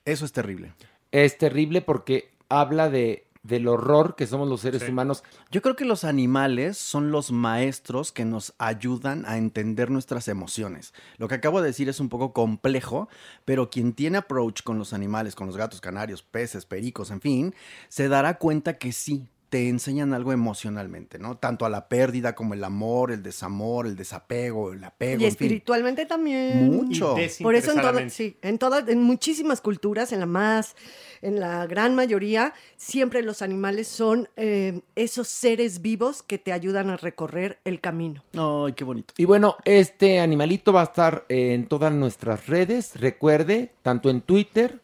[0.06, 0.74] Eso es terrible.
[1.12, 5.24] Es terrible porque habla de del horror que somos los seres humanos.
[5.50, 10.94] Yo creo que los animales son los maestros que nos ayudan a entender nuestras emociones.
[11.18, 13.08] Lo que acabo de decir es un poco complejo,
[13.46, 17.56] pero quien tiene approach con los animales, con los gatos, canarios, peces, pericos, en fin,
[17.88, 21.38] se dará cuenta que sí te enseñan algo emocionalmente, ¿no?
[21.38, 25.32] Tanto a la pérdida como el amor, el desamor, el desapego, el apego, Y en
[25.32, 25.46] fin.
[25.46, 26.66] espiritualmente también.
[26.70, 27.16] Mucho.
[27.18, 30.76] Y Por eso en todas, sí, en todas, en muchísimas culturas, en la más,
[31.22, 36.90] en la gran mayoría, siempre los animales son eh, esos seres vivos que te ayudan
[36.90, 38.24] a recorrer el camino.
[38.34, 39.14] Ay, qué bonito.
[39.18, 43.00] Y bueno, este animalito va a estar en todas nuestras redes.
[43.00, 44.82] Recuerde, tanto en Twitter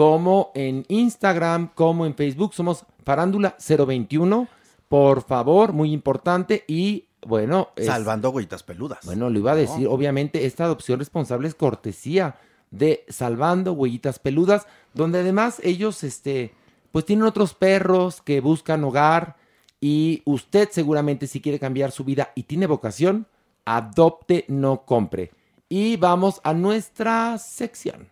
[0.00, 2.54] como en Instagram, como en Facebook.
[2.54, 4.48] Somos Farándula 021.
[4.88, 6.64] Por favor, muy importante.
[6.66, 9.00] Y bueno, es- Salvando agüitas peludas.
[9.04, 12.36] Bueno, lo iba a decir, obviamente, esta adopción responsable es cortesía
[12.70, 16.54] de Salvando Huellitas Peludas, donde además ellos, este,
[16.92, 19.36] pues tienen otros perros que buscan hogar
[19.82, 23.26] y usted seguramente si quiere cambiar su vida y tiene vocación,
[23.66, 25.32] adopte, no compre.
[25.68, 28.08] Y vamos a nuestra sección.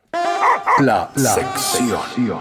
[0.81, 2.41] La, sección.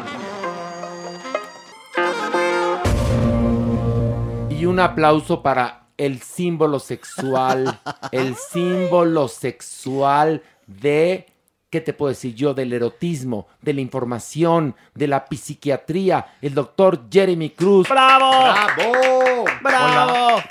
[4.49, 7.79] Y un aplauso para el símbolo sexual,
[8.11, 11.25] el símbolo sexual de,
[11.69, 12.53] ¿qué te puedo decir yo?
[12.53, 17.89] Del erotismo, de la información, de la psiquiatría, el doctor Jeremy Cruz.
[17.89, 18.31] ¡Bravo!
[18.31, 19.45] ¡Bravo!
[19.61, 20.41] ¡Bravo!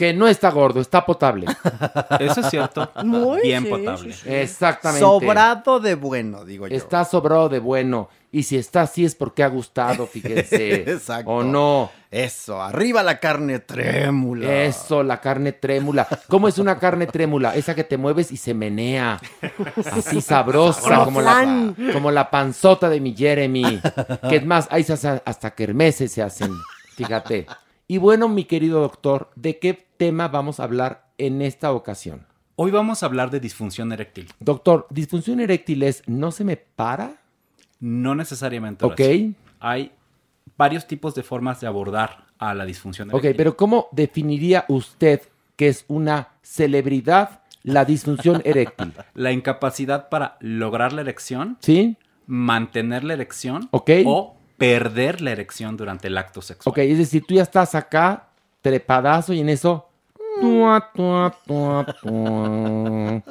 [0.00, 1.44] Que no está gordo, está potable.
[2.20, 2.90] Eso es cierto.
[3.04, 4.12] Muy Bien sí, potable.
[4.14, 4.32] sí, sí.
[4.32, 5.04] Exactamente.
[5.04, 6.74] Sobrado de bueno, digo yo.
[6.74, 8.08] Está sobrado de bueno.
[8.32, 10.74] Y si está así es porque ha gustado, fíjense.
[10.90, 11.30] Exacto.
[11.30, 11.90] ¿O no?
[12.10, 14.50] Eso, arriba la carne trémula.
[14.64, 16.08] Eso, la carne trémula.
[16.28, 17.54] ¿Cómo es una carne trémula?
[17.54, 19.20] Esa que te mueves y se menea.
[19.92, 23.82] Así sabrosa, Como la, como la panzota de mi Jeremy.
[24.30, 26.52] Que es más, ahí se hace- hasta kermeses se hacen.
[26.96, 27.46] Fíjate.
[27.86, 32.24] Y bueno, mi querido doctor, ¿de qué tema vamos a hablar en esta ocasión?
[32.56, 34.30] Hoy vamos a hablar de disfunción eréctil.
[34.40, 37.16] Doctor, ¿disfunción eréctil es no se me para?
[37.80, 38.86] No necesariamente.
[38.86, 38.92] Ok.
[38.98, 39.32] Horacio.
[39.60, 39.92] Hay
[40.56, 43.36] varios tipos de formas de abordar a la disfunción Ok, eréctil.
[43.36, 45.20] pero ¿cómo definiría usted
[45.56, 48.94] que es una celebridad la disfunción eréctil?
[49.12, 51.98] La incapacidad para lograr la erección, ¿Sí?
[52.26, 53.90] mantener la erección Ok.
[54.06, 56.70] o perder la erección durante el acto sexual.
[56.72, 58.28] Ok, es decir, tú ya estás acá,
[58.62, 59.88] trepadazo, y en eso.
[60.40, 63.22] Tua, tua, tua, tua.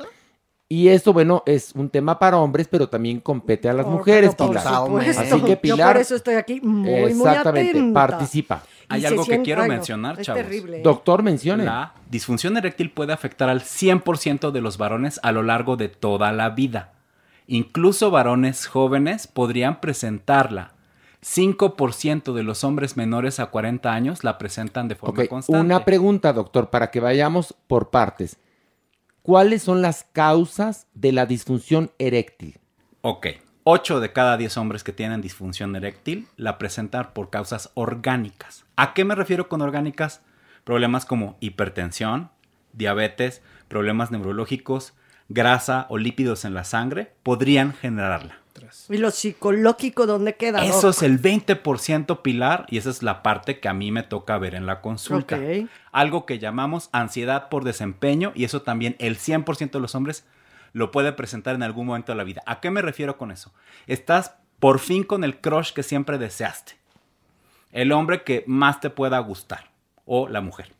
[0.71, 4.35] Y eso, bueno, es un tema para hombres, pero también compete a las Oh, mujeres,
[4.35, 4.63] por Pilar.
[4.85, 5.21] supuesto.
[5.21, 5.93] Así que Yo Pilar.
[5.93, 8.07] por eso estoy aquí muy, muy Exactamente, atenta.
[8.07, 8.63] participa.
[8.87, 10.43] Hay algo que quiero mencionar, es chavos.
[10.43, 10.81] terrible.
[10.83, 11.63] Doctor, mencione.
[11.63, 16.31] La disfunción eréctil puede afectar al 100% de los varones a lo largo de toda
[16.31, 16.93] la vida.
[17.47, 20.73] Incluso varones jóvenes podrían presentarla.
[21.21, 25.59] 5% de los hombres menores a 40 años la presentan de forma constante.
[25.59, 28.37] una pregunta, doctor, para que vayamos por partes.
[29.21, 32.59] ¿Cuáles son las causas de la disfunción eréctil?
[33.01, 33.27] Ok.
[33.65, 38.65] 8 de cada 10 hombres que tienen disfunción eréctil la presentan por causas orgánicas.
[38.77, 40.21] ¿A qué me refiero con orgánicas?
[40.63, 42.31] Problemas como hipertensión,
[42.73, 44.93] diabetes, problemas neurológicos,
[45.29, 48.39] grasa o lípidos en la sangre podrían generarla.
[48.89, 50.65] ¿Y lo psicológico dónde queda?
[50.65, 54.37] Eso es el 20% pilar y esa es la parte que a mí me toca
[54.37, 55.39] ver en la consulta.
[55.91, 60.25] Algo que llamamos ansiedad por desempeño y eso también el 100% de los hombres
[60.73, 62.43] lo puede presentar en algún momento de la vida.
[62.45, 63.53] ¿A qué me refiero con eso?
[63.87, 66.73] Estás por fin con el crush que siempre deseaste.
[67.71, 69.71] El hombre que más te pueda gustar
[70.05, 70.73] o la mujer.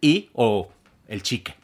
[0.00, 0.70] Y o
[1.08, 1.54] el chique.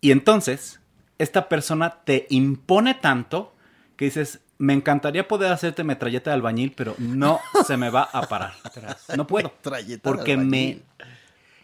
[0.00, 0.80] Y entonces
[1.18, 3.54] esta persona te impone tanto
[3.96, 8.22] que dices, me encantaría poder hacerte metralleta de albañil, pero no se me va a
[8.22, 8.52] parar.
[9.16, 9.48] No puedo.
[9.48, 10.80] Metralleta de Porque me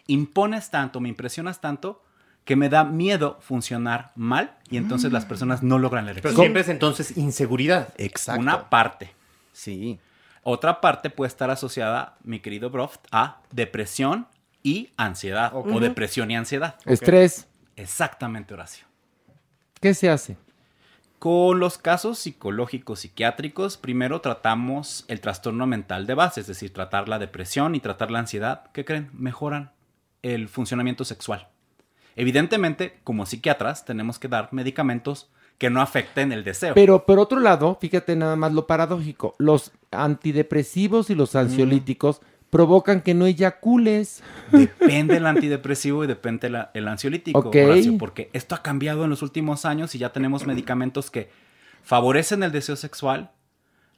[0.07, 2.03] impones tanto, me impresionas tanto,
[2.45, 6.43] que me da miedo funcionar mal y entonces las personas no logran la Pero erección.
[6.43, 7.93] siempre es entonces inseguridad.
[7.97, 8.41] Exacto.
[8.41, 9.13] Una parte.
[9.53, 9.99] Sí.
[10.43, 14.27] Otra parte puede estar asociada, mi querido Broft, a depresión
[14.61, 15.51] y ansiedad.
[15.53, 16.75] O depresión y ansiedad.
[16.85, 17.47] Estrés.
[17.77, 18.85] Exactamente, Horacio.
[19.83, 20.37] ¿Qué se hace?
[21.19, 27.09] Con los casos psicológicos psiquiátricos, primero tratamos el trastorno mental de base, es decir, tratar
[27.09, 28.71] la depresión y tratar la ansiedad.
[28.71, 29.09] ¿Qué creen?
[29.11, 29.73] Mejoran
[30.21, 31.49] el funcionamiento sexual.
[32.15, 36.75] Evidentemente, como psiquiatras, tenemos que dar medicamentos que no afecten el deseo.
[36.75, 39.35] Pero por otro lado, fíjate nada más lo paradójico.
[39.37, 42.21] Los antidepresivos y los ansiolíticos
[42.53, 44.23] provocan que no eyacules.
[44.51, 47.55] Depende el antidepresivo y depende la- el ansiolítico, Ok.
[47.65, 51.29] Horacio, porque esto ha cambiado en los últimos años y ya tenemos medicamentos que
[51.83, 53.31] favorecen el deseo sexual,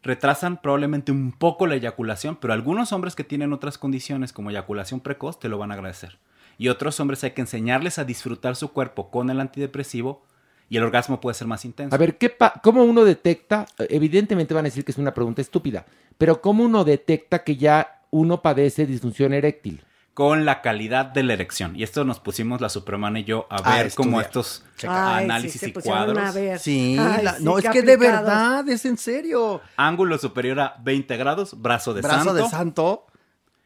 [0.04, 5.00] retrasan probablemente un poco la eyaculación, pero algunos hombres que tienen otras condiciones como eyaculación
[5.00, 6.18] precoz te lo van a agradecer.
[6.58, 10.24] Y otros hombres hay que enseñarles a disfrutar su cuerpo con el antidepresivo
[10.70, 11.94] y el orgasmo puede ser más intenso.
[11.94, 13.66] A ver, ¿qué pa- ¿cómo uno detecta?
[13.78, 15.86] Evidentemente van a decir que es una pregunta estúpida,
[16.18, 19.84] pero ¿cómo uno detecta que ya uno padece disfunción eréctil?
[20.14, 21.76] con la calidad de la erección.
[21.76, 24.26] Y esto nos pusimos la Superman y yo a Ah, ver como estudiar.
[24.46, 26.18] estos Ay, análisis sí, se y cuadros.
[26.18, 26.58] a ver.
[26.58, 29.60] Sí, Ay, la- sí, no, es que de verdad, es en serio.
[29.76, 32.34] Ángulo superior a 20 grados, brazo de Brazo santo.
[32.34, 33.06] de santo.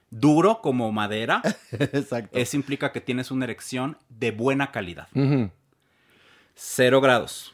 [0.09, 1.43] Duro como madera.
[1.71, 2.35] Exacto.
[2.35, 5.07] Eso implica que tienes una erección de buena calidad.
[6.55, 7.53] Cero grados.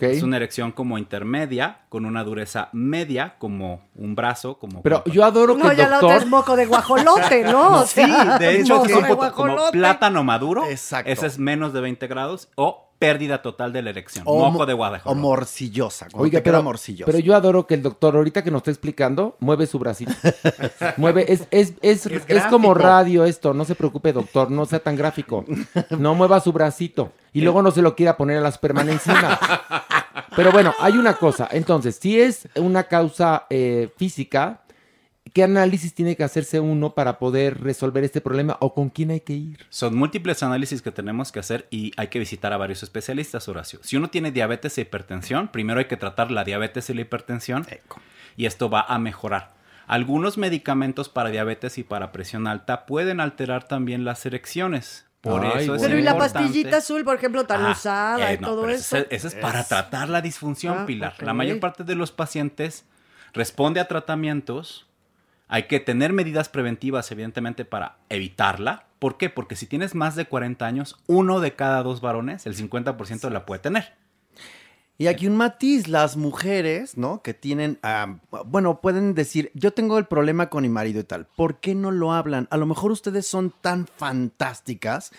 [0.00, 4.82] Es una erección como intermedia, con una dureza media, como un brazo, como...
[4.82, 7.70] Pero yo adoro que No, el ya la otra es moco de guajolote, ¿no?
[7.70, 8.02] No, O sí,
[8.38, 10.64] de hecho moco es un de poco como plátano maduro.
[10.68, 11.10] Exacto.
[11.10, 12.48] Ese es menos de 20 grados.
[12.54, 14.24] O pérdida total de la erección.
[14.26, 15.10] O moco mo- de guadajo.
[15.10, 16.06] o morcillosa.
[16.14, 17.06] Oiga, pero, morcillosa.
[17.10, 20.12] pero yo adoro que el doctor, ahorita que nos está explicando, mueve su bracito.
[20.96, 24.78] mueve, es, es, es, Es es como radio esto, no se preocupe, doctor, no sea
[24.80, 25.44] tan gráfico.
[25.90, 27.12] No mueva su bracito.
[27.32, 29.38] Y luego no se lo quiera poner a la Superman encima.
[30.36, 31.48] Pero bueno, hay una cosa.
[31.50, 34.60] Entonces, si es una causa eh, física,
[35.32, 39.20] ¿qué análisis tiene que hacerse uno para poder resolver este problema o con quién hay
[39.20, 39.66] que ir?
[39.70, 43.80] Son múltiples análisis que tenemos que hacer y hay que visitar a varios especialistas, Horacio.
[43.82, 47.66] Si uno tiene diabetes e hipertensión, primero hay que tratar la diabetes y la hipertensión
[48.36, 49.54] y esto va a mejorar.
[49.86, 55.06] Algunos medicamentos para diabetes y para presión alta pueden alterar también las erecciones.
[55.20, 58.30] Por Ay, eso es Pero y la importante- pastillita azul, por ejemplo, tan Ah, usada
[58.32, 58.98] eh, y no, todo eso.
[59.10, 61.14] ese es para tratar la disfunción, Ah, Pilar.
[61.22, 62.84] La mayor parte de los pacientes
[63.32, 64.86] responde a tratamientos.
[65.54, 68.88] Hay que tener medidas preventivas, evidentemente, para evitarla.
[68.98, 69.30] ¿Por qué?
[69.30, 73.46] Porque si tienes más de 40 años, uno de cada dos varones, el 50% la
[73.46, 73.92] puede tener.
[74.98, 77.22] Y aquí un matiz, las mujeres, ¿no?
[77.22, 78.16] Que tienen, ah,
[78.46, 81.26] bueno, pueden decir, yo tengo el problema con mi marido y tal.
[81.26, 82.48] ¿Por qué no lo hablan?
[82.50, 85.12] A lo mejor ustedes son tan fantásticas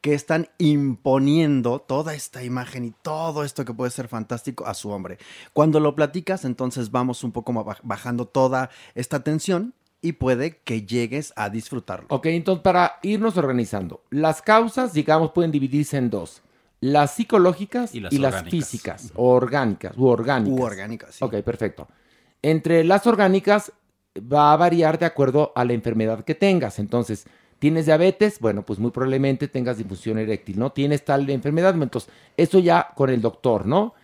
[0.00, 4.90] que están imponiendo toda esta imagen y todo esto que puede ser fantástico a su
[4.90, 5.18] hombre.
[5.52, 10.82] Cuando lo platicas, entonces vamos un poco baj- bajando toda esta tensión y puede que
[10.82, 12.06] llegues a disfrutarlo.
[12.10, 16.42] Ok, entonces para irnos organizando, las causas, digamos, pueden dividirse en dos.
[16.80, 20.60] Las psicológicas y Y las, físicas, o orgánicas, u orgánicas.
[20.60, 21.24] U orgánicas, sí.
[21.24, 21.88] Ok, perfecto.
[22.40, 23.72] Entre las orgánicas
[24.16, 26.78] va a variar de acuerdo a la enfermedad que tengas.
[26.78, 27.26] Entonces,
[27.58, 28.40] ¿tienes diabetes?
[28.40, 30.70] Bueno, pues muy probablemente tengas difusión eréctil, ¿no?
[30.70, 31.74] ¿Tienes tal enfermedad?
[31.80, 33.94] Entonces, eso ya con el doctor, ¿no?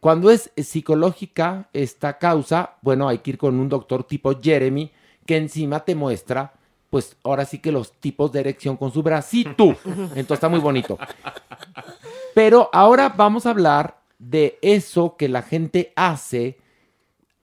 [0.00, 4.92] Cuando es psicológica esta causa, bueno, hay que ir con un doctor tipo Jeremy,
[5.24, 6.52] que encima te muestra,
[6.90, 9.64] pues ahora sí que los tipos de erección con su bracito.
[9.84, 10.98] Entonces está muy bonito.
[12.34, 16.58] Pero ahora vamos a hablar de eso que la gente hace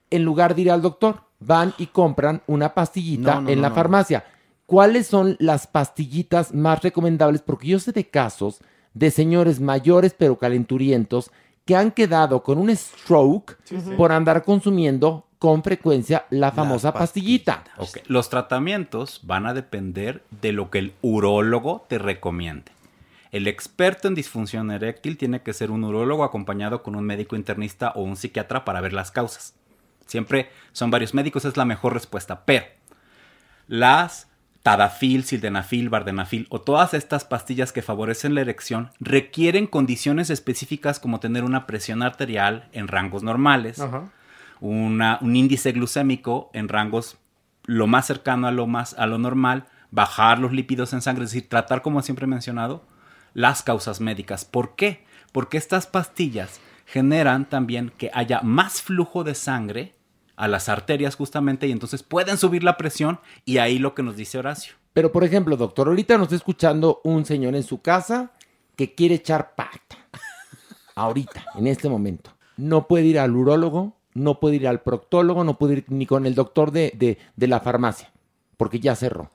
[0.10, 1.24] en lugar de ir al doctor.
[1.40, 4.24] Van y compran una pastillita No, no, en no, la farmacia.
[4.72, 7.42] ¿Cuáles son las pastillitas más recomendables?
[7.42, 8.62] Porque yo sé de casos
[8.94, 11.30] de señores mayores pero calenturientos
[11.66, 13.92] que han quedado con un stroke Sí, sí.
[13.98, 17.66] por andar consumiendo con frecuencia la famosa pastillita.
[18.08, 22.72] Los tratamientos van a depender de lo que el urólogo te recomiende.
[23.34, 27.92] El experto en disfunción eréctil tiene que ser un urólogo acompañado con un médico internista
[27.94, 29.54] o un psiquiatra para ver las causas.
[30.06, 32.46] Siempre son varios médicos, es la mejor respuesta.
[32.46, 32.68] Pero
[33.68, 34.31] las
[34.64, 41.20] Tadafil, Sildenafil, Vardenafil o todas estas pastillas que favorecen la erección requieren condiciones específicas como
[41.20, 43.80] tener una presión arterial en rangos normales,
[44.60, 47.18] una- un índice glucémico en rangos
[47.66, 51.32] lo más cercano a lo más a lo normal, bajar los lípidos en sangre, es
[51.32, 52.84] decir, tratar como siempre he mencionado
[53.34, 54.46] las causas médicas.
[54.46, 55.06] ¿Por qué?
[55.32, 59.94] Porque estas pastillas generan también que haya más flujo de sangre
[60.42, 64.16] a las arterias justamente y entonces pueden subir la presión y ahí lo que nos
[64.16, 64.74] dice Horacio.
[64.92, 68.32] Pero, por ejemplo, doctor, ahorita nos está escuchando un señor en su casa
[68.76, 69.98] que quiere echar pata.
[70.96, 72.32] Ahorita, en este momento.
[72.58, 76.26] No puede ir al urólogo, no puede ir al proctólogo, no puede ir ni con
[76.26, 78.12] el doctor de, de- de la farmacia,
[78.58, 79.32] porque ya cerró.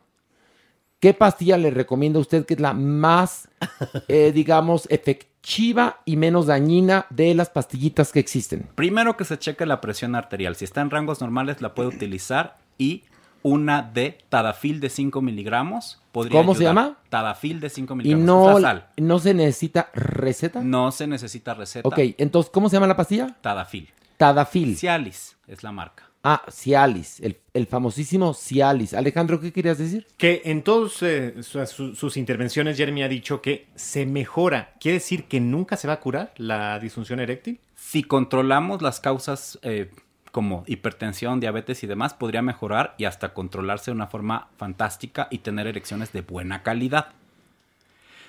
[1.01, 3.49] ¿Qué pastilla le recomienda a usted que es la más,
[4.09, 8.67] eh, digamos, efectiva y menos dañina de las pastillitas que existen?
[8.75, 10.57] Primero que se cheque la presión arterial.
[10.57, 13.05] Si está en rangos normales la puede utilizar y
[13.43, 16.97] una de Tadafil de 5 miligramos podría ¿Cómo se llama?
[17.11, 18.27] Tadafil de 5 Y miligramos.
[18.27, 18.89] no, sal.
[18.97, 20.63] no se necesita receta.
[20.63, 21.87] No se necesita receta.
[21.87, 23.37] Ok, entonces, ¿cómo se llama la pastilla?
[23.43, 23.89] Tadafil.
[24.17, 24.77] Tadafil.
[24.77, 26.11] Cialis es la marca.
[26.29, 28.95] Ah, Cialis, el, el famosísimo Cialis.
[28.95, 30.09] Alejandro, ¿qué querías decir?
[30.17, 34.75] Que en todas sus intervenciones Jeremy ha dicho que se mejora.
[34.81, 37.61] ¿Quiere decir que nunca se va a curar la disfunción eréctil?
[37.77, 39.93] Si controlamos las causas eh,
[40.33, 45.39] como hipertensión, diabetes y demás, podría mejorar y hasta controlarse de una forma fantástica y
[45.39, 47.11] tener erecciones de buena calidad.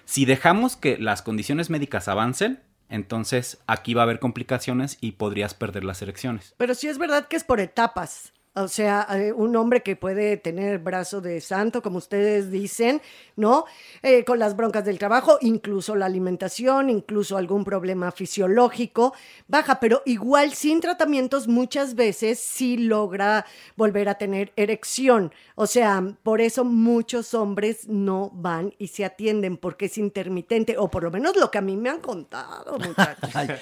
[0.05, 5.53] Si dejamos que las condiciones médicas avancen, entonces aquí va a haber complicaciones y podrías
[5.53, 6.53] perder las erecciones.
[6.57, 8.33] Pero sí es verdad que es por etapas.
[8.57, 13.01] O sea, eh, un hombre que puede tener brazo de santo, como ustedes dicen,
[13.35, 13.65] ¿no?
[14.01, 19.13] Eh, con las broncas del trabajo, incluso la alimentación, incluso algún problema fisiológico,
[19.47, 25.31] baja, pero igual sin tratamientos muchas veces sí logra volver a tener erección.
[25.53, 30.89] O sea, por eso muchos hombres no van y se atienden porque es intermitente, o
[30.89, 33.29] por lo menos lo que a mí me han contado, muchachos.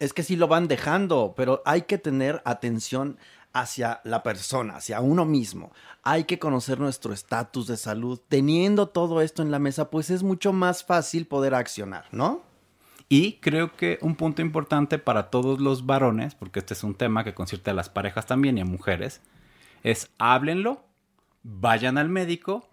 [0.00, 3.16] Es que sí lo van dejando, pero hay que tener atención
[3.54, 5.72] hacia la persona, hacia uno mismo.
[6.02, 8.20] Hay que conocer nuestro estatus de salud.
[8.28, 12.42] Teniendo todo esto en la mesa, pues es mucho más fácil poder accionar, ¿no?
[13.08, 17.22] Y creo que un punto importante para todos los varones, porque este es un tema
[17.22, 19.20] que concierne a las parejas también y a mujeres,
[19.84, 20.82] es háblenlo,
[21.44, 22.68] vayan al médico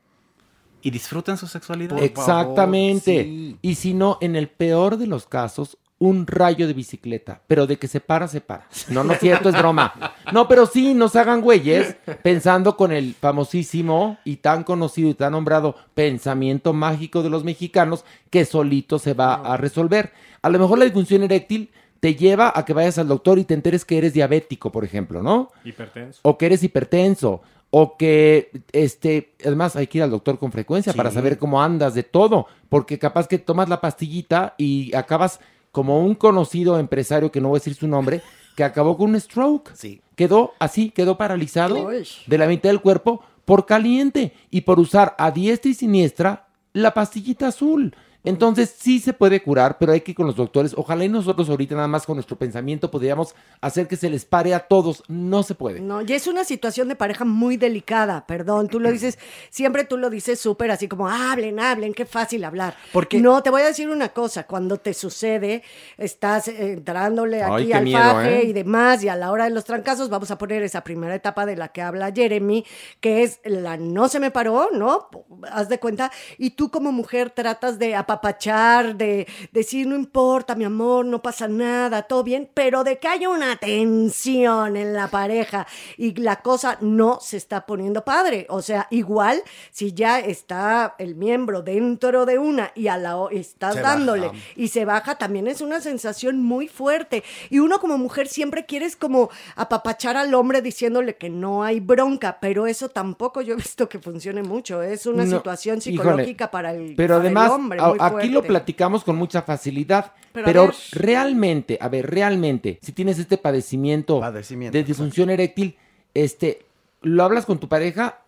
[0.81, 2.01] y disfruten su sexualidad.
[2.01, 3.57] Exactamente.
[3.61, 7.41] Y si no, en el peor de los casos, un rayo de bicicleta.
[7.45, 8.67] Pero de que se para, se para.
[8.89, 9.93] No, no es cierto, es broma.
[10.33, 15.33] No, pero sí, nos hagan güeyes pensando con el famosísimo y tan conocido y tan
[15.33, 20.11] nombrado pensamiento mágico de los mexicanos que solito se va a resolver.
[20.41, 21.69] A lo mejor la disfunción eréctil
[21.99, 25.21] te lleva a que vayas al doctor y te enteres que eres diabético, por ejemplo,
[25.21, 25.51] ¿no?
[25.63, 26.19] Hipertenso.
[26.23, 30.93] o que eres hipertenso, o que, este, además hay que ir al doctor con frecuencia
[30.93, 30.97] Sí.
[30.97, 35.39] para saber cómo andas de todo, porque capaz que tomas la pastillita y acabas
[35.71, 38.21] como un conocido empresario, que no voy a decir su nombre,
[38.55, 39.73] que acabó con un stroke.
[40.15, 45.31] Quedó así, quedó paralizado de la mitad del cuerpo por caliente y por usar a
[45.31, 47.95] diestra y siniestra la pastillita azul.
[48.23, 50.73] Entonces sí se puede curar, pero hay que ir con los doctores.
[50.77, 54.53] Ojalá y nosotros ahorita nada más con nuestro pensamiento podríamos hacer que se les pare
[54.53, 55.03] a todos.
[55.07, 55.79] No se puede.
[55.81, 59.17] No, y es una situación de pareja muy delicada, perdón, tú lo dices,
[59.49, 62.75] siempre tú lo dices súper así como, hablen, hablen, qué fácil hablar.
[62.93, 65.63] Porque- No, te voy a decir una cosa, cuando te sucede,
[65.97, 68.43] estás eh, entrándole aquí al miedo, faje ¿eh?
[68.45, 71.45] y demás, y a la hora de los trancazos vamos a poner esa primera etapa
[71.45, 72.65] de la que habla Jeremy,
[72.99, 75.09] que es la no se me paró, ¿no?
[75.51, 80.63] Haz de cuenta, y tú como mujer tratas de apapachar, de decir, no importa, mi
[80.65, 85.67] amor, no pasa nada, todo bien, pero de que haya una tensión en la pareja
[85.97, 88.45] y la cosa no se está poniendo padre.
[88.49, 93.29] O sea, igual si ya está el miembro dentro de una y a la o-
[93.29, 94.39] estás Se dándole baja.
[94.55, 97.23] y se baja, también es una sensación muy fuerte.
[97.49, 102.37] Y uno como mujer siempre quieres como apapachar al hombre diciéndole que no hay bronca,
[102.41, 104.81] pero eso tampoco yo he visto que funcione mucho.
[104.81, 107.79] Es una No, situación híjole, psicológica para el, Pero para el además, hombre.
[108.05, 110.13] Aquí lo platicamos con mucha facilidad.
[110.33, 110.75] Pero Pero, a ver.
[110.93, 115.77] realmente, a ver, realmente, si tienes este padecimiento, de disfunción eréctil,
[116.13, 116.65] este,
[117.01, 118.21] lo hablas con tu pareja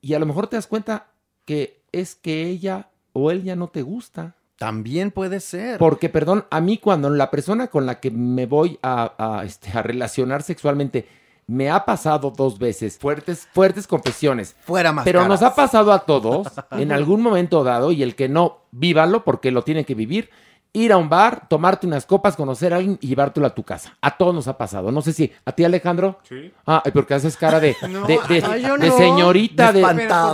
[0.00, 1.08] y a lo mejor te das cuenta
[1.44, 4.34] que es que ella o él ya no te gusta.
[4.56, 5.78] También puede ser.
[5.78, 9.76] Porque, perdón, a mí cuando la persona con la que me voy a, a, este,
[9.76, 11.06] a relacionar sexualmente
[11.46, 14.56] me ha pasado dos veces, fuertes, fuertes confesiones.
[14.64, 18.28] Fuera más Pero nos ha pasado a todos en algún momento dado y el que
[18.28, 20.30] no, vívalo porque lo tiene que vivir.
[20.74, 23.94] Ir a un bar, tomarte unas copas, conocer a alguien y llevártelo a tu casa.
[24.00, 24.90] A todos nos ha pasado.
[24.90, 26.18] No sé si a ti, Alejandro.
[26.26, 26.50] Sí.
[26.66, 28.96] Ah, porque haces cara de, No, de, de- ay, yo de no.
[28.96, 29.82] señorita, De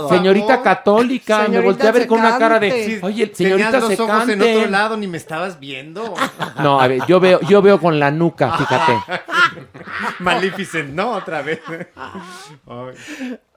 [0.07, 1.45] señorita católica.
[1.49, 3.05] me volteé a ver con una cara de, secante.
[3.05, 4.57] oye, Tenías señorita los ojos en secante.
[4.57, 6.13] otro lado, ni me estabas viendo.
[6.63, 8.93] No, a ver, yo veo, yo veo con la nuca, fíjate.
[10.19, 11.59] Maleficent, no, otra vez.
[11.95, 12.93] Ay.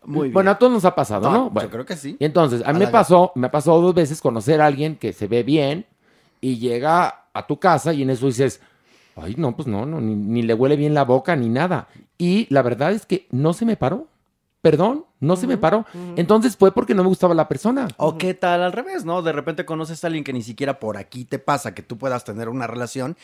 [0.04, 0.32] Muy bien.
[0.34, 1.44] Bueno, a todos nos ha pasado, No, ¿no?
[1.44, 2.16] yo Bueno, creo que sí.
[2.18, 4.96] Y entonces, a mí A me pasó, me ha pasado dos veces conocer a alguien
[4.96, 5.86] que se ve bien
[6.42, 8.60] y llega a tu casa y en eso dices,
[9.16, 11.88] ay, no, pues no, no ni, ni le huele bien la boca ni nada.
[12.18, 14.08] Y la verdad es que no se me paró.
[14.60, 15.84] Perdón, no se me paró.
[16.14, 17.88] Entonces fue porque no me gustaba la persona.
[17.96, 19.20] O qué tal al revés, ¿no?
[19.20, 22.24] De repente conoces a alguien que ni siquiera por aquí te pasa que tú puedas
[22.24, 23.16] tener una relación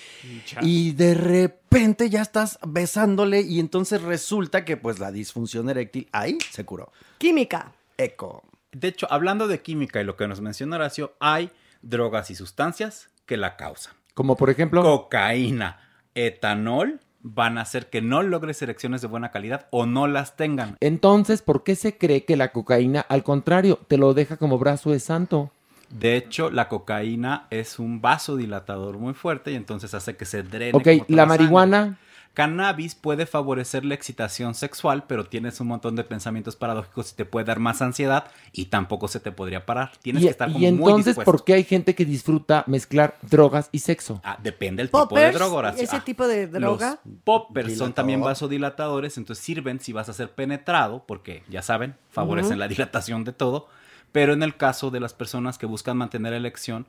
[0.62, 6.38] y de repente ya estás besándole y entonces resulta que pues la disfunción eréctil ahí
[6.50, 6.90] se curó.
[7.18, 7.70] Química.
[7.96, 8.42] Eco.
[8.72, 11.52] De hecho, hablando de química y lo que nos menciona Horacio, hay
[11.82, 13.94] drogas y sustancias que la causan.
[14.14, 14.82] Como por ejemplo.
[14.82, 15.80] Cocaína,
[16.14, 20.76] etanol van a hacer que no logres erecciones de buena calidad o no las tengan.
[20.80, 24.90] Entonces, ¿por qué se cree que la cocaína, al contrario, te lo deja como brazo
[24.90, 25.50] de santo?
[25.90, 30.76] De hecho, la cocaína es un vasodilatador muy fuerte y entonces hace que se drene.
[30.76, 31.96] Ok, toda la sangre.
[32.38, 37.24] Cannabis puede favorecer la excitación sexual, pero tienes un montón de pensamientos paradójicos y te
[37.24, 39.90] puede dar más ansiedad y tampoco se te podría parar.
[40.02, 41.32] Tienes Y, que estar como y muy entonces, dispuesto.
[41.32, 44.20] ¿por qué hay gente que disfruta mezclar drogas y sexo?
[44.22, 45.82] Ah, depende del tipo de droga, Horacio.
[45.82, 47.00] ese Ah, tipo de droga.
[47.04, 51.96] Los poppers son también vasodilatadores, entonces sirven si vas a ser penetrado, porque ya saben,
[52.12, 53.66] favorecen la dilatación de todo.
[54.12, 56.86] Pero en el caso de las personas que buscan mantener elección,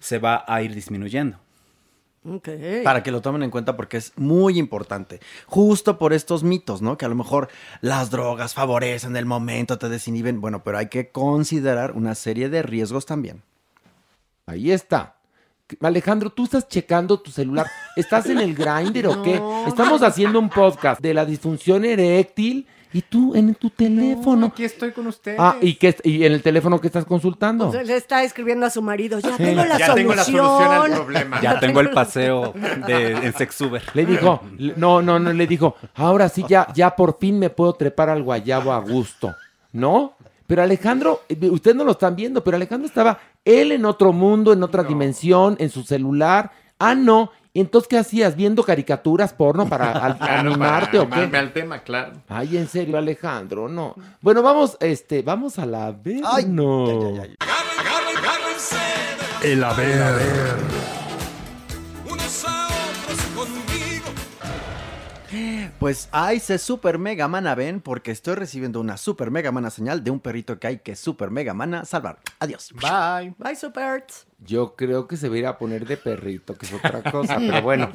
[0.00, 1.38] se va a ir disminuyendo.
[2.24, 2.48] Ok.
[2.84, 5.20] Para que lo tomen en cuenta porque es muy importante.
[5.46, 6.98] Justo por estos mitos, ¿no?
[6.98, 7.48] Que a lo mejor
[7.80, 10.40] las drogas favorecen el momento, te desinhiben.
[10.40, 13.42] Bueno, pero hay que considerar una serie de riesgos también.
[14.46, 15.16] Ahí está.
[15.80, 17.66] Alejandro, tú estás checando tu celular.
[17.96, 19.40] ¿Estás en el grinder o qué?
[19.66, 24.46] Estamos haciendo un podcast de la disfunción eréctil y tú en tu teléfono.
[24.46, 25.38] Aquí estoy con ustedes.
[25.40, 27.66] ah, ¿y, qué, ¿y en el teléfono que estás consultando?
[27.66, 29.44] Entonces le está escribiendo a su marido, ya Sí.
[29.44, 29.94] tengo la Ya solución.
[29.96, 31.40] tengo la solución al problema.
[31.40, 32.52] Ya tengo el paseo
[32.86, 33.82] de, en Sexuber.
[33.94, 34.40] Le dijo,
[34.76, 38.22] no, no, no, le dijo, ahora sí ya, ya por fin me puedo trepar al
[38.22, 39.34] guayabo a gusto,
[39.72, 40.14] ¿no?
[40.46, 44.52] Pero Alejandro, eh, ustedes no lo están viendo, pero Alejandro estaba él en otro mundo,
[44.52, 46.50] en otra dimensión, en su celular,
[46.82, 47.30] Ah, no.
[47.52, 48.36] ¿Y entonces qué hacías?
[48.36, 51.36] ¿Viendo caricaturas porno para al- animarte para o qué?
[51.36, 52.12] al tema, claro.
[52.28, 53.94] Ay, en serio, Alejandro, no.
[54.20, 56.22] Bueno, vamos, este, vamos a la ver.
[56.46, 56.84] no.
[59.42, 60.56] El haber.
[62.08, 64.04] Unos a otros conmigo.
[65.78, 70.04] Pues ay, se super mega mana ven porque estoy recibiendo una super mega mana señal
[70.04, 72.18] de un perrito que hay que super mega mana salvar.
[72.38, 72.70] Adiós.
[72.74, 73.34] Bye.
[73.38, 74.26] Bye, Superts.
[74.46, 77.36] Yo creo que se va a ir a poner de perrito, que es otra cosa,
[77.38, 77.90] pero bueno.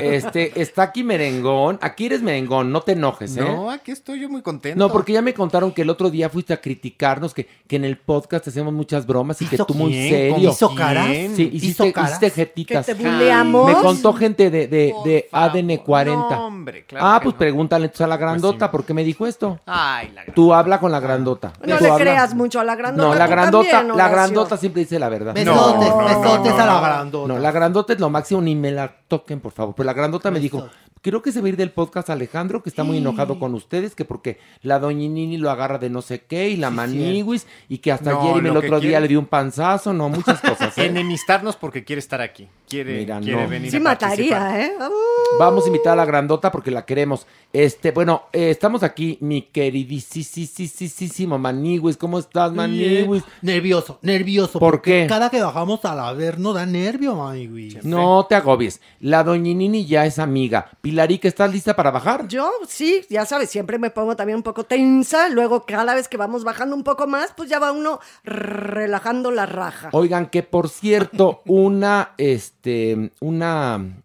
[0.00, 1.78] Este, está aquí merengón.
[1.82, 3.40] Aquí eres merengón, no te enojes, ¿eh?
[3.40, 4.78] No, aquí estoy yo muy contento.
[4.78, 7.84] No, porque ya me contaron que el otro día fuiste a criticarnos, que, que en
[7.84, 10.50] el podcast hacemos muchas bromas y que ¿Hizo tú muy serio.
[10.50, 11.08] ¿Hizo caras?
[11.34, 12.10] Sí, ¿Hizo hiciste, caras?
[12.10, 12.86] hiciste jetitas.
[12.86, 13.66] ¿Que te buleamos?
[13.66, 16.14] Me contó gente de, de, de ADN 40.
[16.36, 17.38] No, hombre, claro ah, pues no.
[17.38, 19.58] pregúntale entonces a la grandota, ¿por qué me dijo esto?
[19.66, 21.52] Ay, la Tú habla con la grandota.
[21.66, 22.04] No Tú le habla.
[22.04, 23.08] creas mucho a la grandota.
[23.08, 25.34] No, la grandota, también, la grandota siempre dice la verdad.
[25.78, 27.32] Besotes, No, no, besotes no, a la grandota.
[27.32, 29.74] No, la grandota es lo máximo, ni me la toquen, por favor.
[29.74, 30.68] Pero la grandota me dijo,
[31.02, 33.94] creo que se va a ir del podcast Alejandro, que está muy enojado con ustedes,
[33.94, 37.92] que porque la doñinini lo agarra de no sé qué, y la maniguis, y que
[37.92, 40.76] hasta No, ayer y el otro día quiere- le dio un panzazo, no, muchas cosas.
[40.78, 40.86] ¿eh?
[40.86, 42.48] Enemistarnos porque quiere estar aquí.
[42.68, 43.48] Quiere, Mira, quiere no.
[43.48, 44.40] venir Sí a participar.
[44.40, 44.72] mataría, ¿eh?
[44.80, 45.38] Uh.
[45.38, 47.26] Vamos a invitar a la grandota porque la queremos.
[47.52, 51.96] Este, bueno, eh, estamos aquí, mi queridísimo Maniguis.
[51.96, 53.22] ¿Cómo estás, Maniguis?
[53.42, 54.58] Nervioso, nervioso.
[54.58, 55.06] ¿Por porque qué?
[55.06, 57.84] Cada que bajamos a la ver no da nervio, manigüis.
[57.84, 58.80] No te agobies.
[59.00, 60.70] La doñinini ya es amiga.
[60.92, 62.28] Pilarica, ¿estás lista para bajar?
[62.28, 65.30] Yo sí, ya sabes, siempre me pongo también un poco tensa.
[65.30, 69.46] Luego, cada vez que vamos bajando un poco más, pues ya va uno relajando la
[69.46, 69.88] raja.
[69.92, 74.02] Oigan, que por cierto, una, este, una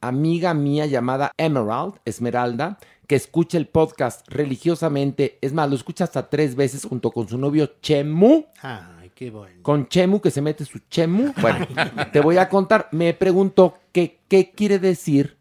[0.00, 2.78] amiga mía llamada Emerald, Esmeralda,
[3.08, 7.36] que escucha el podcast religiosamente, es más, lo escucha hasta tres veces junto con su
[7.36, 9.60] novio Chemu, Ay, qué bueno.
[9.62, 11.32] con Chemu, que se mete su Chemu.
[11.40, 11.66] Bueno,
[12.12, 15.37] te voy a contar, me preguntó que, qué quiere decir,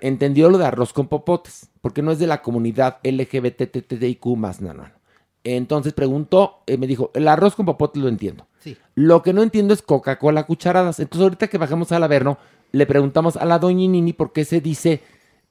[0.00, 4.74] entendió lo de arroz con popotes, porque no es de la comunidad LGBTTIQ más, no,
[4.74, 5.00] no, no.
[5.42, 8.46] Entonces preguntó, eh, me dijo, el arroz con popotes lo entiendo.
[8.58, 8.76] Sí.
[8.94, 11.00] Lo que no entiendo es Coca-Cola cucharadas.
[11.00, 12.36] Entonces, ahorita que bajemos al Averno,
[12.72, 15.00] le preguntamos a la doña Nini por qué se dice,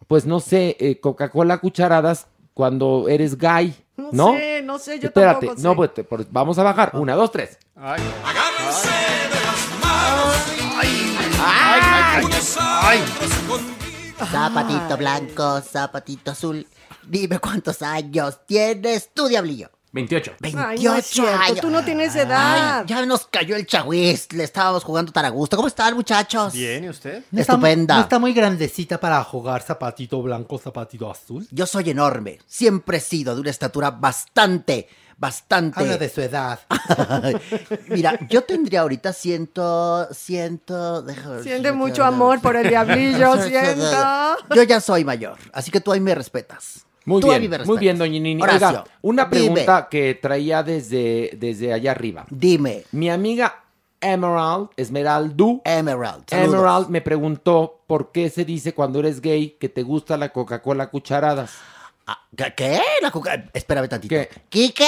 [0.07, 4.33] pues no sé, eh, Coca-Cola cucharadas cuando eres gay, No, ¿no?
[4.33, 5.67] sé, no sé, yo Espérate, tampoco sé.
[5.67, 6.91] no, pues, pues, vamos a bajar.
[6.93, 7.57] Una, dos, tres.
[7.75, 8.01] Ay.
[8.23, 10.35] Agárrense de las manos.
[11.41, 12.19] Ay.
[12.25, 13.78] Unos a otros conmigo.
[14.25, 16.65] Zapatito blanco, zapatito azul.
[17.07, 19.69] Dime cuántos años tienes tú, diablillo.
[19.91, 20.33] 28.
[20.43, 22.81] Ay, no es cierto, tú no tienes edad.
[22.81, 24.31] Ay, ya nos cayó el chagüis.
[24.33, 25.55] Le estábamos jugando tan a gusto.
[25.55, 26.53] ¿Cómo están, muchachos?
[26.53, 27.23] Bien, ¿y usted?
[27.31, 27.95] ¿No está- Estupenda.
[27.95, 31.47] ¿No está muy grandecita para jugar zapatito blanco, zapatito azul?
[31.49, 32.37] Yo soy enorme.
[32.45, 34.87] Siempre he sido de una estatura bastante,
[35.19, 35.79] bastante.
[35.79, 36.59] Habla de su edad.
[37.87, 41.01] Mira, yo tendría ahorita ciento, ciento.
[41.01, 44.37] déjame ver, Siente mucho amor por el diablillo, siento.
[44.55, 46.85] Yo ya soy mayor, así que tú ahí me respetas.
[47.05, 48.41] Muy Tú bien, muy bien, doña Nini.
[48.41, 49.53] Horacio, Oiga, una dime.
[49.53, 52.25] pregunta que traía desde, desde allá arriba.
[52.29, 52.83] Dime.
[52.91, 53.63] Mi amiga
[53.99, 56.25] Emerald, Esmeraldu, Emerald.
[56.29, 56.53] saludos.
[56.53, 60.89] Emerald me preguntó por qué se dice cuando eres gay que te gusta la Coca-Cola
[60.91, 61.53] cucharadas.
[62.05, 62.28] ¿Qué?
[62.55, 62.79] ¿Qué?
[63.01, 63.43] La coca...
[63.53, 64.15] Espérame tantito.
[64.15, 64.29] ¿Qué?
[64.49, 64.85] ¡Quique!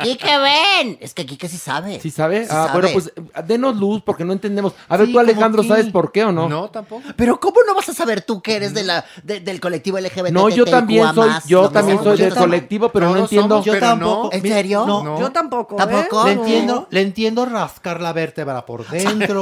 [0.00, 0.96] ¡Quique, ven!
[1.00, 2.00] Es que Quique sí sabe.
[2.00, 2.44] ¿Sí sabe?
[2.44, 2.72] Sí ah, sabe.
[2.72, 3.12] bueno, pues
[3.46, 4.74] denos luz porque no entendemos.
[4.88, 5.64] A ver, Sí, tú, Alejandro.
[5.64, 6.48] ¿sabes por qué o no?
[6.48, 7.02] No, tampoco.
[7.16, 10.30] Pero ¿cómo no vas a saber tú que eres de la, de- del colectivo LGBT?
[10.30, 13.48] No, yo también soy, yo también soy del colectivo, pero no entiendo.
[13.62, 14.32] somos, Yo tampoco.
[14.32, 14.86] ¿En serio?
[14.86, 15.18] No.
[15.20, 15.78] Yo tampoco, ¿eh?
[15.78, 16.24] ¿Tampoco?
[16.26, 16.42] Le No.
[16.42, 19.40] entiendo, le entiendo rascar la vértebra por dentro.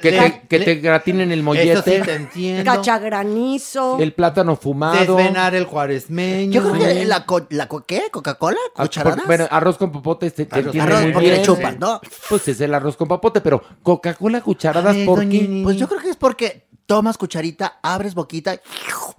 [0.00, 2.72] Que Le- te, que le- te gratinen el Eso sí te mollete, entiendo.
[2.72, 3.98] Cachagranizo.
[3.98, 5.16] el plátano fumado.
[5.32, 6.52] Desvenar el cuaresmeño.
[6.52, 8.04] Yo creo que la, co- la co- ¿qué?
[8.10, 8.58] ¿Coca-Cola?
[8.76, 9.26] Ah, ¿Cucharadas?
[9.26, 11.40] Bueno, arroz con popote te, te Arroz- Arroz muy porque bien.
[11.40, 12.00] le chupas, ¿no?
[12.28, 15.60] Pues es el arroz con popote, pero Coca-Cola cucharadas, ¿por qué?
[15.62, 18.60] Pues yo creo que es porque tomas cucharita, abres boquita.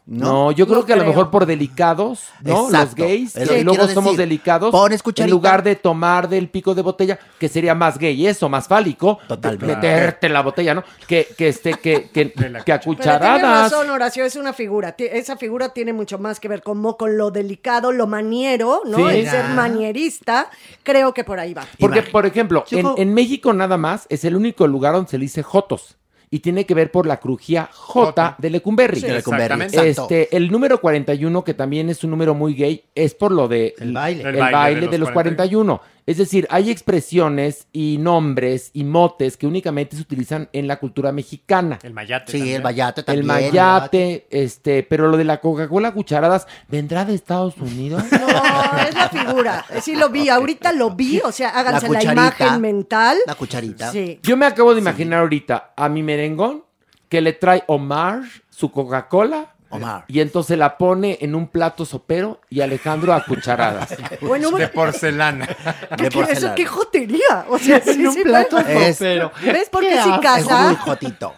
[0.06, 2.66] No, yo creo No que a lo mejor por delicados, ¿no?
[2.66, 4.18] Exacto, Los gays, es lo que luego somos decir.
[4.18, 4.72] delicados.
[4.72, 5.32] Pones En cucharita.
[5.34, 9.20] lugar de tomar del pico de botella, que sería más gay eso, más fálico.
[9.28, 9.66] Totalmente.
[9.66, 10.84] Meterte en la botella, ¿no?
[11.08, 13.72] Que, que este, que, que, que a Pero tienes cucharadas.
[13.72, 14.96] razón, Horacio, es una figura.
[14.98, 18.98] Esa figura tiene mucho más que ver como con lo delicado, lo maniero, ¿no?
[18.98, 19.04] Sí.
[19.20, 20.50] El ser manierista.
[20.84, 21.66] Creo que por ahí va.
[21.80, 25.24] Porque, por ejemplo, en, en México nada más es el único lugar donde se le
[25.24, 25.98] dice jotos.
[26.34, 29.02] Y tiene que ver por la crujía J de Lecumberri.
[29.02, 29.88] Sí, exactamente.
[29.88, 33.76] Este, el número 41, que también es un número muy gay, es por lo de
[33.78, 34.24] El baile.
[34.24, 35.80] el El baile, baile de, de los los 41.
[36.06, 41.12] Es decir, hay expresiones y nombres y motes que únicamente se utilizan en la cultura
[41.14, 41.80] mexicana.
[41.82, 42.32] El mayate.
[42.32, 42.56] Sí, también.
[42.58, 43.28] el mayate El también.
[43.28, 48.04] mayate, este, pero lo de la Coca-Cola cucharadas, ¿vendrá de Estados Unidos?
[48.24, 49.66] No, es la figura.
[49.82, 52.12] Sí lo vi, ahorita lo vi, o sea, háganse la, cucharita.
[52.14, 53.18] imagen mental.
[53.28, 53.92] La cucharita.
[53.92, 54.20] Sí.
[54.24, 56.64] Yo me acabo de imaginar ahorita a mi merengón
[57.10, 59.54] que le trae Omar su Coca-Cola.
[59.76, 60.06] Omar.
[60.08, 63.96] Y entonces la pone en un plato sopero y Alejandro a cucharadas.
[64.22, 65.48] Bueno, De porcelana.
[65.98, 67.46] ¿qué, qué- eso qué jotería?
[67.50, 68.58] O sea, sí, En un sí, plato.
[68.60, 69.32] Es- sopero.
[69.44, 70.16] ¿Ves por qué ¿Qué si haces?
[70.42, 70.64] Es casa?
[70.68, 71.34] muy jotito.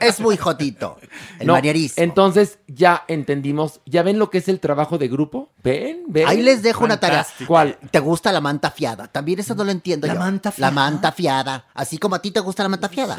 [0.00, 0.98] Es muy jotito.
[1.38, 2.02] El No, manierismo.
[2.02, 5.50] Entonces ya entendimos, ¿ya ven lo que es el trabajo de grupo?
[5.62, 6.02] ¿Ven?
[6.08, 6.26] ¿Ven?
[6.28, 7.26] Ahí les dejo una tarea.
[7.46, 7.78] ¿Cuál?
[7.90, 9.06] ¿Te gusta la manta fiada?
[9.08, 10.18] También eso no lo entiendo La yo.
[10.20, 10.70] manta La fiada.
[10.72, 11.64] manta fiada.
[11.74, 13.16] Así como a ti te gusta la manta fiada.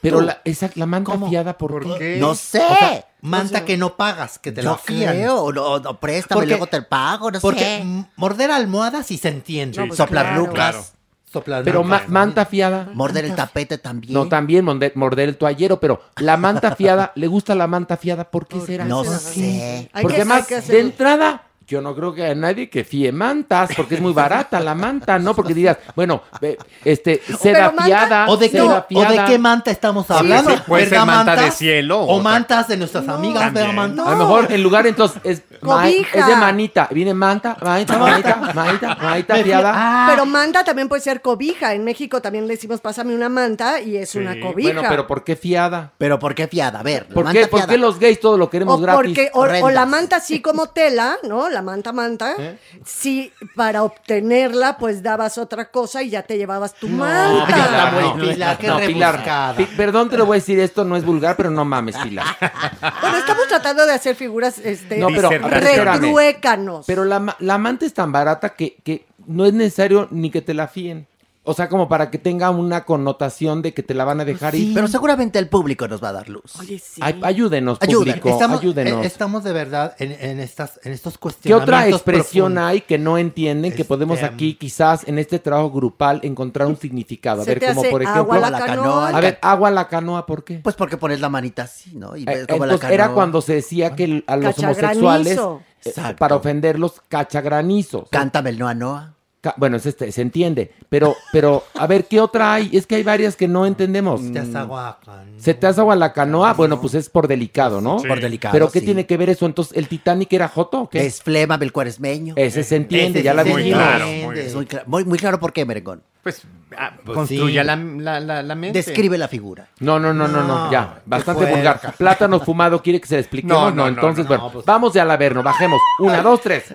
[0.00, 1.98] Pero la, esa, la manta fiada, ¿por, qué?
[1.98, 2.16] qué?
[2.20, 2.58] No sé.
[2.60, 5.14] O sea, manta que no pagas, que te la yo fían.
[5.14, 5.42] creo.
[5.44, 7.76] O, no, préstame, Porque- luego te pago, no Porque sé.
[7.78, 9.78] m- morder almohadas sí se entiende.
[9.78, 10.52] No, pues Soplar claro.
[10.52, 10.84] Claro.
[11.32, 12.88] Soplar Pero ma- manta fiada.
[12.94, 14.14] Morder el tapete también.
[14.14, 18.30] No, también morder, morder el toallero, pero la manta fiada, ¿le gusta la manta fiada?
[18.30, 18.84] ¿Por qué será?
[18.84, 19.90] No sé.
[19.92, 23.96] Porque que- además, de entrada, yo no creo que haya nadie que fíe mantas, porque
[23.96, 25.34] es muy barata la manta, ¿no?
[25.34, 29.24] Porque digas, bueno, ve, este, seda manta- fiada, ¿O de, qué, seda ¿O de fiada.
[29.26, 30.50] qué manta estamos hablando?
[30.52, 34.06] sí, puede ser ¿Verdad, manta de cielo o O mantas de nuestras amigas, ¿verdad, manta?
[34.06, 38.36] A lo mejor en lugar entonces es, ma- es de manita, viene manta, manita, manita,
[38.54, 39.72] manita, manita fiada.
[39.74, 41.74] Ah, Pero manta también puede ser cobija.
[41.74, 44.72] En México también le decimos pásame una manta y es una cobija.
[44.72, 45.92] Bueno, pero ¿por qué fiada?
[45.98, 46.80] Pero ¿por qué fiada?
[46.80, 49.00] A ver, ¿Por manta qué, por qué los gays todo lo queremos o gratis?
[49.02, 51.48] porque o, o la manta así como tela, ¿no?
[51.56, 52.34] La manta manta.
[52.38, 52.58] ¿Eh?
[52.84, 57.46] Sí, para obtenerla pues dabas otra cosa y ya te llevabas tu No, manta.
[57.46, 59.56] Pilar, no, no, Pilar, qué no, Pilar, rebuscada.
[59.56, 62.26] Pi- perdón, te lo voy a decir, esto no es vulgar, pero no mames, Pilar.
[63.00, 66.84] Bueno, estamos tratando de hacer figuras este No, pero, retruécanos.
[66.86, 70.52] Pero la, la manta es tan barata que, que no es necesario ni que te
[70.52, 71.06] la fíen.
[71.48, 74.54] O sea, como para que tenga una connotación de que te la van a dejar
[74.56, 74.74] ir.
[74.74, 76.56] Pero seguramente el público nos va a dar luz.
[76.58, 77.00] Oye, sí.
[77.04, 79.04] Ay, ayúdenos, público, estamos, ayúdenos.
[79.04, 82.64] eh, estamos de verdad en, en estas, en estos ¿Qué cuestionamientos otra expresión profundos.
[82.70, 86.76] hay que no entienden que Este, podemos aquí, quizás en este trabajo grupal, encontrar un
[86.76, 87.42] significado?
[87.42, 88.40] A Se ver, te como hace por agua ejemplo.
[88.40, 88.82] la la canoa.
[88.84, 89.08] canoa.
[89.08, 90.58] A ver, agua a la canoa, ¿por qué?
[90.58, 92.16] Pues porque pones la manita así, ¿no?
[92.16, 93.14] Y Eh, ves como la Entonces era canoa.
[93.14, 96.16] cuando se decía que el- a los homosexuales, eh, Exacto.
[96.18, 98.08] para ofenderlos, cachagranizos.
[98.10, 99.12] Cántame el Noa Noa.
[99.56, 100.72] Bueno, es este, se entiende.
[100.88, 102.70] Pero, pero, a ver, ¿qué otra hay?
[102.72, 104.20] Es que hay varias que no entendemos.
[104.32, 106.54] Te hace agua, can- ¿Se te hace agua la canoa?
[106.54, 107.96] Bueno, pues es por delicado, ¿no?
[107.98, 108.86] Por delicado, ¿Pero qué sí.
[108.86, 109.46] tiene que ver eso?
[109.46, 111.04] Entonces, ¿el Titanic era Joto o qué?
[111.06, 112.34] Es flema del cuaresmeño.
[112.36, 113.82] Ese se entiende, Ese ya sí la se muy dijimos.
[113.84, 116.02] claro, muy Es muy, cla- muy, muy claro por qué, Merengón.
[116.22, 116.42] Pues,
[116.76, 117.66] ah, Pues construya sí.
[117.68, 118.78] la, la, la, la mente.
[118.78, 119.68] Describe la figura.
[119.78, 121.94] No, no, no, no, no, ya, bastante vulgar.
[121.96, 123.56] Plátano fumado, ¿quiere que se le expliquemos?
[123.56, 125.80] No, No, no, no, entonces, no, bueno, no, pues- vamos ya al averno, bajemos.
[126.00, 126.74] Una, dos, tres.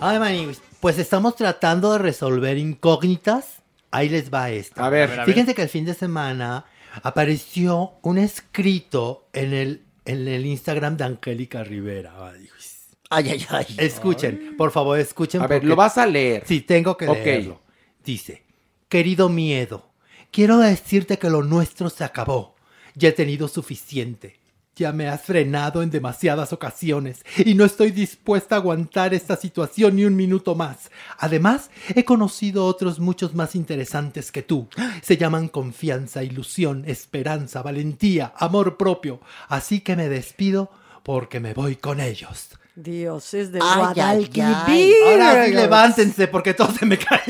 [0.00, 3.62] Ay, Maniguis, pues estamos tratando de resolver incógnitas.
[3.90, 4.86] Ahí les va esta.
[4.86, 5.10] A ver.
[5.10, 5.26] a ver.
[5.26, 6.66] Fíjense que el fin de semana
[7.02, 12.14] apareció un escrito en el, en el Instagram de Angélica Rivera.
[12.16, 12.90] Maniguis.
[13.10, 13.66] Ay, ay, ay.
[13.76, 15.42] Escuchen, por favor, escuchen.
[15.42, 16.44] A ver, lo vas a leer.
[16.46, 17.60] Sí, tengo que leerlo.
[18.04, 18.44] Dice,
[18.88, 19.90] querido miedo,
[20.30, 22.54] quiero decirte que lo nuestro se acabó.
[22.94, 24.37] Ya he tenido suficiente.
[24.78, 29.96] Ya me has frenado en demasiadas ocasiones y no estoy dispuesta a aguantar esta situación
[29.96, 30.92] ni un minuto más.
[31.18, 34.68] Además, he conocido otros muchos más interesantes que tú.
[35.02, 39.18] Se llaman confianza, ilusión, esperanza, valentía, amor propio.
[39.48, 40.70] Así que me despido
[41.02, 42.50] porque me voy con ellos.
[42.82, 44.94] Dioses de Ay, ay, Guadalquivir.
[45.08, 47.22] Ahora sí, levántense porque todos se me caen.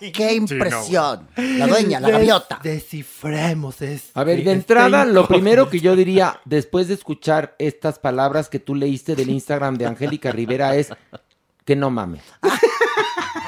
[0.12, 1.28] ¡Qué impresión!
[1.36, 2.60] La dueña, la gaviota.
[2.62, 4.18] Descifremos esto.
[4.18, 8.60] A ver, de entrada, lo primero que yo diría, después de escuchar estas palabras que
[8.60, 10.90] tú leíste del Instagram de Angélica Rivera, es
[11.64, 12.22] que no mames.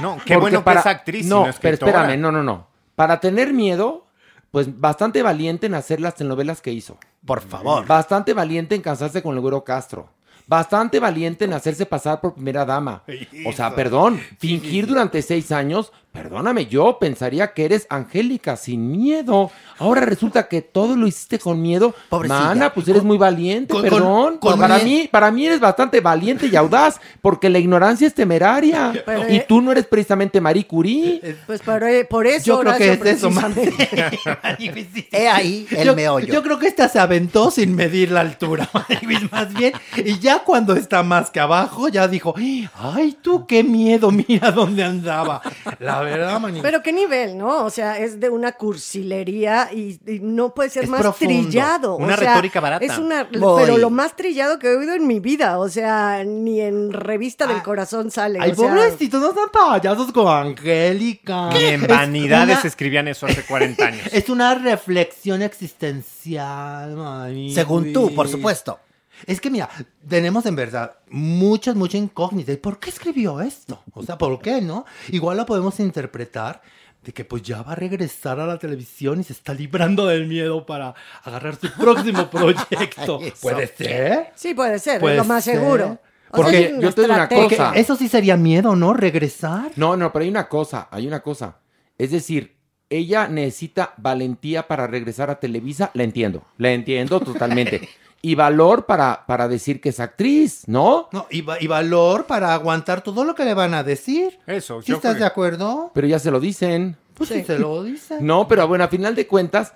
[0.01, 1.27] No, qué Porque bueno para- que es actriz.
[1.27, 2.67] No, no pero espérame, no, no, no.
[2.97, 4.07] Para tener miedo,
[4.51, 6.99] pues bastante valiente en hacer las telenovelas que hizo.
[7.25, 7.87] Por favor.
[7.87, 10.11] Bastante valiente en casarse con el güero Castro.
[10.47, 13.03] Bastante valiente en hacerse pasar por primera dama.
[13.47, 19.51] O sea, perdón, fingir durante seis años, perdóname, yo pensaría que eres Angélica sin miedo.
[19.79, 21.95] Ahora resulta que todo lo hiciste con miedo.
[22.11, 22.39] Pobrecilla.
[22.41, 24.39] Mana, pues eres muy valiente, con- perdón.
[24.39, 28.93] con para mí, para mí eres bastante valiente y audaz, porque la ignorancia es temeraria.
[29.05, 31.37] Pero, y eh, tú no eres precisamente Marie Curie.
[31.47, 33.31] Pues por, por eso, Yo creo que es eso.
[35.11, 36.27] He ahí el yo, meollo.
[36.33, 38.69] yo creo que esta se aventó sin medir la altura,
[39.33, 39.73] más bien.
[39.97, 42.35] Y ya ya cuando está más que abajo, ya dijo,
[42.75, 45.41] ay, tú qué miedo, mira dónde andaba.
[45.79, 46.63] La verdad, maniguis.
[46.63, 47.65] Pero qué nivel, ¿no?
[47.65, 51.35] O sea, es de una cursilería y, y no puede ser Es más profundo.
[51.49, 51.97] trillado.
[51.97, 52.85] Una o sea, retórica barata.
[52.85, 53.63] Es una, Voy.
[53.63, 55.59] pero lo más trillado que he oído en mi vida.
[55.59, 58.39] O sea, ni en revista del corazón sale.
[58.41, 61.51] Ay, o sea, pobrecitos, no son payasos con Angélica.
[61.51, 64.01] Ni en Es vanidades una- escribían eso hace 40 años.
[64.13, 67.55] Es una reflexión existencial, maniguis.
[67.55, 68.79] Según tú, por supuesto.
[69.27, 69.69] Es que mira,
[70.09, 72.55] tenemos en verdad muchas, muchas incógnitas.
[72.55, 73.83] ¿Y por qué escribió esto?
[73.93, 74.85] O sea, ¿por qué no?
[75.09, 76.63] Igual lo podemos interpretar
[77.03, 80.27] de que pues ya va a regresar a la televisión y se está librando del
[80.27, 83.21] miedo para agarrar su próximo proyecto.
[83.41, 84.33] ¿Puede ser?
[84.35, 85.59] Sí, puede ser, Puede es lo más ser.
[85.59, 85.99] seguro.
[86.31, 87.73] O Porque sea, yo te digo una cosa.
[87.75, 88.95] Eso sí sería miedo, ¿no?
[88.95, 89.71] Regresar.
[89.77, 91.59] No, no, pero hay una cosa, hay una cosa.
[91.97, 92.57] Es decir,
[92.91, 97.89] ella necesita valentía para regresar a Televisa, la entiendo, la entiendo totalmente.
[98.25, 101.09] y valor para, para decir que es actriz, ¿no?
[101.13, 104.39] No, y, va- y valor para aguantar todo lo que le van a decir.
[104.47, 105.91] Eso, ¿Sí yo estás creo- de acuerdo?
[105.93, 106.97] Pero ya se lo dicen.
[107.13, 108.27] Pues sí, se lo dicen.
[108.27, 109.75] No, pero bueno, a final de cuentas,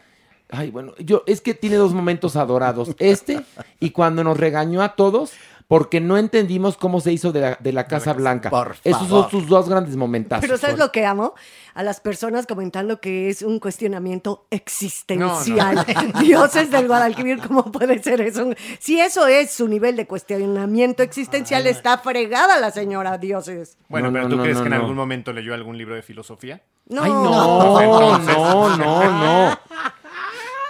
[0.51, 2.95] ay, bueno, yo es que tiene dos momentos adorados.
[2.99, 3.45] Este
[3.81, 5.33] y cuando nos regañó a todos
[5.69, 8.49] porque no entendimos cómo se hizo de la, de la Casa Blanca.
[8.49, 10.41] Por Esos son sus dos grandes momentazos.
[10.41, 11.35] Pero ¿sabes lo que amo?
[11.75, 15.85] A las personas comentando que es un cuestionamiento existencial.
[16.21, 18.49] Dioses del Guadalquivir, ¿cómo puede ser eso?
[18.79, 23.77] Si eso es su nivel de cuestionamiento existencial, está fregada la señora Dioses.
[23.89, 26.03] Bueno, No, pero ¿tú no, crees no, que en algún momento leyó algún libro de
[26.03, 26.63] filosofía?
[26.87, 29.59] No, Ay, no, no, no, no.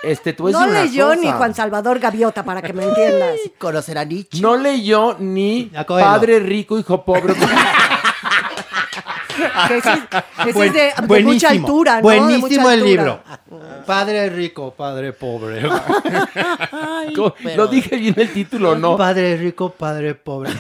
[0.03, 3.37] Este, tú no leyó ni Juan Salvador Gaviota, para que me entiendas.
[3.59, 4.41] Conocer a Nietzsche.
[4.41, 5.71] No leyó ni.
[5.87, 7.35] Padre Rico, Hijo Pobre.
[9.69, 9.91] Que ese,
[10.49, 11.97] ese Buen- es de, de buenísimo, mucha altura, ¿no?
[11.97, 12.87] De Buenísimo mucha el altura.
[12.89, 13.23] libro.
[13.87, 15.63] Padre rico, padre pobre.
[17.57, 18.97] Lo dije bien el título, ¿no?
[18.97, 20.51] Padre rico, padre pobre.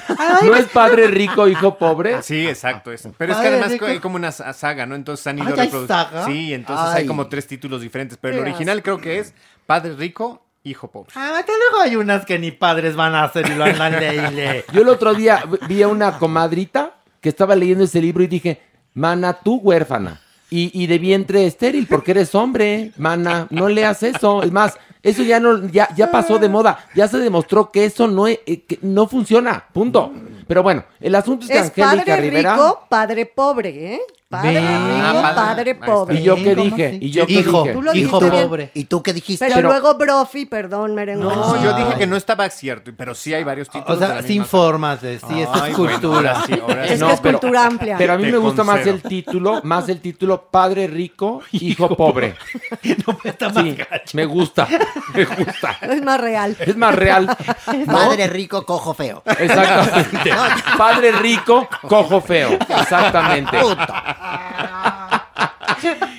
[0.44, 2.22] ¿No es Padre Rico, Hijo Pobre?
[2.22, 2.92] Sí, exacto.
[2.92, 3.12] Eso.
[3.16, 3.86] Pero es que además rico.
[3.86, 4.94] hay como una sa- saga, ¿no?
[4.94, 6.26] Entonces han ido Ah, ¿ya hay reproduciendo.
[6.26, 7.06] Sí, entonces hay Ay.
[7.06, 8.18] como tres títulos diferentes.
[8.20, 9.34] Pero el original creo que es
[9.66, 11.12] Padre Rico, Hijo Pobre.
[11.16, 14.64] Ah, que luego hay unas que ni padres van a hacer y lo andan leile.
[14.72, 16.94] Yo el otro día vi a una comadrita
[17.28, 18.60] estaba leyendo ese libro y dije,
[18.94, 20.20] mana, tú huérfana.
[20.50, 24.42] Y, y de vientre estéril, porque eres hombre, mana, no leas eso.
[24.42, 26.78] Es más, eso ya no, ya, ya pasó de moda.
[26.94, 29.64] Ya se demostró que eso no, es- eh, que no funciona.
[29.74, 30.12] Punto.
[30.48, 32.52] Pero bueno, el asunto es que Es Angélica padre Rivera.
[32.54, 34.00] rico, padre pobre, ¿eh?
[34.30, 34.60] Padre Ve.
[34.60, 35.70] rico, Ah, padre.
[35.70, 35.86] está.
[35.86, 36.20] pobre.
[36.20, 36.98] ¿Y yo qué ¿Cómo dije?
[37.00, 37.72] ¿Y yo qué hijo, dije?
[37.72, 38.70] Tú lo hijo dijiste pobre.
[38.74, 39.46] ¿Y tú qué dijiste?
[39.46, 41.24] Pero, Pero- luego Brofi, perdón, merengue.
[41.24, 43.96] No, yo dije que no estaba cierto, pero sí hay varios títulos.
[43.96, 46.32] O de sea, la sí infórmate, sí, es bueno, cultura.
[46.32, 46.92] ahora sí, ahora sí.
[46.92, 47.96] Es No, que es pero- cultura amplia.
[47.96, 51.96] Pero a mí Te me gusta más el título, más el título Padre Rico, Hijo
[51.96, 52.34] Pobre.
[53.24, 54.10] Está más Sí, gacho.
[54.14, 54.68] me gusta,
[55.14, 55.78] me gusta.
[55.80, 56.54] Es más real.
[56.60, 57.26] Es más real.
[57.86, 57.92] ¿no?
[57.94, 59.22] Padre rico, cojo feo.
[59.24, 60.32] Exactamente.
[60.76, 62.58] Padre rico, cojo feo.
[62.68, 63.58] Exactamente.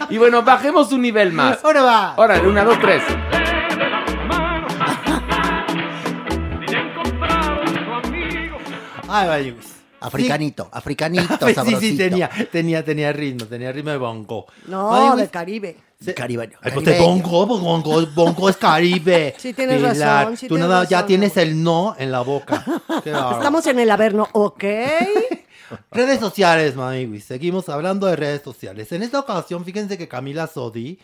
[0.10, 1.64] Y bueno, bajemos un nivel más.
[1.64, 2.14] Ahora va.
[2.18, 3.04] Órale, una, dos, tres.
[9.08, 9.54] Ay, vaya.
[10.02, 11.80] Africanito, africanito, Sí, sabrosito.
[11.82, 14.46] sí, tenía, tenía, tenía ritmo, tenía ritmo de bongo.
[14.68, 15.76] No, Ay, de pues, Caribe.
[16.00, 16.58] Se- Caribeño.
[16.62, 17.22] Ay, pues caribeño.
[17.24, 19.36] bongo, bongo, bongo es Caribe.
[19.40, 22.64] Sí, tienes razón, sí Tú tienes nada, ya tienes el no en la boca.
[23.04, 23.12] Qué.
[23.12, 24.64] Estamos en el Averno, ¿ok?
[25.92, 27.26] Redes sociales, Maniwis.
[27.26, 28.92] Seguimos hablando de redes sociales.
[28.92, 30.98] En esta ocasión, fíjense que Camila Sodi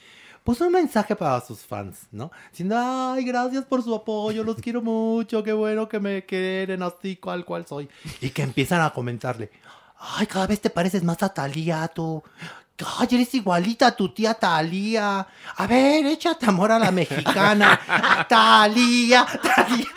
[0.43, 2.31] puso un mensaje para sus fans, ¿no?
[2.49, 7.15] Diciendo, ay, gracias por su apoyo, los quiero mucho, qué bueno que me quieren así
[7.17, 7.87] cual cual soy.
[8.21, 9.51] Y que empiezan a comentarle,
[9.99, 12.23] ay, cada vez te pareces más a Talía, tú.
[12.83, 15.25] Ay, eres igualita a tu tía Talía.
[15.55, 18.25] A ver, échate amor a la mexicana.
[18.27, 19.87] Talía, Talía.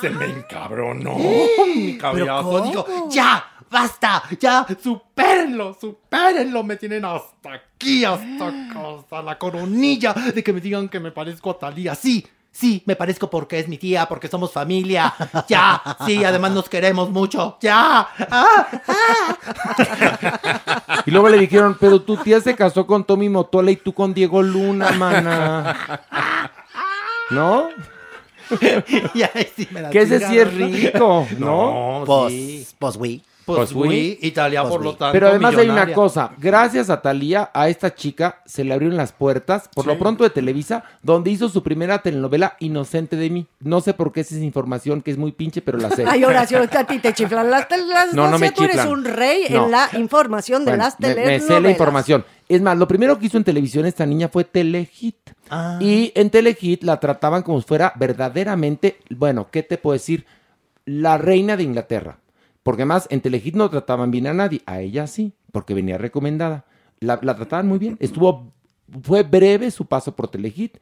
[0.00, 2.42] Se me encabronó mi cabezazo.
[2.42, 2.60] ¿cómo?
[2.66, 6.62] Digo, ya, basta, ya, supérenlo, supérenlo.
[6.62, 11.52] Me tienen hasta aquí, hasta, hasta la coronilla de que me digan que me parezco
[11.52, 11.94] a Talía.
[11.94, 15.12] Sí, sí, me parezco porque es mi tía, porque somos familia.
[15.48, 17.58] Ya, sí, además nos queremos mucho.
[17.60, 18.08] Ya.
[18.30, 18.66] Ah,
[21.06, 24.14] Y luego le dijeron, pero tu tía se casó con Tommy Motola y tú con
[24.14, 26.00] Diego Luna, mana.
[27.30, 27.68] ¿No?
[29.14, 32.00] y ahí sí me la Que ese sí es rico, ¿no?
[32.00, 32.66] No, Pues, sí.
[32.78, 33.22] pues, oui.
[33.44, 34.18] Pues, Pues, oui.
[34.22, 35.12] Italia Pues, por lo tanto.
[35.12, 39.12] Pero además hay una cosa, gracias a Talía, a esta chica se le abrieron las
[39.12, 43.46] puertas, por lo pronto de Televisa, donde hizo su primera telenovela Inocente de mí.
[43.60, 46.04] No sé por qué esa es información que es muy pinche, pero la sé.
[46.08, 48.14] Ay, Horacio, a ti te chiflan las telenovelas.
[48.14, 48.92] No, no me tú eres chiflan.
[48.92, 49.64] un rey No.
[49.66, 51.42] en la información de Bueno, las me- telenovelas.
[51.42, 52.24] me sé la información.
[52.48, 55.16] Es más, lo primero que hizo en televisión esta niña fue Telehit.
[55.50, 55.78] Ah.
[55.80, 60.24] Y en Telehit la trataban como si fuera verdaderamente, bueno, ¿qué te puedo decir?
[60.86, 62.18] la reina de Inglaterra.
[62.64, 66.64] Porque además en Telehit no trataban bien a nadie, a ella sí, porque venía recomendada.
[66.98, 67.96] La, trataban muy bien.
[68.00, 68.52] Estuvo,
[69.02, 70.78] fue breve su paso por Telehit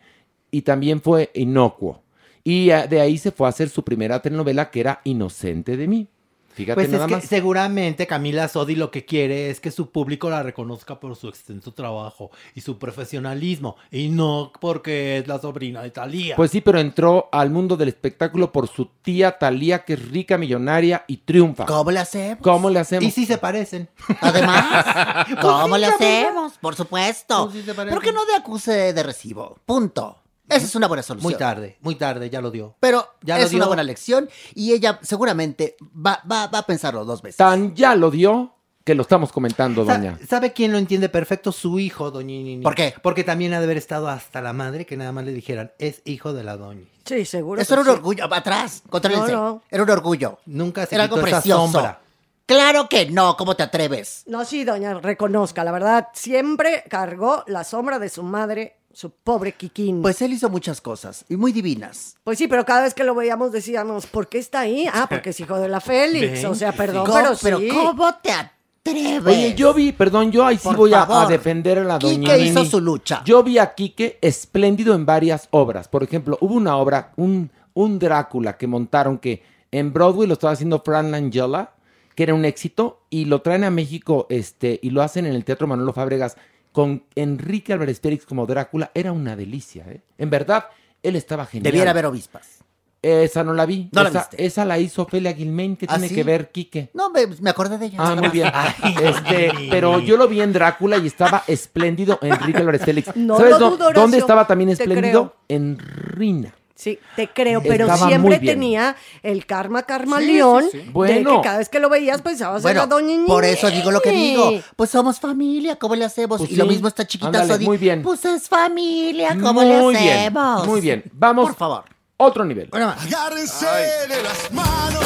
[0.51, 2.03] y también fue inocuo.
[2.45, 5.89] Y eh, de ahí se fue a hacer su primera telenovela que era Inocente de
[5.89, 6.09] mí.
[6.55, 7.25] Fíjate Pues es que más.
[7.25, 11.73] seguramente Camila Sodi lo que quiere es que su público la reconozca por su extenso
[11.73, 16.37] trabajo y su profesionalismo y no porque es la sobrina de Talía.
[16.37, 20.37] Pues sí, pero entró al mundo del espectáculo por su tía Talía, que es rica,
[20.39, 21.67] millonaria y triunfa.
[21.67, 22.39] ¿Cómo le hacemos?
[22.43, 23.05] ¿Cómo le hacemos?
[23.05, 23.89] Y sí se parecen.
[24.21, 26.21] Además, ¿cómo Pues le sí, Camila.
[26.23, 26.53] hacemos?
[26.59, 27.45] Por supuesto.
[27.45, 27.99] Pues sí se parecen.
[27.99, 29.59] Pero que no de acuse de recibo.
[29.65, 30.19] Punto.
[30.57, 31.31] Esa es una buena solución.
[31.33, 32.77] Muy tarde, muy tarde, ya lo dio.
[32.81, 33.69] Pero Ya lo es una dio.
[33.69, 37.37] buena lección y ella seguramente va, va, va a pensarlo dos veces.
[37.37, 38.55] Tan ya lo dio
[38.85, 40.19] que lo estamos comentando, Sa- doña.
[40.29, 41.53] ¿Sabe quién lo entiende perfecto?
[41.53, 42.63] Su hijo, doña Nini.
[42.63, 42.95] ¿Por qué?
[43.03, 46.03] Porque también ha de haber estado hasta la madre que nada más le dijeran, es
[46.05, 46.87] hijo de la doña.
[47.05, 47.61] Sí, seguro.
[47.63, 48.25] Eso era un orgullo.
[48.33, 49.33] Atrás, contrólense.
[49.33, 49.63] No, no.
[49.71, 50.39] Era un orgullo.
[50.47, 51.63] Nunca se Era algo quitó esa precioso.
[51.73, 52.01] sombra.
[52.45, 53.37] Claro que no.
[53.37, 54.25] ¿Cómo te atreves?
[54.27, 59.53] No, sí, doña, reconozca, la verdad, siempre cargó la sombra de su madre, su pobre
[59.53, 60.03] Kikín.
[60.03, 62.17] Pues él hizo muchas cosas y muy divinas.
[62.25, 64.87] Pues sí, pero cada vez que lo veíamos decíamos, ¿por qué está ahí?
[64.93, 66.43] Ah, porque es hijo de la Félix.
[66.43, 67.41] Ven, o sea, perdón, ¿Cómo- pero sí.
[67.43, 69.25] pero ¿cómo te atreves?
[69.27, 72.45] Oye, yo vi, perdón, yo ahí sí Por voy a, defender a la doña Quique
[72.47, 72.71] hizo Nini.
[72.71, 73.23] su lucha.
[73.25, 75.89] Yo vi a Quique espléndido en varias obras.
[75.89, 80.53] Por ejemplo, hubo una obra, un, un Drácula que montaron que en Broadway lo estaba
[80.53, 81.71] haciendo Fran Langella,
[82.15, 85.45] que era un éxito, y lo traen a México este, y lo hacen en el
[85.47, 86.37] Teatro Manolo Fábregas
[86.73, 88.91] con Enrique Álvarez Félix como Drácula.
[88.95, 90.01] Era una delicia, ¿eh?
[90.19, 90.67] En verdad,
[91.03, 91.65] él estaba genial.
[91.73, 92.59] Debiera haber obispas.
[93.05, 93.89] Esa no la vi.
[93.93, 94.45] ¿No la esa, viste?
[94.47, 95.77] esa la hizo Ofelia Guilmain.
[95.77, 96.15] ¿Qué ¿Ah, tiene sí?
[96.15, 96.91] que ver Quique?
[96.95, 97.99] No, me, me acordé de ella.
[98.01, 98.49] Ah, muy bien.
[99.03, 103.17] Este, pero yo lo vi en Drácula y estaba espléndido Enrique Álvarez Félix.
[103.17, 105.35] No ¿Sabes lo dó- dudo, Horacio, dónde estaba también espléndido?
[105.49, 106.55] En Rina.
[106.83, 110.79] Sí, te creo, pero Estaba siempre tenía el karma carmaleón sí, sí.
[110.79, 111.37] de Bueno.
[111.37, 114.01] que cada vez que lo veías pensabas en Bueno, la doña por eso digo lo
[114.01, 114.51] que digo.
[114.75, 116.39] Pues somos familia, ¿cómo le hacemos?
[116.39, 117.65] Pues y lo mismo esta chiquita Ándale, Sodi.
[117.67, 118.03] muy bien.
[118.03, 120.19] Pues es familia, ¿cómo muy le bien.
[120.19, 120.67] hacemos?
[120.67, 121.05] Muy bien.
[121.13, 121.47] Vamos.
[121.51, 121.85] Por favor.
[122.17, 122.67] Otro nivel.
[122.71, 123.05] Bueno, más.
[123.07, 123.67] Agárrense
[124.09, 125.05] de las manos,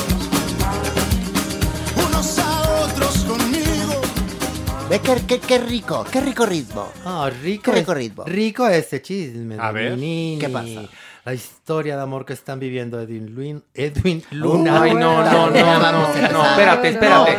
[2.08, 4.00] unos a otros conmigo.
[4.88, 6.88] Ve qué, qué- qué rico, qué rico ritmo.
[7.04, 7.64] Ah, rico.
[7.64, 8.24] Qué rico es- ritmo.
[8.24, 9.56] Rico ese chisme.
[9.58, 9.96] A ver.
[9.98, 10.38] Nini.
[10.40, 10.82] ¿Qué pasa?
[11.26, 14.80] La historia de amor que están viviendo Edwin, Luin- Edwin Luna.
[14.82, 17.32] Ay, no, no, no, no, espérate, espérate.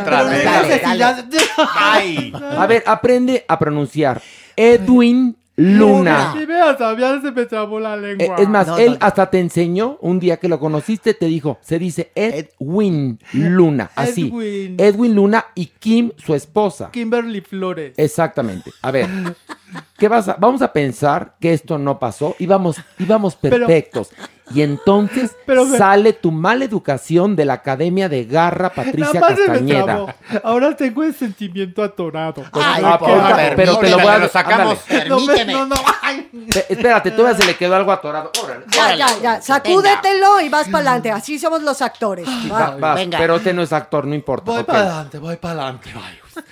[1.30, 1.38] Si
[1.74, 2.32] Ay.
[2.58, 4.20] A ver, aprende a pronunciar.
[4.54, 6.34] Edwin Luna.
[6.36, 8.36] Sí, vea, todavía se me trabó la Eh, lengua.
[8.38, 9.06] es más, No, él no, no.
[9.06, 14.28] hasta te enseñó un día que lo conociste, te dijo, se dice Edwin Luna, así.
[14.28, 14.76] Edwin.
[14.78, 16.90] Edwin Luna y Kim, su esposa.
[16.92, 17.94] Kimberly Flores.
[17.96, 18.70] Exactamente.
[18.82, 19.08] A ver,
[19.96, 24.10] ¿qué vas a, vamos a pensar que esto no pasó y vamos, y vamos perfectos.
[24.54, 29.20] y entonces Pero me- sale tu mala educación de la Academia de Garra Patricia Nada
[29.20, 30.16] más se me Castañeda.
[30.44, 32.44] Ahora tengo el sentimiento atorado.
[32.52, 33.08] Ay, Ah, por
[33.56, 34.78] pero te lo voy a lo sacamos.
[35.08, 36.30] No, no, no, ay.
[36.68, 38.30] Espérate, todavía se le quedó algo atorado.
[38.42, 38.64] Órale.
[38.70, 41.10] Ya, ya, ya, sacúdetelo y vas para adelante.
[41.10, 42.26] Así somos los actores.
[42.50, 42.76] Va- Va.
[42.76, 43.18] vas, venga.
[43.18, 44.50] pero este no es actor, no importa.
[44.50, 45.90] Voy para adelante, voy para adelante.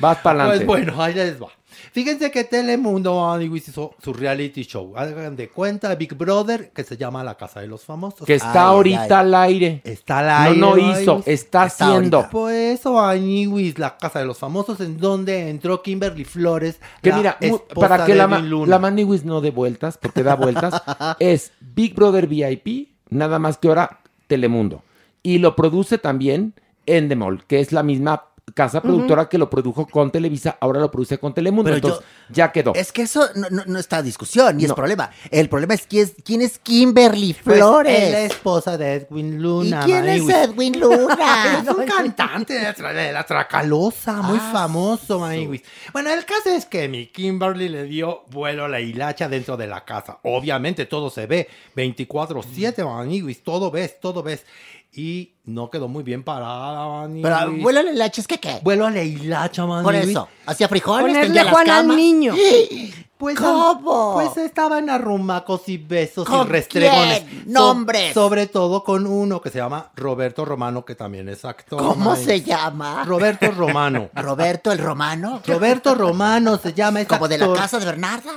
[0.00, 0.66] Vas para adelante.
[0.66, 1.48] Pues bueno, ahí les va.
[1.96, 4.92] Fíjense que Telemundo hizo su reality show.
[4.98, 8.26] Hagan de cuenta Big Brother, que se llama La Casa de los Famosos.
[8.26, 9.26] que está Ay, ahorita ay.
[9.26, 9.80] al aire.
[9.82, 10.60] Está al aire.
[10.60, 12.28] no, no hizo, está, Está haciendo.
[12.28, 16.80] Por eso, Aniwis, la casa de los famosos, en donde entró Kimberly Flores.
[17.00, 17.38] Que la mira,
[17.74, 20.74] para que la, la Maniwis no dé vueltas, porque da vueltas,
[21.18, 24.82] es Big Brother VIP, nada más que ahora Telemundo.
[25.22, 26.52] Y lo produce también
[26.84, 28.24] Endemol, que es la misma
[28.56, 31.70] casa productora que lo produjo con Televisa, ahora lo produce con Telemundo.
[31.70, 32.72] Pero yo- Entonces, ya quedó.
[32.74, 35.10] Es que eso no, no- no está a discusión, ni es problema.
[35.30, 38.02] El problema es quién es, quién es Kimberly Pues, Flores.
[38.02, 39.82] es la esposa de Edwin ¿Y Luna.
[39.84, 40.26] quién es.
[40.28, 41.62] Edwin Luna?
[41.62, 45.62] Es un cantante de la, tra- de la Tracalosa, muy Ah, famoso, Maniwis.
[45.92, 49.66] Bueno, el caso es que mi Kimberly le dio vuelo a la hilacha dentro de
[49.66, 50.18] la casa.
[50.22, 53.42] Obviamente todo se ve 24-7, Maniwis.
[53.42, 54.44] Todo ves, todo ves.
[54.92, 57.22] Y no quedó muy bien parada, Maniwis.
[57.22, 58.60] Pero vuelo el lache, ¿es que qué?
[58.62, 59.84] Vuelo a la hilacha, Maniwis.
[59.84, 62.34] Por eso, hacía frijoles, Ponerle Juan al niño.
[63.18, 64.12] Pues, ¿Cómo?
[64.12, 67.20] Pues estaban arrumacos y besos y ¿Con restregones.
[67.20, 67.44] quién?
[67.44, 68.12] So- Nombres.
[68.12, 71.78] sobre todo con uno que se llama Roberto Romano, que también es actor.
[71.78, 73.04] ¿Cómo se llama?
[73.04, 74.10] Roberto Romano.
[74.14, 75.40] Roberto el Romano.
[75.46, 77.00] Roberto Romano se llama.
[77.00, 78.32] es Como de la casa de Bernarda.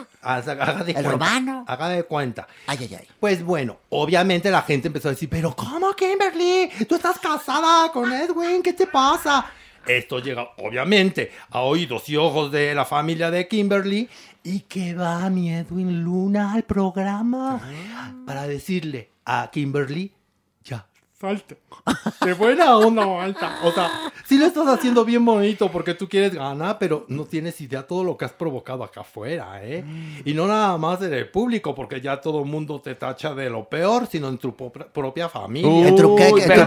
[0.86, 1.02] De ¿El cuenta.
[1.12, 1.66] Romano?
[1.68, 2.48] Haga de cuenta.
[2.68, 3.08] Ay, ay, ay.
[3.20, 6.70] Pues bueno, obviamente la gente empezó a decir, pero ¿cómo, Kimberly?
[6.88, 9.46] Tú estás casada con Edwin, ¿qué te pasa?
[9.88, 14.08] Esto llega, obviamente, a oídos y ojos de la familia de Kimberly.
[14.44, 17.62] ¿Y que va mi Edwin Luna al programa?
[18.26, 20.14] Para decirle a Kimberly,
[20.64, 20.86] ya
[21.20, 21.58] Salte.
[22.24, 23.58] De buena onda, Malta.
[23.66, 23.90] O sea,
[24.26, 28.06] sí lo estás haciendo bien bonito porque tú quieres ganar, pero no tienes idea todo
[28.06, 29.84] lo que has provocado acá afuera, ¿eh?
[30.24, 33.50] Y no nada más en el público, porque ya todo el mundo te tacha de
[33.50, 35.90] lo peor, sino en tu propia- propia familia.
[35.90, 36.24] ¿En tu qué?
[36.28, 36.48] ¿En tu qué?
[36.48, 36.58] vez.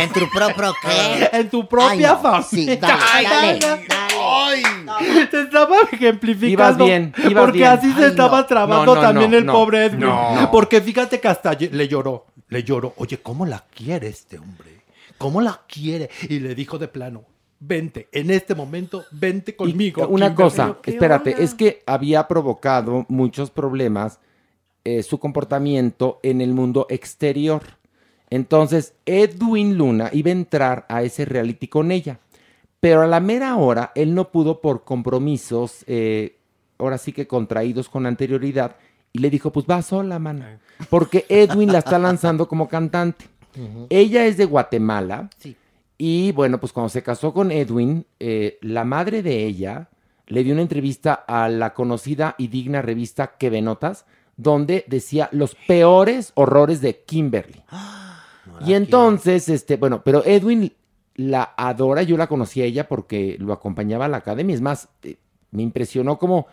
[0.00, 1.28] ¿En tu propio qué?
[1.38, 2.18] En tu propia Ay, no.
[2.18, 2.42] familia.
[2.48, 3.86] Sí, dale, Ay, dale,
[4.28, 4.62] Ay,
[5.30, 6.52] te estaba ejemplificando.
[6.52, 7.70] Ibas bien, ibas porque bien.
[7.70, 8.46] así se estaba no.
[8.46, 9.52] trabando No, no, también no, el no.
[9.52, 10.00] pobre Edwin.
[10.00, 10.48] No.
[10.50, 12.26] Porque fíjate que hasta le lloró.
[12.48, 12.94] Le lloró.
[12.96, 14.82] Oye, ¿cómo la quiere este hombre?
[15.18, 16.10] ¿Cómo la quiere?
[16.28, 17.24] Y le dijo de plano,
[17.58, 20.06] vente, en este momento, vente conmigo.
[20.08, 20.50] Una Kimberly".
[20.50, 24.18] cosa, espérate, es que había provocado muchos problemas
[24.84, 27.62] eh, su comportamiento en el mundo exterior.
[28.30, 32.20] Entonces, Edwin Luna iba a entrar a ese reality con ella,
[32.86, 36.36] pero a la mera hora él no pudo por compromisos, eh,
[36.78, 38.76] ahora sí que contraídos con anterioridad,
[39.12, 43.24] y le dijo, pues va sola, mana, porque Edwin la está lanzando como cantante.
[43.90, 45.30] Ella es de Guatemala.
[45.98, 49.88] Y bueno, pues cuando se casó con Edwin, eh, la madre de ella
[50.28, 54.06] le dio una entrevista a la conocida y digna revista Que Notas,
[54.36, 57.64] donde decía los peores horrores de Kimberly.
[58.64, 60.72] y entonces, este, bueno, pero Edwin
[61.16, 64.54] la adora, yo la conocí a ella porque lo acompañaba a la academia.
[64.54, 65.16] Es más, eh,
[65.50, 66.46] me impresionó como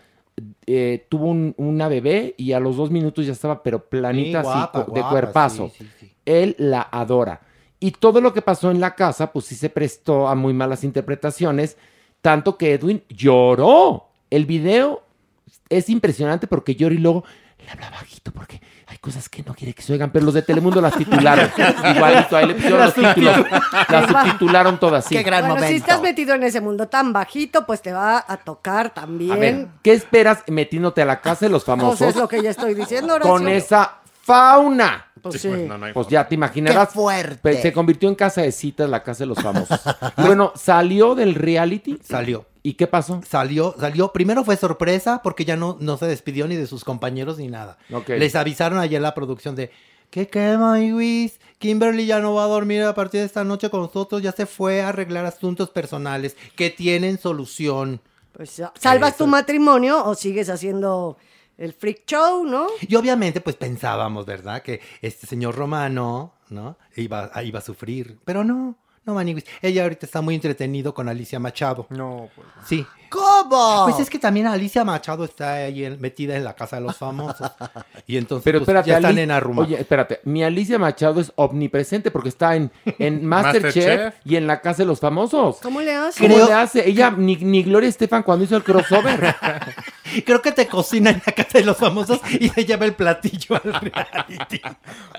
[0.65, 4.48] eh, tuvo un- una bebé y a los dos minutos ya estaba, pero planita Sí,
[4.48, 5.72] así, guapa, de guapa, cuerpazo.
[5.77, 7.41] sí, sí, Él la adora.
[7.80, 10.84] Y todo lo que pasó en la casa, pues sí se prestó a muy malas
[10.84, 11.77] interpretaciones,
[12.22, 14.07] tanto que Edwin lloró.
[14.31, 15.03] El video
[15.69, 17.23] es impresionante porque llora y luego
[17.64, 18.60] le habla bajito porque
[18.94, 21.49] hay cosas que no quiere que se oigan, pero los de Telemundo las titularon.
[21.95, 23.38] Igualito, ahí le pusieron los títulos.
[23.90, 25.18] Las subtitularon todas así.
[25.24, 29.32] bueno, si estás metido en ese mundo tan bajito, pues te va a tocar también.
[29.32, 32.44] A ver, ¿qué esperas metiéndote a la casa de los Pues famosos es lo que
[32.44, 33.32] ya estoy diciendo, Horacio.
[33.32, 35.07] con esa fauna?
[35.20, 35.48] Pues sí.
[35.48, 36.90] pues no, no hay Pues ya te imaginarás.
[36.90, 37.40] Qué fuerte.
[37.41, 39.82] Pues se convirtió en casa de citas la casa de los famosos.
[40.18, 41.98] Y bueno, salió del reality.
[42.03, 42.45] Salió.
[42.64, 43.22] ¿Y qué pasó?
[43.27, 44.14] Salió, salió.
[44.14, 47.77] Primero fue sorpresa porque ya no, no se despidió ni de sus compañeros ni nada.
[47.91, 48.10] Ok.
[48.10, 49.69] Les avisaron ayer la producción de
[50.14, 51.40] ¿Qué quema, Luis?
[51.57, 54.22] Kimberly ya no va a dormir a partir de esta noche con nosotros.
[54.22, 57.99] Ya se fue a arreglar asuntos personales que tienen solución.
[58.31, 61.18] Pues ya, ¿Salvas tu matrimonio o sigues haciendo
[61.57, 62.68] el freak show, no?
[62.81, 64.61] Y obviamente, pues pensábamos, ¿verdad?
[64.61, 66.77] Que este señor romano, ¿no?
[66.95, 68.19] Iba, iba a sufrir.
[68.23, 68.76] Pero no,
[69.06, 69.46] no, Maniwis.
[69.62, 71.88] Ella ahorita está muy entretenido con Alicia Machado.
[71.90, 72.48] No, pues.
[72.66, 72.86] Sí.
[73.14, 73.84] ¿Cómo?
[73.85, 76.98] Pues es que también Alicia Machado está ahí en- metida en la casa de los
[76.98, 77.49] famosos.
[78.06, 79.61] Y entonces Pero pues, espérate, ya están Ali- en Arruma.
[79.61, 82.69] Oye, espérate, mi Alicia Machado es omnipresente porque está en,
[82.99, 85.57] en Masterchef y en la casa de los famosos.
[85.61, 86.27] ¿Cómo le hace?
[86.27, 86.88] ¿Cómo le hace?
[86.90, 89.35] Ella, ni, ni Gloria Estefan cuando hizo el crossover.
[90.26, 93.56] Creo que te cocina en la casa de los famosos y se lleva el platillo
[93.64, 94.61] al reality.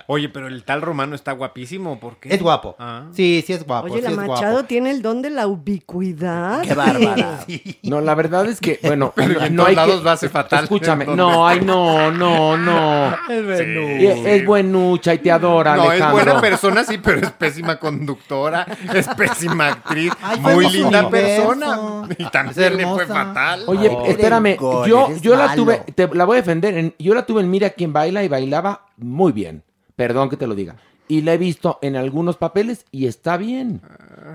[0.07, 2.33] Oye, pero el tal romano está guapísimo, ¿por qué?
[2.35, 2.77] Es guapo.
[2.79, 3.07] Ah.
[3.13, 3.87] Sí, sí es guapo.
[3.87, 4.67] Oye, sí la es Machado guapo.
[4.69, 6.63] tiene el don de la ubicuidad.
[6.63, 7.41] Qué bárbara.
[7.47, 7.79] Sí.
[7.91, 10.05] No, la verdad es que, bueno, Pero no, en no todos hay lados que...
[10.05, 10.65] lo hace fatal.
[10.65, 13.15] Escúchame, ¿En no, ay, no, no, no.
[13.29, 13.91] Es Venus.
[14.03, 18.67] Es, es buenucha y te adora, No, es buena persona, sí, pero es pésima conductora,
[18.95, 22.09] es pésima actriz, Ay, muy linda persona.
[22.19, 23.65] Y también le fue fatal.
[23.67, 24.07] Oye, Oh.
[24.07, 27.41] espérame, Gol, yo, yo la tuve, te la voy a defender, en- yo la tuve
[27.43, 29.63] en Mira quién baila y bailaba muy bien,
[29.97, 33.83] perdón que te lo diga, y la he visto en algunos papeles y está bien.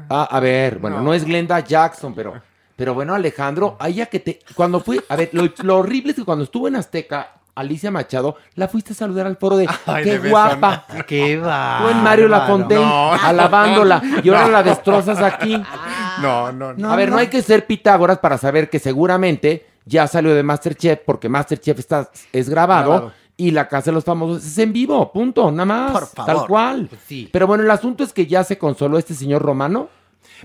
[0.10, 2.42] Ah, a ver, bueno, no, es Glenda Jackson, pero,
[2.80, 6.16] pero bueno, Alejandro, a ella que te, cuando fui, a ver, lo, lo horrible es
[6.16, 10.06] que cuando estuvo en Azteca, Alicia Machado, la fuiste a saludar al foro de, Ay,
[10.06, 10.86] qué de guapa.
[11.08, 11.80] Qué va.
[11.82, 13.12] Tú en Mario Lafontaine, No.
[13.16, 15.62] alabándola, y ahora la destrozas aquí.
[16.22, 16.92] No, no, no.
[16.92, 17.18] a ver, no.
[17.18, 22.10] hay que ser Pitágoras para saber que seguramente ya salió de Masterchef porque Masterchef está,
[22.34, 23.14] es grabado, Grabado.
[23.38, 25.92] y la Casa de los Famosos es en vivo, punto, nada más.
[25.92, 26.36] Por favor.
[26.36, 26.88] Tal cual.
[26.90, 27.30] Pues sí.
[27.32, 29.88] Pero bueno, el asunto es que ya se consoló este señor romano.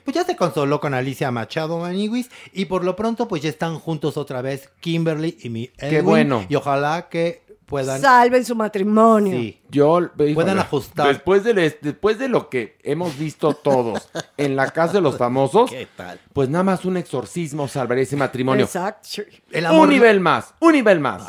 [0.03, 3.79] Pues ya se consoló con Alicia Machado Maniwis y por lo pronto pues ya están
[3.79, 6.05] juntos otra vez Kimberly y mi Edwin.
[6.05, 6.47] bueno.
[6.49, 8.01] Y ojalá que puedan...
[8.01, 9.33] Salven su matrimonio.
[9.33, 9.61] Sí.
[9.71, 11.09] Yo híjole, Puedan ajustar.
[11.09, 15.71] Después de, después de lo que hemos visto todos en la Casa de los Famosos,
[15.71, 16.21] ¿Qué tal?
[16.33, 18.65] pues nada más un exorcismo salvaría ese matrimonio.
[18.67, 19.09] Exacto.
[19.51, 21.23] El Un nivel más, un nivel más.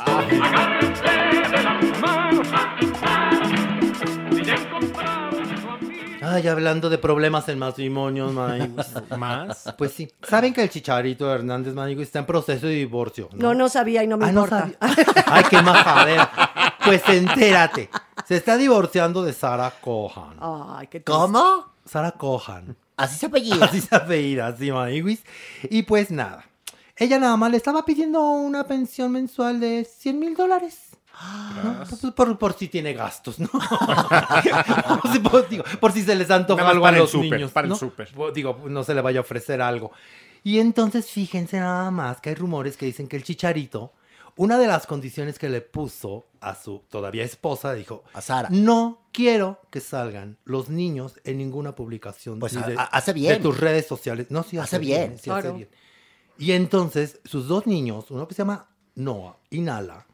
[6.36, 8.88] Ay, hablando de problemas en matrimonios, Maniwis.
[9.18, 9.74] ¿Más?
[9.78, 10.12] Pues sí.
[10.28, 13.30] ¿Saben que el Chicharito Hernández Maniwis está en proceso de divorcio?
[13.34, 14.60] No, no sabía y no me Ah, no importa.
[14.80, 15.26] sabía.
[15.28, 16.32] Ay, qué majadera.
[16.84, 17.90] Pues entérate.
[18.28, 20.38] Se está divorciando de Sara Cohan.
[20.40, 21.04] Ay, qué.
[21.04, 21.74] ¿Cómo?
[21.86, 22.76] Sara Cohan.
[22.98, 23.66] Así se apellida.
[23.66, 25.24] Así se apellida, así, Maniwis.
[25.70, 26.46] Y pues nada.
[26.98, 30.78] Ella nada más le estaba pidiendo una pensión mensual de 100 mil dólares.
[31.90, 33.48] Pues, por, por si tiene gastos, ¿no?
[35.02, 37.52] por, si, por- digo, por si se les antoja algo para a los niños.
[37.52, 37.76] para el ¿no?
[37.76, 38.10] súper.
[38.14, 39.92] Bo- Digo, no se le vaya a ofrecer algo.
[40.44, 43.94] Y entonces fíjense nada más que hay rumores que dicen que el chicharito,
[44.36, 48.50] una de las condiciones que le puso a su todavía esposa, dijo, A Sara.
[48.52, 53.34] no quiero que salgan los niños en ninguna publicación Pues de, ha- hace bien.
[53.34, 54.28] de tus redes sociales.
[54.30, 55.08] No, sí hace, Hace bien.
[55.12, 55.20] bien.
[55.20, 55.70] sí hace bien.
[56.38, 60.06] Y entonces sus dos niños, uno que se llama Noah y Nala,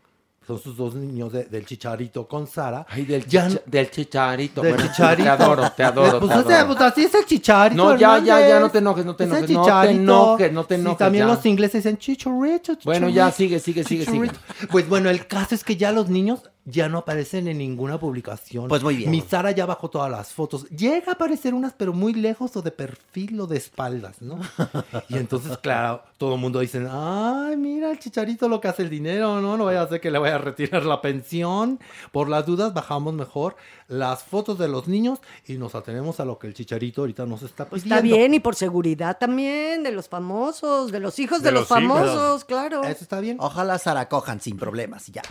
[0.45, 2.85] son sus dos niños de- del chicharito con Sara.
[2.89, 4.61] Ay, del, Ya chicha- del chicharito.
[4.61, 5.23] Del Bueno, chicharito.
[5.23, 6.19] Te adoro, te adoro.
[6.19, 6.75] Pues, te o sea, adoro.
[6.77, 7.83] pues así es el chicharito.
[7.83, 10.01] No, ya, ya, ya, no te enojes, no te enojes, no te chicharito.
[10.01, 11.33] enojes, no te Sí, enojes, también ya.
[11.35, 12.77] los ingleses dicen chicharito.
[12.83, 14.27] Bueno, ya, sigue, sigue, sigue, sigue.
[14.29, 14.67] chicharito.
[14.71, 18.67] Pues bueno, el caso es que ya los niños ya no aparecen en ninguna publicación.
[18.67, 19.09] Pues muy bien.
[19.09, 20.69] Mi Sara ya bajó todas las fotos.
[20.69, 24.39] Llega a aparecer unas, pero muy lejos o de perfil o de espaldas, ¿no?
[25.09, 28.89] Y entonces, claro, todo el mundo dice, ay, mira el chicharito lo que hace el
[28.89, 29.57] dinero, ¿no?
[29.57, 31.79] No vaya a ser que le vaya a retirar la pensión.
[32.11, 33.55] Por las dudas, bajamos mejor
[33.87, 37.41] las fotos de los niños y nos atenemos a lo que el chicharito ahorita nos
[37.41, 38.05] está Pues pidiendo.
[38.05, 41.69] está bien, y por seguridad también, de los famosos, de los hijos de, De los,
[41.69, 41.97] los hijos.
[41.97, 42.83] famosos, claro.
[42.83, 43.37] Eso está bien.
[43.39, 45.23] Ojalá Sara cojan sin problemas y ya.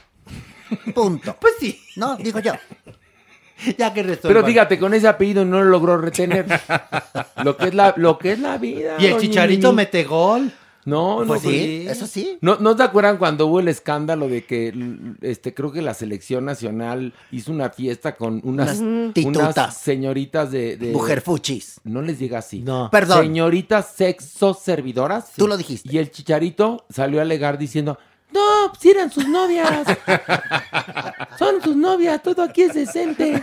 [0.94, 1.36] Punto.
[1.40, 1.80] Pues sí.
[1.96, 2.52] No, digo yo.
[3.76, 6.46] Ya que Pero fíjate, con ese apellido no lo logró retener.
[7.44, 8.96] lo que es la, lo que es la vida.
[8.98, 9.76] Y el doña chicharito Mimi.
[9.76, 10.50] mete gol.
[10.86, 12.38] No, no, Pues pues sí, eso sí.
[12.40, 14.72] ¿No, ¿No te acuerdan cuando hubo el escándalo de que
[15.20, 19.54] este creo que la selección nacional hizo una fiesta con unas, Unas titutas.
[19.54, 21.82] unas señoritas de, de- Mujerfuchis.
[21.84, 22.60] No les diga así.
[22.60, 22.88] No.
[22.90, 23.20] Perdón.
[23.20, 25.32] Señoritas sexo servidoras.
[25.36, 25.90] Tú lo dijiste.
[25.92, 27.98] Y el chicharito salió a alegar diciendo,
[28.32, 29.86] no, si eran sus novias.
[31.38, 33.42] Son sus novias, todo aquí es decente.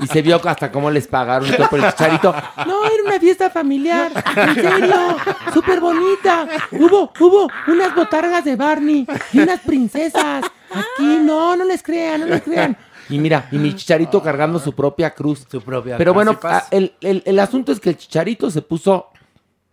[0.00, 2.34] Y se vio hasta cómo les pagaron todo por el chicharito.
[2.66, 4.10] No, era una fiesta familiar.
[4.36, 5.16] En serio,
[5.52, 6.46] súper bonita.
[6.72, 10.44] Hubo, hubo unas botargas de Barney y unas princesas.
[10.70, 12.76] Aquí, no, no les crean, no les crean.
[13.08, 15.46] Y mira, y mi chicharito cargando su propia cruz.
[15.50, 16.38] Su propia Pero bueno,
[16.70, 19.10] el, el- el asunto es que el chicharito se puso.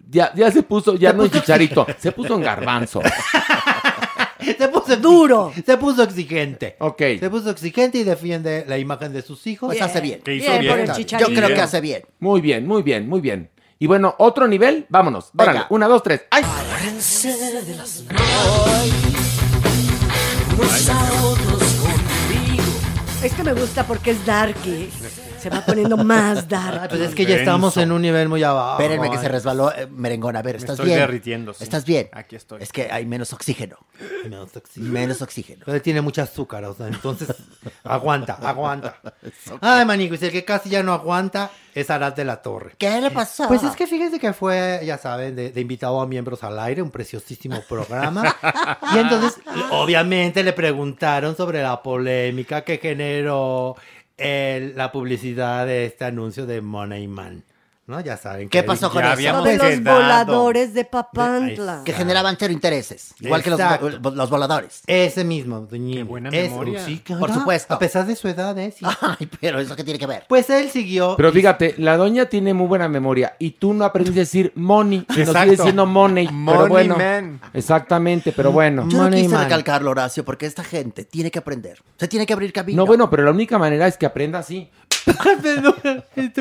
[0.09, 3.01] Ya, ya se puso, ya no en chicharito, se puso en garbanzo.
[4.57, 5.51] Se puso duro.
[5.65, 6.75] Se puso exigente.
[6.79, 7.01] Ok.
[7.19, 9.67] Se puso exigente y defiende la imagen de sus hijos.
[9.67, 10.21] Pues hace bien.
[10.21, 10.85] Que hizo Bien, bien.
[10.87, 12.03] por el Yo creo que hace bien.
[12.19, 13.49] Muy bien, muy bien, muy bien.
[13.79, 15.29] Y bueno, otro nivel, vámonos.
[15.33, 15.51] Venga.
[15.51, 16.21] Órale, una, dos, tres.
[16.31, 16.43] ¡Ay!
[23.23, 24.89] Este me gusta porque es darky.
[25.43, 26.87] Se va poniendo más dark.
[26.87, 28.81] Pues es que ya estamos en un nivel muy abajo.
[28.81, 30.37] Espérenme que se resbaló eh, merengón.
[30.37, 30.99] A ver, ¿estás estoy bien?
[30.99, 31.65] derritiendo, sí.
[31.65, 32.07] ¿Estás bien?
[32.13, 32.63] Aquí estoy.
[32.63, 33.75] Es que hay menos oxígeno.
[34.23, 34.93] Menos oxígeno.
[34.93, 35.63] Menos oxígeno.
[35.65, 37.27] Pero tiene mucha azúcar, o sea, entonces
[37.83, 39.01] aguanta, aguanta.
[39.59, 42.75] Ay, maniguis, el que casi ya no aguanta es Arad de la Torre.
[42.77, 43.45] ¿Qué le pasó?
[43.49, 46.81] Pues es que fíjense que fue, ya saben, de, de invitado a Miembros al Aire,
[46.81, 48.23] un preciosísimo programa.
[48.95, 49.41] y entonces,
[49.71, 53.75] obviamente, le preguntaron sobre la polémica que generó
[54.17, 57.43] el- la publicidad de este anuncio de Money Man.
[57.85, 57.99] ¿No?
[57.99, 58.47] Ya saben.
[58.47, 59.07] ¿Qué que pasó con eso?
[59.09, 59.97] Lo habíamos de los quedado.
[59.97, 61.81] voladores de Papantla.
[61.83, 63.13] Que generaban cero intereses.
[63.19, 63.59] Igual que los,
[64.15, 64.83] los voladores.
[64.87, 66.79] Ese mismo, doña Qué buena Es- memoria.
[66.85, 67.73] sí, Por supuesto.
[67.73, 68.71] A pesar de su edad, ¿eh?
[68.71, 68.85] Sí.
[69.01, 70.23] Ay, pero ¿eso qué tiene que ver?
[70.29, 71.15] Pues él siguió.
[71.17, 75.05] Pero fíjate, la doña tiene muy buena memoria y tú no aprendiste a decir money,
[75.09, 75.41] sino Exacto.
[75.41, 76.27] sigues diciendo money.
[76.27, 77.41] pero Money bueno, man.
[77.53, 78.87] Exactamente, pero bueno.
[78.87, 79.43] Yo no Money quise man.
[79.43, 81.79] recalcarlo, Horacio, porque esta gente tiene que aprender.
[81.97, 82.77] Se tiene que abrir camino.
[82.77, 84.69] No, bueno, pero la única manera es que aprenda así.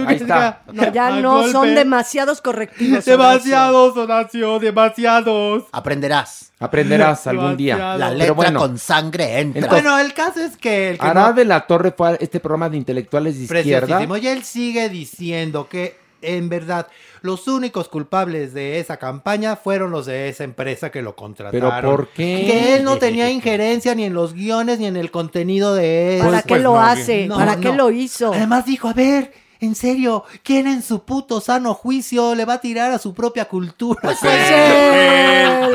[0.07, 0.63] Ahí está.
[0.73, 1.53] No, ya no golpe.
[1.53, 3.05] son demasiados correctivos.
[3.05, 5.65] Demasiados, Horacio, demasiados.
[5.73, 6.53] Aprenderás.
[6.59, 7.75] Aprenderás algún día.
[7.77, 7.99] Demasiado.
[7.99, 9.63] La Pero letra bueno, con sangre entra.
[9.63, 12.15] Entonces- Bueno, el caso es que el que Arad no- de la Torre fue a
[12.15, 14.07] este programa de intelectuales de izquierda.
[14.21, 16.87] Y él sigue diciendo que, en verdad,
[17.21, 21.71] los únicos culpables de esa campaña fueron los de esa empresa que lo contrataron.
[21.75, 22.45] ¿Pero por qué?
[22.47, 26.27] Que él no tenía injerencia ni en los guiones ni en el contenido de eso.
[26.27, 27.27] ¿Para qué lo hace?
[27.27, 28.33] No, ¿Para qué lo hizo?
[28.33, 32.61] Además dijo, a ver, en serio, ¿quién en su puto sano juicio le va a
[32.61, 34.01] tirar a su propia cultura?
[34.03, 35.75] Pues él.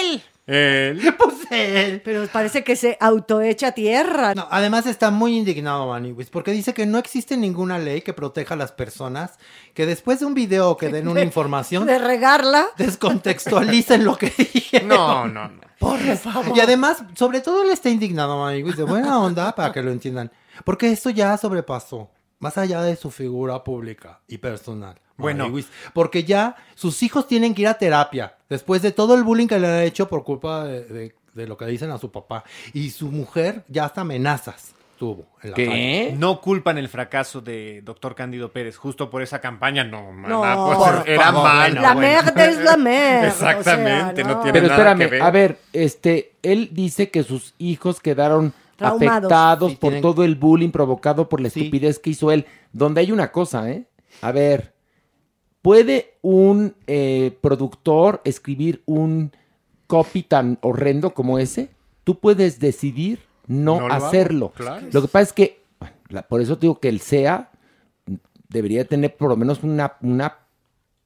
[0.00, 0.22] Él.
[1.18, 2.02] Pues él.
[2.04, 4.34] Pero parece que se autoecha tierra.
[4.34, 8.54] No, además está muy indignado Maniwis porque dice que no existe ninguna ley que proteja
[8.54, 9.32] a las personas
[9.74, 12.66] que después de un video o que den una información De regarla.
[12.76, 14.88] descontextualicen lo que dijeron.
[14.88, 15.60] No, no, no.
[15.78, 16.56] Por favor.
[16.56, 20.30] Y además, sobre todo él está indignado, Maniwis, de buena onda, para que lo entiendan.
[20.64, 22.08] Porque esto ya sobrepasó,
[22.38, 25.00] más allá de su figura pública y personal.
[25.16, 25.50] Bueno.
[25.94, 29.58] Porque ya sus hijos tienen que ir a terapia, después de todo el bullying que
[29.58, 32.44] le han hecho por culpa de, de- de lo que dicen a su papá.
[32.72, 35.26] Y su mujer ya hasta amenazas tuvo.
[35.42, 35.68] En la calle.
[35.68, 36.14] ¿Qué?
[36.16, 39.84] No culpan el fracaso de doctor Cándido Pérez justo por esa campaña.
[39.84, 41.70] No, No, pues, por era favor, mal.
[41.72, 42.08] bueno, La bueno.
[42.08, 43.28] merda es la merda.
[43.28, 45.22] Exactamente, o sea, no tiene Pero nada que espérame, ver.
[45.22, 49.24] a ver, este, él dice que sus hijos quedaron Traumados.
[49.24, 52.46] afectados Sí, por tienen- todo el bullying provocado por la estupidez que hizo él.
[52.72, 53.86] Donde hay una cosa, ¿eh?
[54.22, 54.74] A ver,
[55.62, 59.32] ¿puede un eh, productor escribir un
[59.86, 61.70] copy tan horrendo como ese?
[62.04, 64.52] Tú puedes decidir no, No lo hago, hacerlo.
[64.56, 64.86] claro.
[64.92, 67.50] Lo que pasa es que, bueno, la- por eso digo que el SEA
[68.48, 70.36] debería tener por lo menos una, una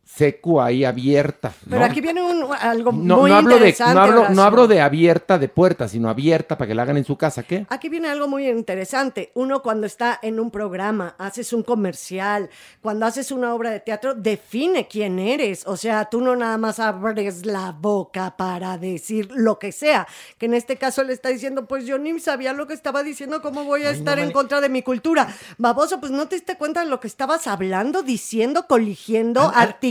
[0.05, 1.53] secu ahí abierta.
[1.67, 1.71] ¿no?
[1.71, 3.95] Pero aquí viene un, algo No, muy no hablo de, interesante.
[3.95, 4.43] no hablo, no Horacio.
[4.43, 7.45] hablo de abierta de puerta, sino abierta para que la hagan en su casa.
[7.45, 7.65] ¿Qué?
[7.69, 9.31] Aquí viene algo muy interesante.
[9.35, 12.51] Uno cuando está en un programa, haces un comercial,
[12.81, 15.65] cuando haces una obra de teatro, define quién eres.
[15.67, 20.09] O sea, tú no nada más abres la boca para decir lo que sea.
[20.39, 23.41] Que en este caso le está diciendo, pues yo ni sabía lo que estaba diciendo,
[23.43, 25.29] ¿cómo voy a estar en contra de mi cultura?
[25.57, 29.90] Baboso, pues no te diste cuenta de lo que estabas hablando, diciendo, coligiendo, articulando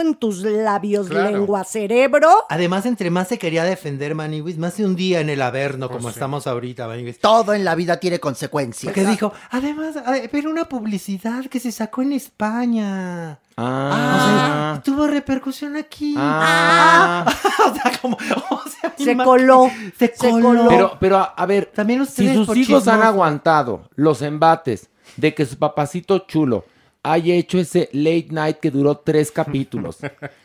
[0.00, 1.30] en tus labios, Claro.
[1.30, 2.28] lengua, cerebro.
[2.48, 6.08] Además, entre más se quería defender Maniwis, más de un día en el Averno, como
[6.08, 7.18] estamos ahorita, Maniwis.
[7.20, 8.92] Todo en la vida tiene consecuencias.
[8.92, 9.96] Porque dijo, además,
[10.30, 13.38] pero una publicidad que se sacó en España.
[13.56, 14.72] Ah.
[14.72, 16.14] O sea, tuvo repercusión aquí.
[16.16, 17.24] Ah.
[17.70, 18.16] o sea, como,
[18.50, 19.70] o sea, Se coló.
[19.98, 20.42] Se Se coló.
[20.48, 20.68] coló.
[20.68, 24.88] Pero, pero a, a ver, También si ustedes sus por hijos han aguantado los embates
[25.16, 26.64] de que su papacito chulo
[27.02, 29.98] haya hecho ese late night que duró tres capítulos,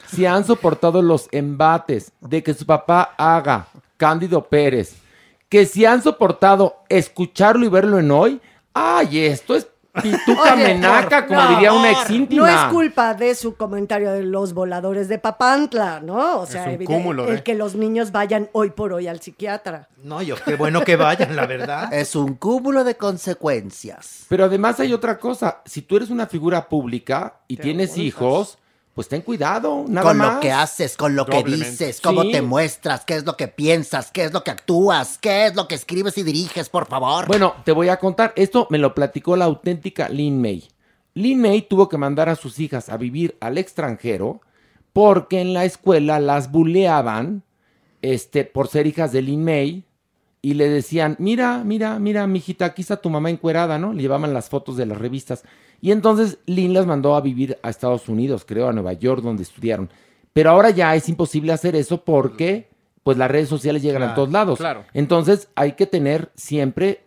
[0.07, 3.68] si han soportado los embates de que su papá haga
[3.98, 4.95] Cándido Pérez,
[5.49, 8.41] que si han soportado escucharlo y verlo en hoy,
[8.73, 9.68] ay, esto es
[10.02, 12.48] pituca Oye, menaca, como no, diría una ex íntima.
[12.48, 16.40] No es culpa de su comentario de los voladores de Papantla, ¿no?
[16.40, 19.90] O sea, un evide- cúmulo el que los niños vayan hoy por hoy al psiquiatra.
[20.04, 21.92] No, yo, qué bueno que vayan, la verdad.
[21.94, 24.26] Es un cúmulo de consecuencias.
[24.30, 25.62] Pero además hay otra cosa.
[25.66, 28.58] Si tú eres una figura pública y tienes hijos,
[28.96, 30.36] pues ten cuidado, nada con más.
[30.36, 32.32] lo que haces, con lo que dices, cómo Sí.
[32.32, 35.68] te muestras, qué es lo que piensas, qué es lo que actúas, qué es lo
[35.68, 37.28] que escribes y diriges, por favor.
[37.28, 38.32] Bueno, te voy a contar.
[38.38, 40.70] Esto me lo platicó la auténtica Lin May.
[41.14, 44.40] Lin May tuvo que mandar a sus hijas a vivir al extranjero
[44.94, 47.44] porque en la escuela las buleaban
[48.02, 49.84] este, por ser hijas de Lin May
[50.42, 53.92] y le decían, mira, mira, mira, mijita, aquí está tu mamá encuerada, ¿no?
[53.94, 55.44] Le llevaban las fotos de las revistas.
[55.86, 59.44] Y entonces Lin las mandó a vivir a Estados Unidos, creo, a Nueva York, donde
[59.44, 59.88] estudiaron.
[60.34, 62.70] Pero ahora ya es imposible hacer eso porque
[63.03, 64.57] pues las redes sociales llegan a todos lados.
[64.57, 64.84] claro.
[64.95, 67.02] Entonces hay que tener siempre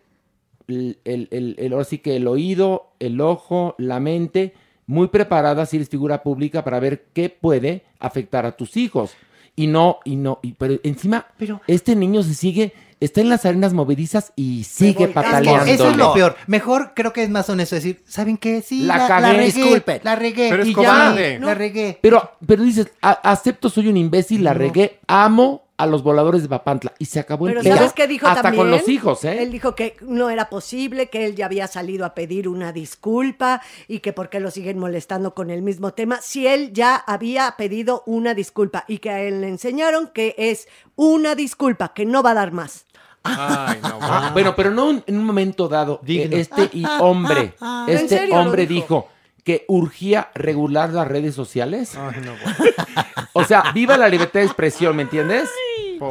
[0.69, 4.53] el, el, el- el- ahora sí que el oído, el ojo, la mente
[4.85, 9.11] muy preparada si eres figura pública para ver qué puede afectar a tus hijos.
[9.57, 11.27] Y no, y no, y, pero encima,
[11.67, 15.65] este niño se sigue, está en las arenas movedizas y sigue pataleando.
[15.71, 16.35] Eso es lo peor.
[16.47, 18.61] Mejor creo que es más honesto decir, ¿saben qué?
[18.61, 19.21] Sí, La la, cagué.
[19.21, 19.99] la regué, Disculpen.
[20.03, 20.49] la regué.
[20.49, 21.33] Pero es y cobarde.
[21.33, 21.45] ya, No.
[21.47, 21.97] la regué.
[22.01, 26.49] Pero, pero dices, "A- acepto, soy un imbécil, la regué, amo a los voladores de
[26.49, 26.91] Papantla.
[26.99, 27.77] Y se acabó el Pero.
[27.77, 28.63] ¿sabes qué dijo Hasta también?
[28.63, 29.41] con los hijos, ¿eh?
[29.43, 33.61] Él dijo que no era posible, que él ya había salido a pedir una disculpa
[33.87, 37.55] y que por qué lo siguen molestando con el mismo tema, si él ya había
[37.57, 40.67] pedido una disculpa y que a él le enseñaron que es
[40.97, 42.85] una disculpa, que no va a dar más.
[43.23, 43.99] Ay, no.
[44.01, 46.01] Ah, bueno, pero no en en un momento dado.
[46.07, 47.85] eh, Este y Ah, hombre, ah.
[47.87, 48.81] ¿En este hombre dijo?
[48.81, 49.09] dijo
[49.43, 51.97] que urgía regular las redes sociales.
[53.33, 55.49] o sea, viva la libertad de expresión, ¿me entiendes?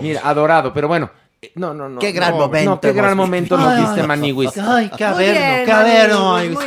[0.01, 1.11] Mira, adorado, pero bueno.
[1.41, 1.99] eh, No, no, no.
[2.01, 3.73] Qué gran no, momento No, qué gran momento vivido.
[3.75, 4.59] nos diste, Ay, Maniwis.
[4.59, 6.59] Ay, qué Muy averno, bien, qué averno, Maniwis.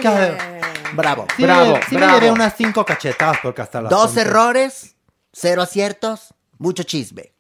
[0.94, 1.26] Bravo.
[1.38, 2.14] Sí, Bravo, sí bravo.
[2.14, 4.22] me llevé unas cinco cachetadas porque hasta las Dos once.
[4.22, 4.96] errores,
[5.32, 7.32] cero aciertos, mucho chisme.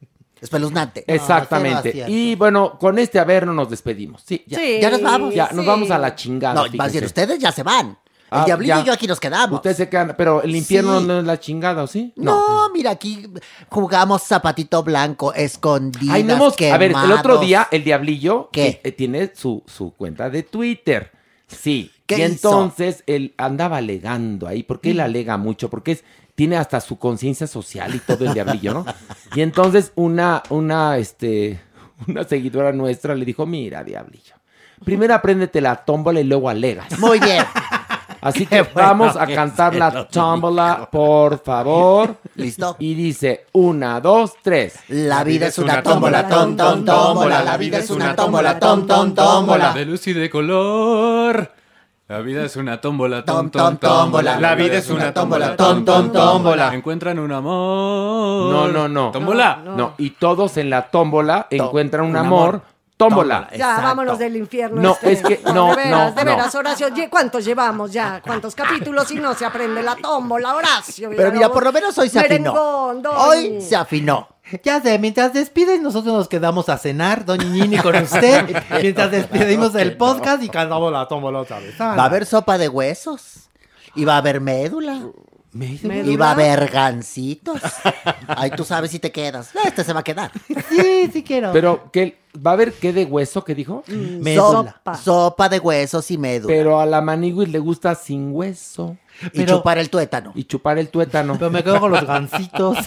[0.41, 1.03] Espeluznante.
[1.07, 2.05] Exactamente.
[2.07, 4.23] y bueno, con este averno nos despedimos.
[4.25, 4.57] Sí, ya.
[4.57, 5.33] Sí, Ya nos vamos.
[5.33, 6.55] Ya, nos vamos a la chingada.
[6.65, 7.97] No, más bien ustedes ya se van.
[8.31, 8.81] El Ah, diablillo ya.
[8.81, 9.57] y yo aquí nos quedamos.
[9.57, 11.05] Ustedes se quedan, pero el infierno Sí.
[11.05, 12.13] no es la chingada, ¿o sí?
[12.15, 12.69] No.
[12.73, 13.27] mira, aquí
[13.69, 18.79] jugamos zapatito blanco, escondidas, Ay, no hemos- a ver, el otro día el diablillo ¿Qué?
[18.85, 21.11] eh, tiene su, su cuenta de Twitter.
[21.47, 21.91] Sí.
[22.05, 22.49] ¿Qué y hizo?
[22.49, 26.03] entonces él andaba alegando ahí, porque él alega mucho, porque es,
[26.41, 28.85] tiene hasta su conciencia social y todo el diablillo, ¿no?
[29.35, 31.61] Y entonces una, una, este,
[32.07, 34.33] una seguidora nuestra le dijo, mira, diablillo,
[34.83, 36.97] primero apréndete la tómbola y luego alegas.
[36.97, 37.45] Muy bien.
[38.21, 42.15] Así que bueno vamos a que cantar la tómbola, por favor.
[42.33, 42.75] ¿Listo?
[42.79, 44.79] Y dice, una, dos, tres.
[44.87, 47.43] La vida es una tómbola, tom, tom, tómbola.
[47.43, 49.73] La vida es una tómbola, tom, tom, tómbola.
[49.73, 51.60] De luz y de color.
[52.11, 54.37] La vida es una tómbola, tom, tom, tómbola.
[54.37, 56.73] La vida es una tómbola, tom, tom, tómbola.
[56.75, 58.51] Encuentran un amor.
[58.51, 59.11] No, no, no.
[59.11, 59.61] ¿Tómbola?
[59.63, 62.63] No, y todos en la tómbola encuentran un amor.
[62.97, 63.47] Tómbola.
[63.55, 64.81] Ya, vámonos del infierno.
[64.81, 65.11] No, este.
[65.13, 66.31] es que- no, de veras, no, de no.
[66.35, 66.89] veras, Horacio.
[66.89, 68.21] Ye- ¿Cuántos llevamos ya?
[68.21, 71.09] ¿Cuántos capítulos y no se aprende la tómbola, Horacio?
[71.15, 72.53] Pero mira, por lo menos hoy se afinó.
[73.15, 74.27] Hoy se afinó.
[74.63, 79.75] Ya sé, mientras despiden, nosotros nos quedamos a cenar, Doña Nini con usted, mientras despedimos
[79.75, 81.79] el podcast y cantamos la tómbola otra vez.
[81.79, 83.49] Va a haber sopa de huesos.
[83.93, 85.01] Y va a haber médula.
[85.53, 87.61] Y va a haber gancitos.
[88.25, 89.51] Ay, tú sabes si te quedas.
[89.65, 90.31] Este se va a quedar.
[90.69, 91.51] Sí, sí quiero.
[91.51, 93.83] Pero, ¿qué, ¿va a haber qué de hueso que dijo?
[94.33, 94.95] Sopa.
[94.95, 96.53] Sopa de huesos y médula.
[96.53, 98.95] Pero a la manigüis le gusta sin hueso.
[99.33, 100.31] Y chupar el tuétano.
[100.35, 101.33] Y chupar el tuétano.
[101.37, 102.77] Pero me quedo con los gancitos.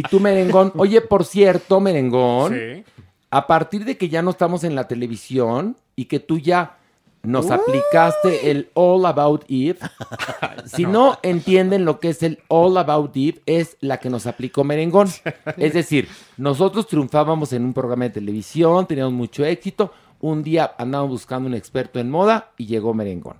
[0.00, 0.72] Y tú, merengón.
[0.78, 2.54] Oye, por cierto, merengón.
[2.54, 2.84] Sí.
[3.30, 6.78] A partir de que ya no estamos en la televisión y que tú ya
[7.22, 9.78] nos aplicaste el All About Eve.
[10.64, 11.18] si no.
[11.22, 15.08] entienden lo que es el All About Eve, es la que nos aplicó Merengón.
[15.58, 16.08] Es decir,
[16.38, 19.92] nosotros triunfábamos en un programa de televisión, teníamos mucho éxito.
[20.20, 23.36] Un día andábamos buscando un experto en moda y llegó Merengón.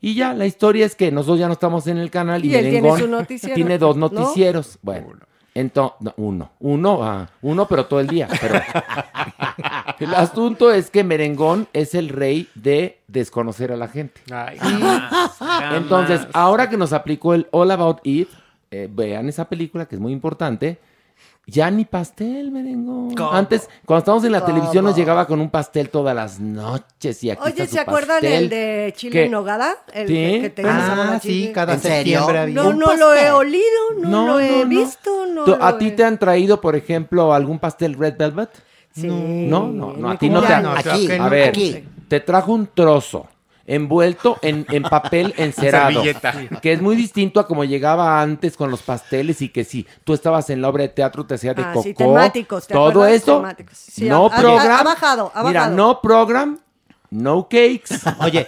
[0.00, 2.54] Y ya, la historia es que nosotros ya no estamos en el canal y, Y
[2.54, 4.08] él tiene Merengón su noticiero, tiene dos ¿no?
[4.08, 4.78] noticieros.
[4.80, 5.33] Bueno.
[5.54, 8.28] Entonces, uno, uno, ah, uno, pero todo el día.
[8.40, 8.56] Pero
[10.00, 14.20] el asunto es que Merengón es el rey de desconocer a la gente.
[14.32, 14.58] Ay,
[15.74, 18.28] Entonces, ahora que nos aplicó el All About It,
[18.72, 20.80] eh, vean esa película que es muy importante.
[21.46, 23.14] Ya ni pastel, merengón.
[23.14, 23.32] ¿Cómo?
[23.32, 24.54] Antes, cuando estábamos en la ¿Cómo?
[24.54, 27.80] televisión, nos llegaba con un pastel todas las noches y aquí Oye, está su ¿se
[27.80, 28.44] acuerdan pastel.
[28.44, 29.24] el de chile ¿Qué?
[29.26, 29.76] en nogada?
[29.92, 30.14] El Sí.
[30.14, 32.20] que, Ah, sí, cada ¿En serio?
[32.20, 33.62] septiembre había No, no lo he olido,
[33.98, 37.34] no, lo he visto, no ¿Tú- lo ¿A ti he- te han traído, por ejemplo,
[37.34, 38.50] algún pastel Red Velvet?
[38.94, 39.06] Sí.
[39.06, 40.64] No, no, no, a ti no te han...
[40.66, 41.84] Aquí, A ver, aquí.
[42.08, 43.26] te trajo un trozo
[43.66, 46.60] envuelto en, en papel encerado, Servilleta.
[46.60, 50.12] que es muy distinto a como llegaba antes con los pasteles y que si tú
[50.14, 53.06] estabas en la obra de teatro te hacía de Ah, coco, sí, temáticos, ¿te todo
[53.06, 53.76] eso, Temáticos.
[53.78, 55.76] Sí, no ha- ha- program, ha bajado, ha mira, bajado.
[55.76, 56.58] no program,
[57.10, 58.44] no cakes, Oye,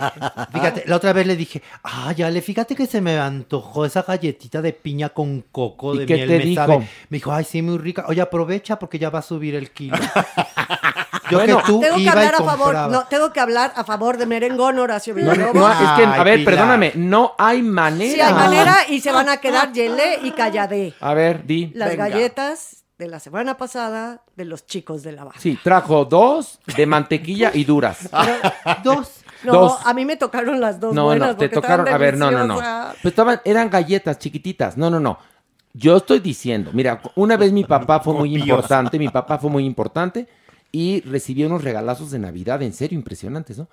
[0.53, 4.03] fíjate, la otra vez le dije, ah, ya le fíjate que se me antojó esa
[4.03, 6.61] galletita de piña con coco ¿Y de qué miel, te me dijo?
[6.63, 6.79] sabe.
[7.09, 8.05] Me dijo, ay, sí, muy rica.
[8.09, 9.97] Oye, aprovecha porque ya va a subir el kilo.
[11.31, 14.17] Yo Bueno, que tú Tengo que hablar a favor, no, tengo que hablar a favor
[14.17, 15.55] de merengón Horacio no, Villalobos.
[15.55, 18.13] no, es que, a ver, perdóname, no hay manera.
[18.13, 20.95] Sí hay manera y se van a quedar yele y calladé.
[21.01, 21.73] A ver, di.
[21.75, 22.09] Las Venga.
[22.09, 25.39] galletas de la semana pasada de los chicos de la baja.
[25.41, 28.09] Sí, trajo dos de mantequilla y duras.
[28.85, 29.21] Dos.
[29.43, 29.79] No, Dos.
[29.85, 31.87] a mí me tocaron las dos No, buenas no, te tocaron.
[31.89, 32.57] A ver, no, no, no.
[33.03, 34.77] Pues estaban, eran galletas chiquititas.
[34.79, 35.19] No, no, no.
[35.75, 39.67] Yo estoy diciendo, mira, una vez mi papá fue muy importante, mi papá fue muy
[39.67, 40.27] importante
[40.73, 43.69] y recibí unos regalazos de Navidad, en serio, impresionantes, ¿no?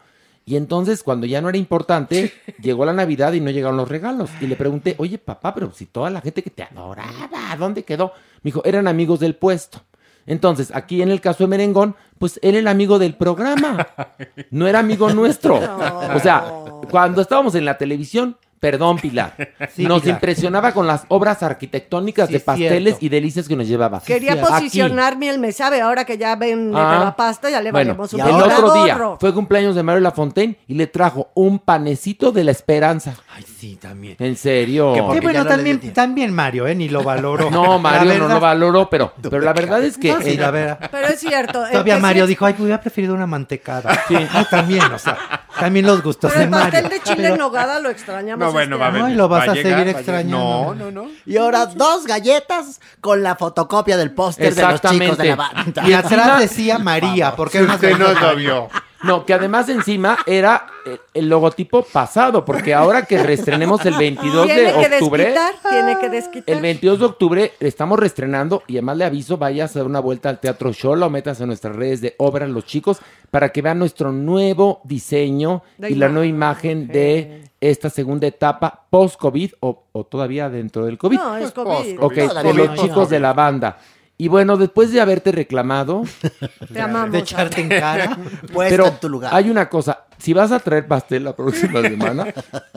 [0.45, 4.29] Y entonces, cuando ya no era importante, llegó la Navidad y no llegaron los regalos.
[4.41, 8.11] Y le pregunté, oye, papá, pero si toda la gente que te adoraba, ¿dónde quedó?
[8.41, 9.81] Me dijo, eran amigos del puesto.
[10.25, 13.87] Entonces, aquí en el caso de Merengón, pues él era amigo del programa,
[14.51, 15.55] no era amigo nuestro.
[15.55, 16.45] O sea,
[16.89, 19.35] cuando estábamos en la televisión, perdón, Pilar,
[19.75, 20.15] Sí, nos Pilar.
[20.15, 23.99] impresionaba con las obras arquitectónicas Sí, de es pasteles y delicias que nos llevaba.
[24.01, 27.89] Quería posicionarme el me sabe, ahora que ya ven Ah, la pasta, ya le bueno,
[27.89, 32.31] valemos un el otro día fue cumpleaños de Mario Lafontaine y le trajo un panecito
[32.31, 33.15] de la esperanza.
[33.35, 34.17] Ay, sí, también.
[34.19, 34.93] En serio.
[34.97, 36.75] Porque bueno, no también, Mario, ¿eh?
[36.75, 37.49] Ni lo valoró.
[37.53, 40.89] No, Mario no lo valoró, pero, pero la verdad es que No, sí, la verdad.
[40.91, 41.65] Pero es cierto.
[41.65, 44.03] el Todavía Mario sí- dijo, ay, hubiera preferido una mantecada.
[44.07, 44.15] Sí.
[44.51, 45.17] también, o sea,
[45.59, 46.71] también los gustos Pero de el Mario.
[46.71, 48.45] pastel de chile Pero- en nogada lo extrañamos.
[48.45, 48.97] No, bueno, este va a año.
[49.03, 49.11] ver.
[49.11, 49.99] Ay, lo vas va a llegar, seguir va a llegar.
[50.01, 50.37] extrañando.
[50.37, 51.07] No, no, no.
[51.25, 55.87] Y ahora dos galletas con la fotocopia del póster de los chicos de la banda.
[55.87, 58.69] Y atrás decía María, porque usted no lo vio.
[59.03, 64.45] No, que además encima era el, el logotipo pasado, porque ahora que reestrenemos el 22
[64.45, 66.55] Tiene de que octubre, desquitar, tiene que desquitar.
[66.55, 70.29] el 22 de octubre estamos reestrenando y además le aviso, vayas a dar una vuelta
[70.29, 72.99] al Teatro Shola o metas en nuestras redes de Obras Los Chicos
[73.29, 78.85] para que vean nuestro nuevo diseño De y la nueva imagen de esta segunda etapa
[78.89, 81.17] post-COVID o, o todavía dentro del COVID.
[81.17, 81.97] No, es COVID.
[81.99, 83.77] Ok, Todavía de los chicos de la banda.
[84.17, 86.03] Y bueno, después de haberte reclamado,
[86.73, 87.11] Te amamos.
[87.11, 88.17] de echarte en cara.
[88.55, 89.33] Pero en tu lugar.
[89.33, 92.27] hay una cosa, si vas a traer pastel la próxima semana,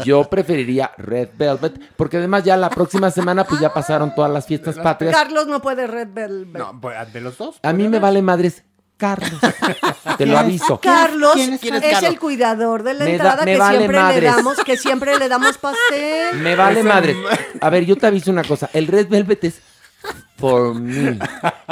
[0.05, 4.47] yo preferiría Red Velvet, porque además ya la próxima semana pues ya pasaron todas las
[4.47, 5.15] fiestas patrias.
[5.15, 6.57] Carlos no puede Red Velvet.
[6.59, 7.57] No, pues, de los dos.
[7.63, 8.65] A mí me vale madres
[8.97, 9.39] Carlos.
[10.17, 10.81] Te lo aviso.
[10.81, 12.11] Carlos ¿Quién es- es, quién es Carlos?
[12.11, 15.59] el cuidador de la Me entrada que vale siempre le damos, que siempre le damos
[15.59, 16.39] pastel.
[16.39, 17.15] Me vale madres.
[17.61, 18.71] A ver, yo te aviso una cosa.
[18.73, 19.61] El Red Velvet es
[20.39, 21.19] for me.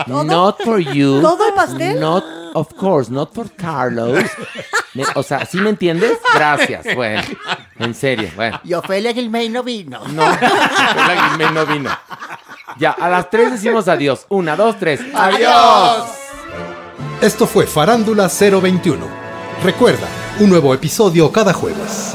[0.07, 1.21] Not for you.
[1.21, 2.01] ¿Todo el pastel?
[2.01, 2.25] Not,
[2.55, 4.25] of course, not for Carlos.
[4.95, 6.19] Me- o sea, ¿sí me entiendes?
[6.35, 6.87] Gracias.
[6.95, 7.23] Bueno,
[7.79, 8.61] en serio, bueno.
[8.65, 10.01] Y Ofelia Gilmay no vino.
[10.09, 11.91] No, la Guimé no vino.
[12.79, 14.27] Ya, a las tres decimos adiós.
[14.29, 15.01] Una, dos, tres.
[15.15, 16.07] ¡Adiós!
[17.21, 19.07] Esto fue Farándula 021.
[19.63, 20.07] Recuerda,
[20.41, 22.15] un nuevo episodio cada jueves.